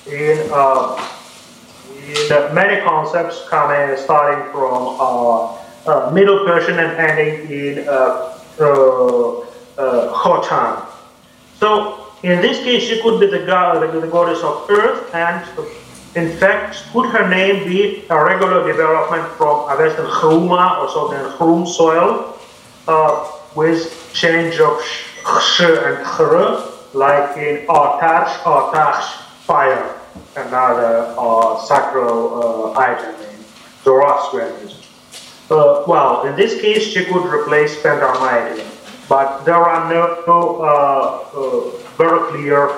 in, 0.06 0.36
in 2.12 2.54
many 2.54 2.82
concepts 2.82 3.48
coming 3.48 3.96
starting 3.96 4.44
from 4.52 4.98
uh, 5.00 6.10
Middle 6.12 6.44
Persian 6.44 6.78
and 6.78 6.92
ending 6.98 7.50
in 7.50 7.88
uh, 7.88 8.36
Khotan. 10.12 10.84
So 11.58 11.93
in 12.24 12.40
this 12.40 12.58
case, 12.64 12.84
she 12.84 13.02
could 13.02 13.20
be 13.20 13.26
the, 13.26 13.44
god, 13.44 13.80
the 13.80 14.06
goddess 14.08 14.42
of 14.42 14.68
earth, 14.70 15.14
and 15.14 15.44
in 16.16 16.36
fact, 16.38 16.84
could 16.92 17.10
her 17.10 17.28
name 17.28 17.68
be 17.68 18.04
a 18.08 18.24
regular 18.24 18.66
development 18.66 19.26
from 19.34 19.68
a 19.68 19.76
Western 19.76 20.06
Chroma 20.06 20.78
or 20.78 20.88
something 20.88 21.18
Chrum 21.36 21.66
soil 21.66 22.38
uh, 22.88 23.30
with 23.54 24.10
change 24.14 24.58
of 24.60 24.80
sh 24.82 25.60
and 25.60 26.04
chr, 26.04 26.64
like 26.94 27.36
in 27.36 27.66
Artash, 27.66 28.32
Artash, 28.44 29.04
fire, 29.44 30.00
another 30.36 31.14
uh, 31.18 31.58
sacral 31.66 32.74
uh, 32.74 32.78
item 32.78 33.14
in 33.20 33.44
Zoroastrianism. 33.82 34.80
Uh, 35.50 35.84
well, 35.86 36.24
in 36.26 36.36
this 36.36 36.60
case, 36.60 36.84
she 36.84 37.04
could 37.04 37.26
replace 37.26 37.76
Pentarmaidin, 37.82 38.64
but 39.08 39.44
there 39.44 39.56
are 39.56 39.88
no 39.92 40.60
uh, 40.60 41.24
uh, 41.34 41.70
very 41.96 42.30
clear 42.30 42.70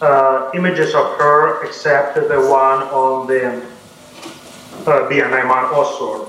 uh, 0.00 0.50
images 0.54 0.94
of 0.94 1.16
her 1.18 1.64
except 1.64 2.14
the 2.14 2.40
one 2.48 2.82
on 2.94 3.26
the 3.26 3.48
uh, 4.86 5.08
Bianaiman 5.08 5.70
Osor. 5.72 6.28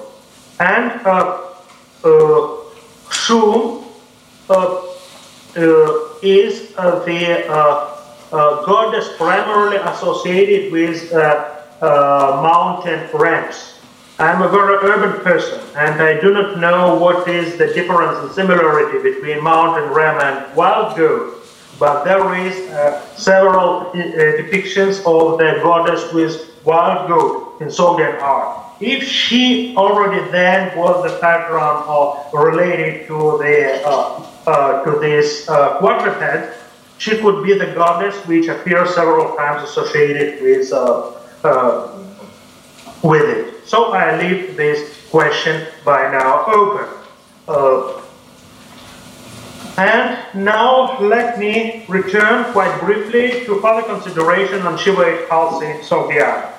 And 0.60 0.91
uh, 1.06 1.38
uh, 2.04 2.58
is 6.22 6.74
the 6.76 7.45
goddess 8.66 9.10
primarily 9.18 9.78
associated 9.78 10.72
with 10.72 11.12
mountain 11.82 13.08
ramps. 13.14 13.78
I'm 14.20 14.41
a 14.41 14.49
very 14.49 14.76
urban 14.84 15.22
person, 15.24 15.61
and 15.78 16.01
I 16.01 16.20
do 16.20 16.34
not 16.34 16.59
know 16.59 16.95
what 16.95 17.30
is 17.30 17.57
the 17.57 17.67
difference 17.67 18.20
and 18.20 18.30
similarity 18.34 19.01
between 19.01 19.41
mountain 19.41 19.93
ram 19.93 20.20
and 20.20 20.55
wild 20.57 20.97
goat. 20.97 21.38
But 21.80 22.03
there 22.03 22.36
is 22.36 22.70
uh, 22.72 22.99
several 23.15 23.88
uh, 23.88 23.93
depictions 23.93 24.97
of 25.07 25.38
the 25.38 25.61
goddess 25.63 26.11
with 26.11 26.51
wild 26.65 27.07
goat 27.07 27.61
in 27.61 27.70
Sogdian 27.70 28.22
art. 28.22 28.65
If 28.82 29.07
she 29.07 29.74
already 29.78 30.30
then 30.32 30.78
was 30.78 31.01
the 31.09 31.17
pattern 31.20 31.61
of 31.88 32.34
related 32.34 33.07
to 33.07 33.38
the 33.38 33.82
uh, 33.88 34.26
uh, 34.47 34.84
to 34.84 34.99
this 34.99 35.47
uh, 35.47 35.78
quadruped, 35.78 36.57
she 36.97 37.17
could 37.20 37.41
be 37.41 37.57
the 37.57 37.67
goddess 37.67 38.15
which 38.28 38.49
appears 38.49 38.93
several 38.95 39.38
times 39.38 39.63
associated 39.70 40.41
with, 40.41 40.74
uh, 40.74 41.97
with 43.01 43.24
it. 43.24 43.59
So 43.70 43.93
I 43.93 44.17
leave 44.17 44.57
this 44.57 44.97
question 45.11 45.67
by 45.86 46.11
now 46.11 46.43
open. 46.47 46.89
Uh, 47.47 48.01
and 49.78 50.17
now 50.34 50.97
let 50.99 51.38
me 51.38 51.86
return 51.88 52.51
quite 52.51 52.82
briefly 52.82 53.45
to 53.45 53.61
further 53.61 53.84
consideration 53.84 54.63
on 54.63 54.76
Shiva 54.76 55.28
Halsey 55.30 55.86
Sogyal. 55.86 56.51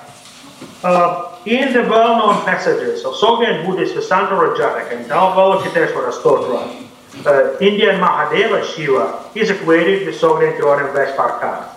Uh, 0.85 1.37
in 1.45 1.73
the 1.73 1.81
well-known 1.81 2.45
passages 2.45 3.03
of 3.03 3.15
Sogdian 3.15 3.65
Buddhist 3.65 3.93
Vesantara 3.93 4.55
Jatak 4.55 4.95
and 4.95 5.05
Avalokiteshvara 5.07 6.13
Stotra, 6.13 6.87
uh, 7.25 7.57
Indian 7.59 7.99
Mahadeva 7.99 8.63
Shiva 8.73 9.29
is 9.35 9.49
equated 9.49 10.07
with 10.07 10.15
Sogdian 10.15 10.57
theonym 10.57 10.93
Veshparkar. 10.93 11.67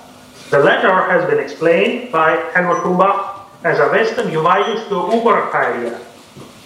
The 0.50 0.60
latter 0.60 1.10
has 1.10 1.28
been 1.28 1.40
explained 1.40 2.12
by 2.12 2.36
Helmut 2.54 2.84
Humbach 2.84 3.33
as 3.64 3.78
a 3.78 3.88
Western 3.88 4.26
Yuvayushko 4.28 5.10
Uparakaya, 5.10 5.98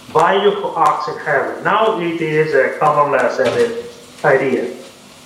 Vayu 0.09 0.53
who 0.53 0.77
acts 0.77 1.09
in 1.09 1.19
heaven. 1.19 1.63
Now 1.63 2.01
it 2.01 2.21
is 2.21 2.55
a 2.55 2.77
accepted 2.83 3.87
idea. 4.25 4.65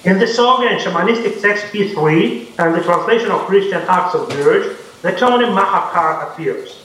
In 0.04 0.18
the 0.18 0.26
Sogdian 0.26 0.78
shamanistic 0.78 1.40
text 1.40 1.66
P3 1.72 2.58
and 2.58 2.74
the 2.74 2.82
translation 2.82 3.30
of 3.30 3.40
Christian 3.46 3.80
Acts 3.88 4.14
of 4.14 4.28
George, 4.30 4.76
the 5.00 5.12
term 5.12 5.40
Mahakar 5.40 6.30
appears. 6.30 6.78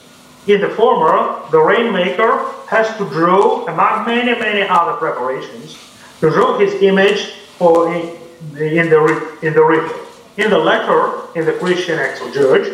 In 0.48 0.62
the 0.62 0.70
former, 0.70 1.42
the 1.52 1.60
rainmaker 1.60 2.50
has 2.70 2.88
to 2.98 3.10
draw, 3.10 3.66
among 3.66 4.06
many, 4.06 4.40
many 4.40 4.62
other 4.62 4.94
preparations, 4.94 5.78
to 6.22 6.30
draw 6.30 6.58
his 6.58 6.74
image 6.82 7.32
for 7.58 7.94
in, 7.94 8.16
the 8.54 8.78
in 8.78 9.54
the 9.54 9.64
ritual. 9.64 10.00
In 10.38 10.52
the 10.52 10.58
latter, 10.60 11.28
in 11.36 11.46
the 11.46 11.54
Christian 11.54 11.98
acts 11.98 12.22
of 12.22 12.32
George, 12.32 12.70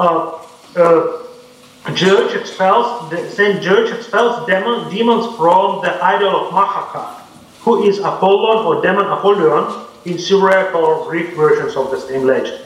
uh, 0.00 0.42
uh, 0.76 1.23
George 1.92 2.34
expels 2.34 3.12
Saint 3.34 3.62
George 3.62 3.90
expels 3.90 4.46
demons 4.46 5.36
from 5.36 5.82
the 5.82 6.02
idol 6.02 6.46
of 6.46 6.52
Mahakal, 6.52 7.20
who 7.60 7.84
is 7.84 7.98
Apollon 7.98 8.64
or 8.64 8.80
demon 8.80 9.06
Apollyon, 9.06 9.86
in 10.06 10.18
Syriac 10.18 10.74
or 10.74 11.04
Greek 11.08 11.34
versions 11.34 11.76
of 11.76 11.90
the 11.90 12.00
same 12.00 12.24
legend. 12.24 12.62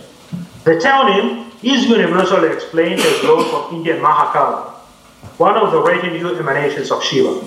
The 0.65 0.73
theonym 0.73 1.53
is 1.63 1.87
universally 1.87 2.49
explained 2.53 3.01
as 3.01 3.23
those 3.23 3.53
of 3.53 3.73
Indian 3.73 3.99
Mahakala, 3.99 4.71
one 5.39 5.57
of 5.57 5.73
the 5.73 5.83
retinue 5.83 6.37
emanations 6.37 6.91
of 6.91 7.03
Shiva. 7.03 7.41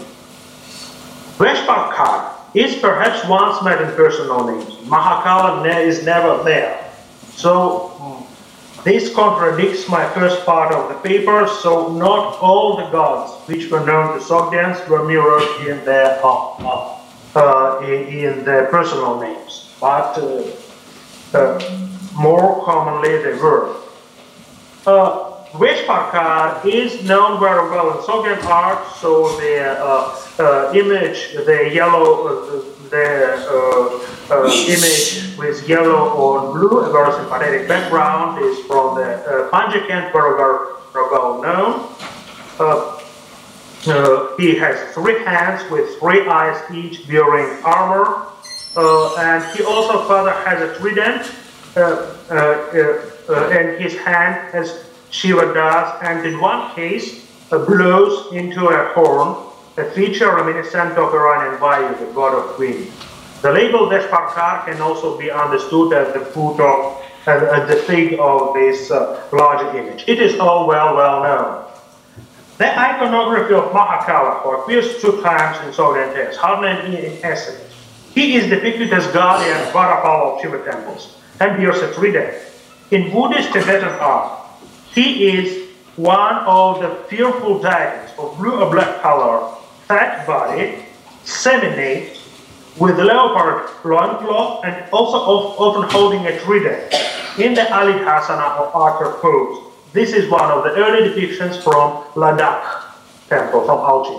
Veshparkar 1.37 2.31
is 2.53 2.75
perhaps 2.79 3.25
once 3.27 3.63
met 3.63 3.81
in 3.81 3.87
personal 3.95 4.45
names. 4.45 4.75
Mahakala 4.87 5.65
is 5.79 6.03
never 6.03 6.43
there. 6.43 6.91
So 7.35 7.90
this 8.83 9.13
contradicts 9.13 9.87
my 9.87 10.09
first 10.09 10.43
part 10.45 10.73
of 10.73 10.89
the 10.89 10.95
paper, 11.07 11.47
so 11.61 11.93
not 11.93 12.39
all 12.39 12.77
the 12.77 12.89
gods 12.89 13.33
which 13.47 13.69
were 13.69 13.85
known 13.85 14.17
to 14.17 14.25
Sogdians 14.25 14.87
were 14.87 15.05
mirrored 15.05 15.67
in 15.67 15.85
their, 15.85 16.19
uh, 16.23 16.55
uh, 16.57 16.97
uh, 17.35 17.79
in, 17.85 18.07
in, 18.07 18.43
their 18.43 18.65
personal 18.67 19.19
names, 19.19 19.75
but 19.79 20.17
uh, 20.17 20.43
uh, 21.37 21.77
more 22.15 22.63
commonly 22.65 23.21
they 23.21 23.33
were. 23.33 23.75
Uh, 24.87 25.27
Veshparkar 25.51 26.65
is 26.65 27.03
known 27.03 27.39
very 27.39 27.69
well 27.69 27.91
in 27.91 27.97
Sogdian 28.03 28.43
art, 28.45 28.95
so 28.95 29.37
the 29.37 29.77
uh, 30.39 30.71
image, 30.73 31.33
the 31.33 31.69
yellow, 31.71 32.63
the 32.91 33.47
uh, 33.49 34.35
uh, 34.35 34.51
image 34.67 35.37
with 35.37 35.67
yellow 35.67 36.11
or 36.11 36.53
blue, 36.53 36.79
a 36.79 36.91
very 36.91 37.11
sympathetic 37.13 37.67
background, 37.67 38.43
is 38.43 38.59
from 38.65 38.95
the 38.95 39.15
uh, 39.25 39.49
Panjakant, 39.49 40.11
very 40.11 41.09
well 41.09 41.41
known. 41.41 41.87
Uh, 42.59 42.99
uh, 43.87 44.37
he 44.37 44.55
has 44.55 44.93
three 44.93 45.23
hands 45.23 45.67
with 45.71 45.97
three 45.99 46.27
eyes 46.27 46.61
each 46.71 47.07
wearing 47.07 47.63
armor, 47.63 48.27
uh, 48.75 49.15
and 49.15 49.43
he 49.55 49.63
also 49.63 50.05
further 50.07 50.33
has 50.45 50.61
a 50.61 50.77
trident 50.77 51.31
in 53.51 53.81
his 53.81 53.97
hand 53.97 54.53
as 54.53 54.85
Shiva 55.09 55.53
does, 55.53 55.97
and 56.03 56.25
in 56.25 56.39
one 56.39 56.75
case 56.75 57.25
blows 57.49 58.33
into 58.33 58.67
a 58.67 58.93
horn 58.93 59.50
a 59.81 59.91
feature 59.91 60.35
reminiscent 60.35 60.93
of 60.97 61.13
Iranian 61.13 61.59
Vayu, 61.59 61.97
the 61.97 62.05
god 62.13 62.33
of 62.35 62.59
wind. 62.59 62.91
The 63.41 63.51
label 63.51 63.89
Veshparkar 63.89 64.65
can 64.65 64.79
also 64.79 65.17
be 65.17 65.31
understood 65.31 65.93
as 65.93 66.13
the 66.13 66.19
foot 66.19 66.59
of 66.59 67.03
uh, 67.25 67.65
the 67.65 67.75
fig 67.87 68.19
of 68.19 68.53
this 68.53 68.91
uh, 68.91 69.27
larger 69.31 69.75
image. 69.77 70.03
It 70.07 70.19
is 70.21 70.39
all 70.39 70.67
well, 70.67 70.95
well 70.95 71.23
known. 71.23 71.65
The 72.59 72.69
iconography 72.77 73.55
of 73.55 73.71
Mahakala 73.71 74.63
appears 74.63 75.01
two 75.01 75.19
times 75.23 75.57
in 75.65 75.73
Sogdian 75.73 76.13
texts, 76.13 76.39
Harnan 76.39 76.93
in 76.93 77.17
essence. 77.23 77.59
He 78.13 78.35
is 78.35 78.47
depicted 78.47 78.93
as 78.93 79.07
guardian 79.07 79.57
Varapala 79.73 80.35
of 80.35 80.41
Shiva 80.41 80.63
temples 80.63 81.17
and 81.39 81.57
bears 81.57 81.81
a 81.81 81.91
trident. 81.93 82.37
In 82.91 83.11
Buddhist 83.11 83.51
Tibetan 83.51 83.97
art, 83.99 84.45
he 84.93 85.27
is 85.27 85.69
one 85.95 86.35
of 86.45 86.81
the 86.81 86.89
fearful 87.09 87.59
deities 87.59 88.11
of 88.19 88.37
blue 88.37 88.61
or 88.61 88.69
black 88.69 89.01
color 89.01 89.57
fat 89.91 90.25
body, 90.25 90.85
seminate, 91.25 92.17
with 92.77 92.97
leopard 92.97 93.69
loincloth 93.83 94.63
and 94.63 94.89
also 94.93 95.17
often 95.17 95.83
holding 95.91 96.25
a 96.27 96.39
trident 96.39 96.93
in 97.37 97.53
the 97.53 97.65
Alidhasana 97.77 98.47
or 98.61 98.67
Archer 98.83 99.11
pose. 99.19 99.73
This 99.91 100.13
is 100.13 100.31
one 100.31 100.49
of 100.49 100.63
the 100.63 100.71
early 100.77 101.09
depictions 101.09 101.61
from 101.61 102.05
Ladakh 102.15 102.85
temple, 103.27 103.65
from 103.65 103.79
Alchi. 103.79 104.17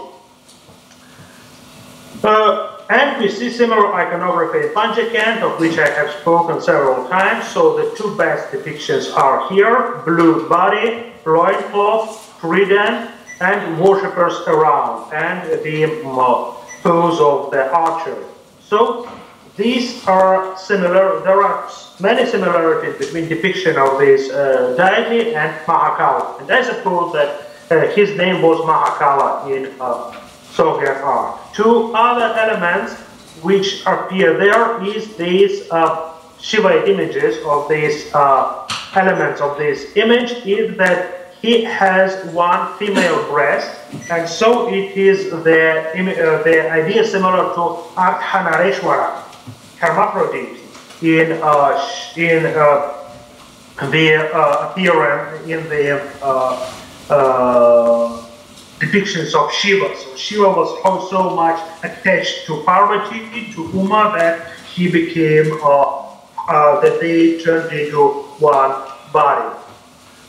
Uh, 2.22 2.82
and 2.90 3.18
we 3.18 3.30
see 3.30 3.48
similar 3.48 3.94
iconography 3.94 4.68
in 4.68 4.74
Panjakant, 4.74 5.40
of 5.40 5.58
which 5.58 5.78
I 5.78 5.88
have 5.88 6.10
spoken 6.20 6.60
several 6.60 7.08
times. 7.08 7.48
So 7.48 7.78
the 7.78 7.96
two 7.96 8.14
best 8.18 8.52
depictions 8.52 9.10
are 9.16 9.48
here, 9.48 10.02
blue 10.04 10.46
body, 10.50 11.14
loincloth, 11.24 12.38
trident, 12.40 13.11
and 13.42 13.80
worshippers 13.80 14.34
around, 14.46 15.12
and 15.12 15.42
the 15.64 15.84
uh, 15.84 16.54
pose 16.82 17.20
of 17.20 17.50
the 17.50 17.70
archer. 17.72 18.16
So 18.60 19.10
these 19.56 20.06
are 20.06 20.56
similar. 20.56 21.20
There 21.20 21.42
are 21.42 21.68
many 22.00 22.24
similarities 22.24 22.96
between 22.98 23.28
depiction 23.28 23.76
of 23.76 23.98
this 23.98 24.30
uh, 24.30 24.74
deity 24.76 25.34
and 25.34 25.52
Mahakala. 25.66 26.40
And 26.40 26.50
I 26.50 26.62
suppose 26.62 27.12
that 27.12 27.30
uh, 27.70 27.88
his 27.94 28.16
name 28.16 28.42
was 28.42 28.58
Mahakala 28.60 29.50
in 29.54 29.74
uh, 29.80 30.12
Sogdian 30.54 31.02
art. 31.02 31.38
Two 31.54 31.92
other 31.94 32.34
elements 32.38 32.94
which 33.42 33.82
appear 33.86 34.38
there 34.38 34.82
is 34.84 35.16
these 35.16 35.70
uh, 35.70 36.12
Shiva 36.40 36.90
images 36.90 37.36
of 37.46 37.68
these 37.68 38.12
uh, 38.14 38.66
elements 38.94 39.40
of 39.40 39.56
this 39.58 39.96
image 39.96 40.32
is 40.44 40.76
that 40.76 41.21
he 41.42 41.64
has 41.64 42.24
one 42.32 42.78
female 42.78 43.28
breast, 43.28 43.68
and 44.10 44.28
so 44.28 44.72
it 44.72 44.96
is 44.96 45.30
the, 45.30 45.90
uh, 45.90 46.42
the 46.44 46.70
idea 46.70 47.04
similar 47.04 47.52
to 47.54 47.82
Ardhanareshwara, 47.98 49.22
hermaphrodite, 49.80 50.60
in, 51.02 51.32
uh, 51.42 51.88
in 52.16 52.46
uh, 52.46 53.02
the 53.90 54.32
uh, 54.32 54.70
appearance, 54.70 55.42
in 55.48 55.68
the 55.68 56.00
uh, 56.22 56.72
uh, 57.10 58.24
depictions 58.78 59.34
of 59.34 59.50
Shiva. 59.52 59.96
So 59.96 60.14
Shiva 60.14 60.48
was 60.48 61.10
so 61.10 61.34
much 61.34 61.60
attached 61.82 62.46
to 62.46 62.62
Parvati, 62.62 63.52
to 63.52 63.68
Uma, 63.74 64.14
that 64.16 64.56
he 64.72 64.88
became, 64.88 65.50
that 66.48 66.98
they 67.00 67.40
turned 67.42 67.72
into 67.72 68.22
one 68.38 68.70
body. 69.12 69.58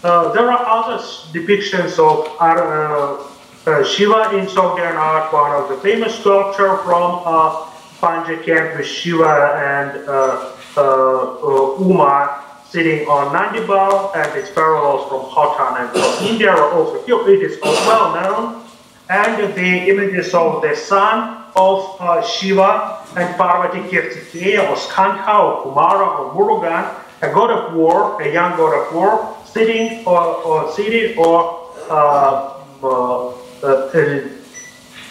Uh, 0.04 0.34
there 0.34 0.52
are 0.52 0.66
other 0.68 1.02
depictions 1.32 1.98
of 1.98 2.28
uh, 2.42 3.24
uh, 3.66 3.84
Shiva 3.86 4.38
in 4.38 4.46
Sogdian 4.48 4.96
art, 4.96 5.32
one 5.32 5.52
of 5.52 5.70
the 5.70 5.78
famous 5.78 6.20
sculpture 6.20 6.76
from 6.80 7.22
uh, 7.24 7.64
Panjakant 8.02 8.78
with 8.78 8.86
Shiva 8.86 9.56
and 9.64 10.04
uh, 10.10 11.78
Uma 11.80 12.44
sitting 12.68 13.08
on 13.08 13.32
Nandibal, 13.32 14.12
and 14.14 14.38
its 14.38 14.50
parallels 14.50 15.08
from 15.08 15.22
Khotan 15.32 15.80
and 15.80 15.90
from 15.92 16.28
India 16.28 16.52
are 16.52 16.74
also 16.74 17.02
here. 17.06 17.26
It 17.30 17.42
is 17.42 17.58
well 17.62 18.14
known. 18.14 18.62
And 19.10 19.54
the 19.54 19.90
images 19.90 20.34
of 20.34 20.62
the 20.64 20.76
son 20.76 21.46
of 21.56 21.96
uh, 22.02 22.22
Shiva 22.22 23.06
and 23.16 23.34
Parvati 23.38 23.80
Kartikeya 23.88 24.70
or 24.70 24.76
Skanda 24.76 25.38
or 25.38 25.64
Kumara 25.64 26.20
or 26.20 26.34
Murugan, 26.36 26.94
a 27.22 27.32
god 27.32 27.52
of 27.52 27.74
war, 27.74 28.22
a 28.22 28.34
young 28.34 28.58
god 28.58 28.88
of 28.88 28.94
war, 28.94 29.38
sitting 29.54 30.06
or, 30.06 30.22
or 30.44 30.72
seated 30.74 31.18
or 31.18 31.72
uh, 31.90 32.60
uh, 32.82 33.34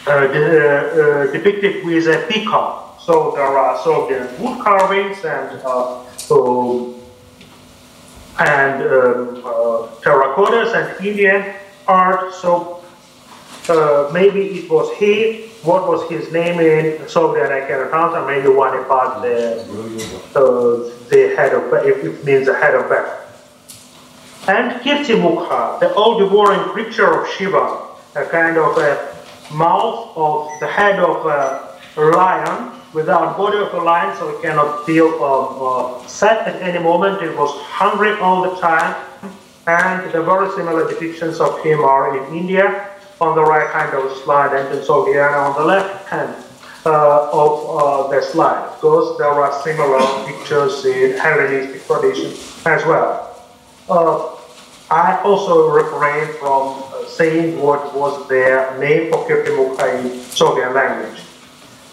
uh, 0.06 1.32
depicted 1.32 1.84
with 1.84 2.06
a 2.08 2.26
peacock. 2.28 3.00
So 3.00 3.32
there 3.34 3.44
are 3.44 3.78
so 3.82 4.06
there 4.08 4.28
wood 4.38 4.60
carvings 4.60 5.24
and 5.24 5.60
so 6.16 6.98
and 8.38 8.82
um, 8.82 9.42
uh, 9.44 9.86
terracottas 10.02 10.74
and 10.74 11.06
Indian 11.06 11.54
art. 11.86 12.34
So 12.34 12.82
uh, 13.68 14.10
maybe 14.12 14.58
it 14.58 14.70
was 14.70 14.92
he. 14.98 15.48
What 15.62 15.86
was 15.86 16.08
his 16.10 16.32
name 16.32 16.58
in 16.58 16.98
Sogdian? 17.06 17.52
I 17.52 17.66
cannot 17.68 17.94
answer. 17.94 18.26
Maybe 18.26 18.48
one 18.48 18.76
about 18.76 19.22
the 19.22 19.62
uh, 20.34 20.90
the 21.08 21.34
head 21.36 21.54
of 21.54 21.72
it 21.86 22.24
means 22.24 22.46
the 22.46 22.54
head 22.54 22.74
of 22.74 22.90
back 22.90 23.21
and 24.48 24.80
Kirtimukha, 24.82 25.78
the 25.80 25.94
old 25.94 26.18
devouring 26.20 26.60
creature 26.70 27.20
of 27.20 27.28
Shiva, 27.28 27.86
a 28.16 28.24
kind 28.26 28.56
of 28.56 28.76
a 28.76 29.16
mouth 29.54 30.10
of 30.16 30.48
the 30.60 30.66
head 30.66 30.98
of 30.98 31.26
a 31.26 31.76
lion 31.96 32.72
without 32.92 33.36
body 33.36 33.58
of 33.58 33.72
a 33.72 33.78
lion, 33.78 34.16
so 34.16 34.28
it 34.30 34.42
cannot 34.42 34.84
feel 34.84 35.06
uh, 35.20 36.00
uh, 36.02 36.06
sad 36.06 36.46
at 36.48 36.60
any 36.60 36.82
moment. 36.82 37.22
It 37.22 37.36
was 37.36 37.50
hungry 37.62 38.12
all 38.18 38.42
the 38.42 38.60
time, 38.60 38.96
and 39.66 40.12
the 40.12 40.22
very 40.22 40.50
similar 40.56 40.86
depictions 40.86 41.40
of 41.40 41.62
him 41.62 41.80
are 41.84 42.18
in 42.18 42.34
India 42.34 42.88
on 43.20 43.36
the 43.36 43.42
right 43.42 43.70
hand 43.70 43.96
of 43.96 44.10
the 44.10 44.16
slide, 44.16 44.52
and 44.54 44.76
in 44.76 44.84
Sogdiana 44.84 45.50
on 45.50 45.54
the 45.56 45.64
left 45.64 46.08
hand 46.08 46.34
uh, 46.84 47.30
of 47.32 47.52
uh, 47.70 48.08
the 48.08 48.20
slide, 48.20 48.74
because 48.74 49.16
there 49.18 49.28
are 49.28 49.62
similar 49.62 50.00
pictures 50.26 50.84
in 50.84 51.16
Hellenistic 51.16 51.86
tradition 51.86 52.32
as 52.66 52.84
well. 52.84 53.28
Uh, 53.88 54.31
I 54.92 55.22
also 55.22 55.70
refrain 55.70 56.26
from 56.34 56.84
uh, 56.92 57.06
saying 57.06 57.58
what 57.58 57.94
was 57.96 58.28
their 58.28 58.76
name 58.78 59.10
for 59.10 59.26
Kirtimukha 59.26 59.98
in 59.98 60.10
Sogdian 60.36 60.74
language. 60.74 61.18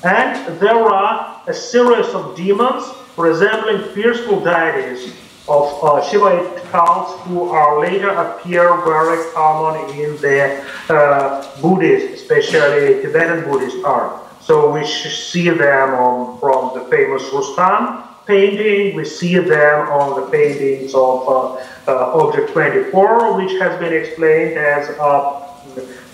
And 0.04 0.60
there 0.60 0.76
are 0.76 1.41
a 1.47 1.54
series 1.54 2.08
of 2.08 2.36
demons 2.36 2.84
resembling 3.16 3.84
fearful 3.93 4.41
deities 4.41 5.16
of 5.47 5.82
uh, 5.82 6.04
Shivaite 6.10 6.62
cults 6.72 7.14
who 7.24 7.43
are 7.50 7.80
later 7.80 8.10
appear 8.10 8.68
very 8.84 9.32
common 9.32 9.80
in 9.97 10.18
the 10.18 10.62
uh, 10.89 11.62
Buddhist, 11.62 12.22
especially 12.22 13.02
Tibetan 13.02 13.45
Buddhist 13.50 13.78
art. 13.86 14.12
So 14.41 14.74
we 14.74 14.86
see 14.86 15.47
them 15.47 15.93
on, 15.93 16.38
from 16.41 16.78
the 16.78 16.84
famous 16.89 17.24
Rustam 17.32 18.09
painting. 18.30 18.95
We 18.95 19.03
see 19.03 19.38
them 19.39 19.89
on 19.89 20.21
the 20.21 20.27
paintings 20.30 20.93
of 20.93 21.27
uh, 21.27 21.65
uh, 21.88 22.21
Object 22.21 22.51
24, 22.51 23.36
which 23.36 23.53
has 23.59 23.77
been 23.80 23.93
explained 23.93 24.57
as 24.57 24.88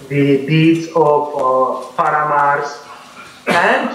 the 0.10 0.48
deeds 0.48 0.88
of 0.96 1.22
Paramars. 2.00 2.70
And 3.48 3.90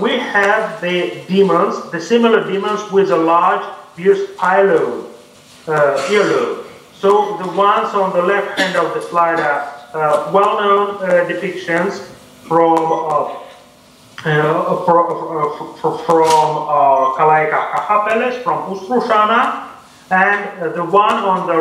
we 0.00 0.12
have 0.18 0.80
the 0.80 1.24
demons, 1.28 1.90
the 1.90 2.00
similar 2.00 2.50
demons 2.50 2.80
with 2.92 3.10
a 3.10 3.16
large 3.16 3.66
pierced 3.96 4.30
earlobe. 4.36 5.10
earlobe. 5.66 6.66
So 6.94 7.36
the 7.36 7.48
ones 7.48 7.92
on 7.94 8.12
the 8.14 8.22
left 8.22 8.58
hand 8.58 8.76
of 8.76 8.94
the 8.94 9.02
slide 9.02 9.40
are 9.40 9.76
uh, 9.92 10.30
well-known 10.32 10.96
uh, 10.96 11.24
depictions 11.28 12.08
from 12.48 12.78
uh, 14.26 14.30
uh, 14.30 14.84
from, 14.84 15.98
from 15.98 16.24
uh, 16.24 17.14
Kalaika 17.14 18.42
from 18.42 18.74
Ustrushana, 18.74 19.68
and 20.10 20.74
the 20.74 20.84
one 20.84 21.14
on 21.14 21.46
the 21.46 21.56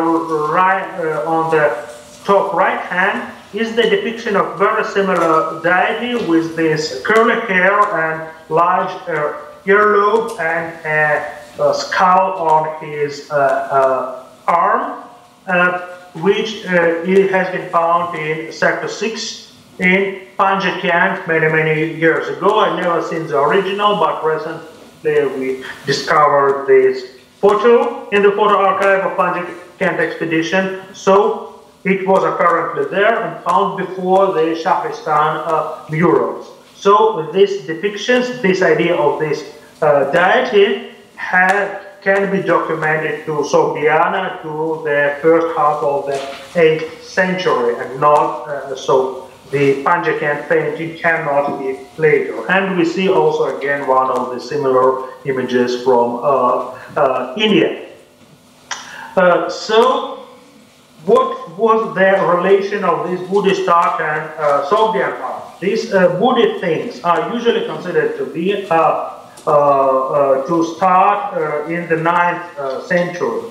right, 0.51 0.83
on 1.27 1.51
the 1.51 1.87
top 2.23 2.55
right 2.55 2.79
hand, 2.79 3.31
is 3.53 3.75
the 3.75 3.83
depiction 3.83 4.35
of 4.35 4.57
very 4.57 4.83
similar 4.83 5.61
deity 5.61 6.15
with 6.25 6.55
this 6.55 7.03
curly 7.05 7.39
hair 7.41 7.79
and 8.01 8.33
large 8.49 8.89
uh, 9.09 9.33
earlobe 9.65 10.39
and 10.39 10.73
a, 11.59 11.73
skull 11.73 12.33
on 12.49 12.83
his 12.83 13.29
uh, 13.29 13.35
uh, 13.35 14.25
arm, 14.47 15.03
which 16.15 16.63
has 16.63 17.47
been 17.55 17.69
found 17.69 18.17
in 18.17 18.51
Sector 18.51 18.87
6 18.87 19.44
in 19.79 20.27
Panjakent 20.37 21.27
many, 21.27 21.47
many 21.51 21.93
years 21.95 22.27
ago. 22.37 22.59
I 22.59 22.79
never 22.79 23.01
seen 23.01 23.27
the 23.27 23.39
original, 23.39 23.97
but 23.97 24.23
recently 24.23 25.25
we 25.37 25.65
discovered 25.85 26.65
this 26.67 27.19
photo 27.39 28.09
in 28.09 28.23
the 28.23 28.31
photo 28.31 28.57
archive 28.57 29.05
of 29.05 29.17
Panjakent 29.17 29.99
expedition. 29.99 30.81
So 30.93 31.61
it 31.83 32.07
was 32.07 32.23
apparently 32.23 32.85
there 32.85 33.21
and 33.23 33.43
found 33.43 33.77
before 33.77 34.33
the 34.33 34.59
Shahristan 34.63 35.43
uh, 35.45 35.85
murals. 35.89 36.51
So 36.75 37.29
these 37.31 37.61
depictions, 37.61 38.41
this 38.41 38.61
idea 38.61 38.95
of 38.95 39.19
this 39.19 39.55
uh, 39.81 40.11
deity 40.11 40.91
had, 41.15 42.01
can 42.01 42.31
be 42.31 42.41
documented 42.45 43.25
to 43.25 43.31
Sogdiana 43.43 44.41
to 44.41 44.81
the 44.83 45.17
first 45.21 45.55
half 45.57 45.81
of 45.83 46.05
the 46.07 46.17
8th 46.53 47.01
century 47.01 47.75
and 47.77 47.99
not 47.99 48.47
uh, 48.47 48.75
so 48.75 49.24
the 49.55 49.81
Panjakent 49.83 50.49
painting 50.49 50.97
cannot 50.97 51.59
be 51.59 51.79
later. 51.97 52.45
And 52.51 52.77
we 52.77 52.83
see 52.83 53.07
also 53.07 53.57
again 53.57 53.87
one 53.87 54.11
of 54.11 54.33
the 54.33 54.39
similar 54.39 55.13
images 55.23 55.81
from 55.81 56.17
uh, 56.17 56.77
uh, 56.97 57.33
India. 57.37 57.87
Uh, 59.15 59.49
so, 59.49 60.27
what 61.05 61.57
was 61.57 61.95
the 61.95 62.11
relation 62.35 62.83
of 62.83 63.07
this 63.07 63.21
Buddhist 63.29 63.69
art 63.69 64.01
and 64.01 64.23
uh, 64.37 64.67
Sogdian 64.69 65.13
art? 65.21 65.61
These 65.61 65.93
uh, 65.93 66.19
Buddhist 66.19 66.59
things 66.59 66.99
are 67.03 67.33
usually 67.33 67.65
considered 67.65 68.17
to 68.17 68.25
be 68.25 68.67
uh, 68.69 69.11
to 70.49 70.55
start 70.75 71.69
in 71.71 71.87
the 71.87 71.95
9th 71.95 72.87
century. 72.87 73.41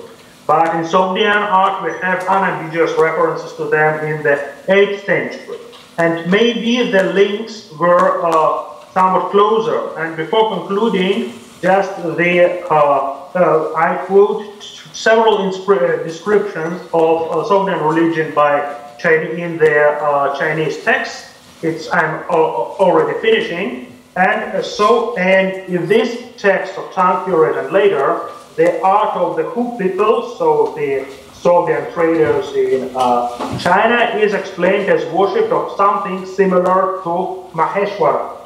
But 0.45 0.75
in 0.75 0.83
Sogdian 0.83 1.41
art, 1.49 1.83
we 1.83 1.97
have 2.05 2.19
unambiguous 2.27 2.93
references 2.99 3.53
to 3.53 3.65
them 3.65 4.05
in 4.05 4.21
the 4.21 4.35
8th 4.67 5.05
century 5.05 5.64
and 5.97 6.29
maybe 6.29 6.91
the 6.91 7.03
links 7.13 7.71
were 7.79 8.23
uh, 8.25 8.85
somewhat 8.93 9.31
closer. 9.31 9.97
And 9.99 10.17
before 10.17 10.57
concluding, 10.57 11.33
just 11.61 11.95
the 12.03 12.65
uh, 12.69 13.21
uh 13.35 13.73
I 13.75 13.97
quote 14.05 14.63
several 14.93 15.37
uh, 15.37 16.03
descriptions 16.03 16.81
of 16.93 17.47
Sogdian 17.49 17.81
religion 17.81 18.33
by 18.33 18.59
Chinese 18.99 19.39
in 19.39 19.57
their 19.57 19.99
Chinese 20.37 20.83
text. 20.83 21.27
It's 21.61 21.91
I'm 21.91 22.23
already 22.29 23.19
finishing. 23.19 23.95
And 24.15 24.63
so, 24.63 25.17
and 25.17 25.67
in 25.67 25.87
this 25.87 26.31
text 26.37 26.77
of 26.77 26.93
Tang 26.93 27.25
period 27.25 27.57
and 27.57 27.71
later, 27.73 28.29
the 28.55 28.81
art 28.81 29.17
of 29.17 29.35
the 29.35 29.43
Hu 29.43 29.77
people, 29.77 30.35
so 30.37 30.73
the 30.77 31.05
Sogdian 31.45 31.93
traders 31.93 32.55
in 32.55 32.89
uh, 32.95 33.59
China 33.59 34.17
is 34.17 34.33
explained 34.33 34.89
as 34.89 35.05
worship 35.13 35.51
of 35.51 35.77
something 35.77 36.25
similar 36.25 37.03
to 37.03 37.45
Maheshwara, 37.53 38.37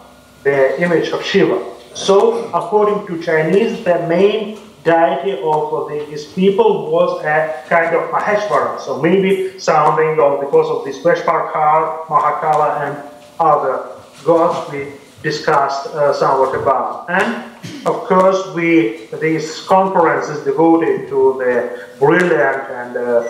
the 0.43 0.81
image 0.81 1.07
of 1.09 1.23
Shiva. 1.23 1.63
So, 1.93 2.51
according 2.51 3.07
to 3.07 3.23
Chinese, 3.23 3.85
the 3.85 4.05
main 4.07 4.59
deity 4.83 5.39
of 5.41 5.89
these 5.89 6.25
people 6.33 6.91
was 6.91 7.23
a 7.23 7.63
kind 7.69 7.95
of 7.95 8.09
Maheshwara. 8.11 8.81
So 8.81 9.01
maybe 9.01 9.57
sounding 9.59 10.19
of 10.19 10.41
because 10.41 10.67
of 10.69 10.83
this 10.83 10.99
Veshparkar, 10.99 12.05
Mahakala, 12.07 12.81
and 12.83 13.09
other 13.39 13.87
gods 14.25 14.69
we 14.73 14.91
discussed 15.23 15.87
uh, 15.87 16.13
somewhat 16.13 16.53
about. 16.53 17.09
And 17.09 17.48
of 17.85 18.03
course, 18.07 18.53
we 18.53 19.07
these 19.19 19.61
conferences 19.61 20.43
devoted 20.43 21.09
to 21.09 21.35
the 21.39 21.87
brilliant 21.99 22.63
and 22.71 22.97
uh, 22.97 23.23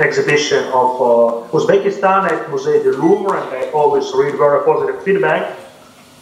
exhibition 0.00 0.64
of 0.72 1.00
uh, 1.00 1.56
Uzbekistan 1.56 2.30
at 2.30 2.46
Musée 2.48 2.82
du 2.82 2.92
Louvre, 2.92 3.36
and 3.36 3.48
I 3.54 3.70
always 3.70 4.12
read 4.14 4.36
very 4.36 4.64
positive 4.64 5.02
feedback 5.02 5.56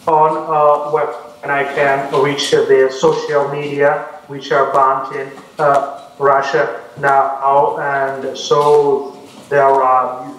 on 0.07 0.31
uh, 0.31 0.91
web, 0.91 1.09
and 1.43 1.51
I 1.51 1.63
can 1.63 2.11
reach 2.21 2.51
the 2.51 2.89
social 2.91 3.49
media 3.49 4.05
which 4.27 4.51
are 4.51 4.71
banned 4.73 5.15
in 5.15 5.31
uh, 5.59 6.09
Russia 6.19 6.83
now, 6.99 7.77
and 7.79 8.37
so 8.37 9.17
there 9.49 9.63
are 9.63 10.33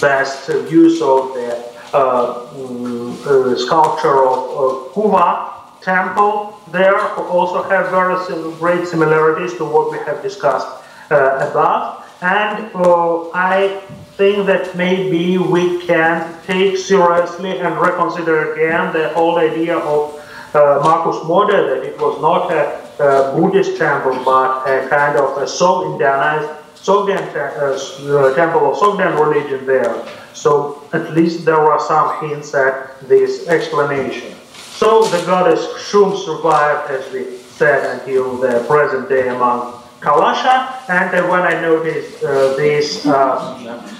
best 0.00 0.48
views 0.68 1.02
of 1.02 1.34
the 1.34 1.70
uh, 1.92 3.56
sculpture 3.56 4.26
of, 4.26 4.38
of 4.50 4.92
Kuva 4.94 5.59
temple 5.82 6.60
there 6.72 6.98
also 7.18 7.62
have 7.64 7.90
very 7.90 8.16
great 8.58 8.86
similarities 8.86 9.54
to 9.54 9.64
what 9.64 9.90
we 9.90 9.98
have 9.98 10.22
discussed 10.22 10.68
uh, 11.10 11.48
above. 11.50 12.06
And 12.22 12.70
uh, 12.74 13.30
I 13.32 13.80
think 14.16 14.46
that 14.46 14.76
maybe 14.76 15.38
we 15.38 15.80
can 15.86 16.36
take 16.44 16.76
seriously 16.76 17.58
and 17.58 17.80
reconsider 17.80 18.52
again 18.52 18.92
the 18.92 19.08
whole 19.10 19.38
idea 19.38 19.78
of 19.78 20.20
uh, 20.54 20.80
Markus 20.82 21.26
Mode 21.26 21.50
that 21.50 21.82
it 21.84 21.98
was 21.98 22.20
not 22.20 22.52
a, 22.52 22.62
a, 22.98 23.34
Buddhist 23.34 23.78
temple 23.78 24.22
but 24.24 24.66
a 24.66 24.88
kind 24.88 25.16
of 25.16 25.38
a 25.38 25.46
Sogdianized 25.46 26.56
Sogdian 26.76 27.24
uh, 27.34 28.34
temple 28.34 28.70
of 28.70 28.76
Sogdian 28.76 29.18
religion 29.18 29.64
there. 29.66 29.94
So 30.34 30.82
at 30.92 31.14
least 31.14 31.44
there 31.44 31.60
are 31.60 31.80
some 31.80 32.28
hints 32.28 32.54
at 32.54 33.00
this 33.08 33.48
explanation. 33.48 34.39
So 34.80 35.04
the 35.04 35.22
goddess 35.26 35.60
Shum 35.90 36.16
survived, 36.16 36.90
as 36.90 37.12
we 37.12 37.36
said, 37.36 38.00
until 38.00 38.38
the 38.38 38.64
present 38.66 39.10
day 39.10 39.28
among 39.28 39.74
Kalasha. 40.00 40.88
And 40.88 41.14
uh, 41.14 41.28
when 41.28 41.42
I 41.42 41.60
noticed 41.60 42.24
uh, 42.24 42.56
this 42.56 43.04
uh, 43.04 43.12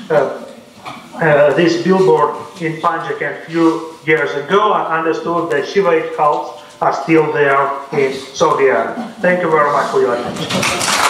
uh, 0.09 0.47
uh 1.20 1.53
this 1.53 1.83
billboard 1.85 2.35
in 2.62 2.81
Panjakent 2.81 3.43
a 3.43 3.45
few 3.45 3.93
years 4.07 4.31
ago, 4.43 4.72
I 4.72 4.99
understood 4.99 5.51
that 5.51 5.68
Shivaite 5.68 6.16
cults 6.16 6.64
are 6.81 6.95
still 6.95 7.31
there 7.31 7.61
in 7.93 8.16
Arabia. 8.41 9.12
Thank 9.20 9.43
you 9.43 9.51
very 9.51 9.70
much 9.70 9.91
for 9.91 10.01
your 10.01 10.14
attention. 10.14 11.09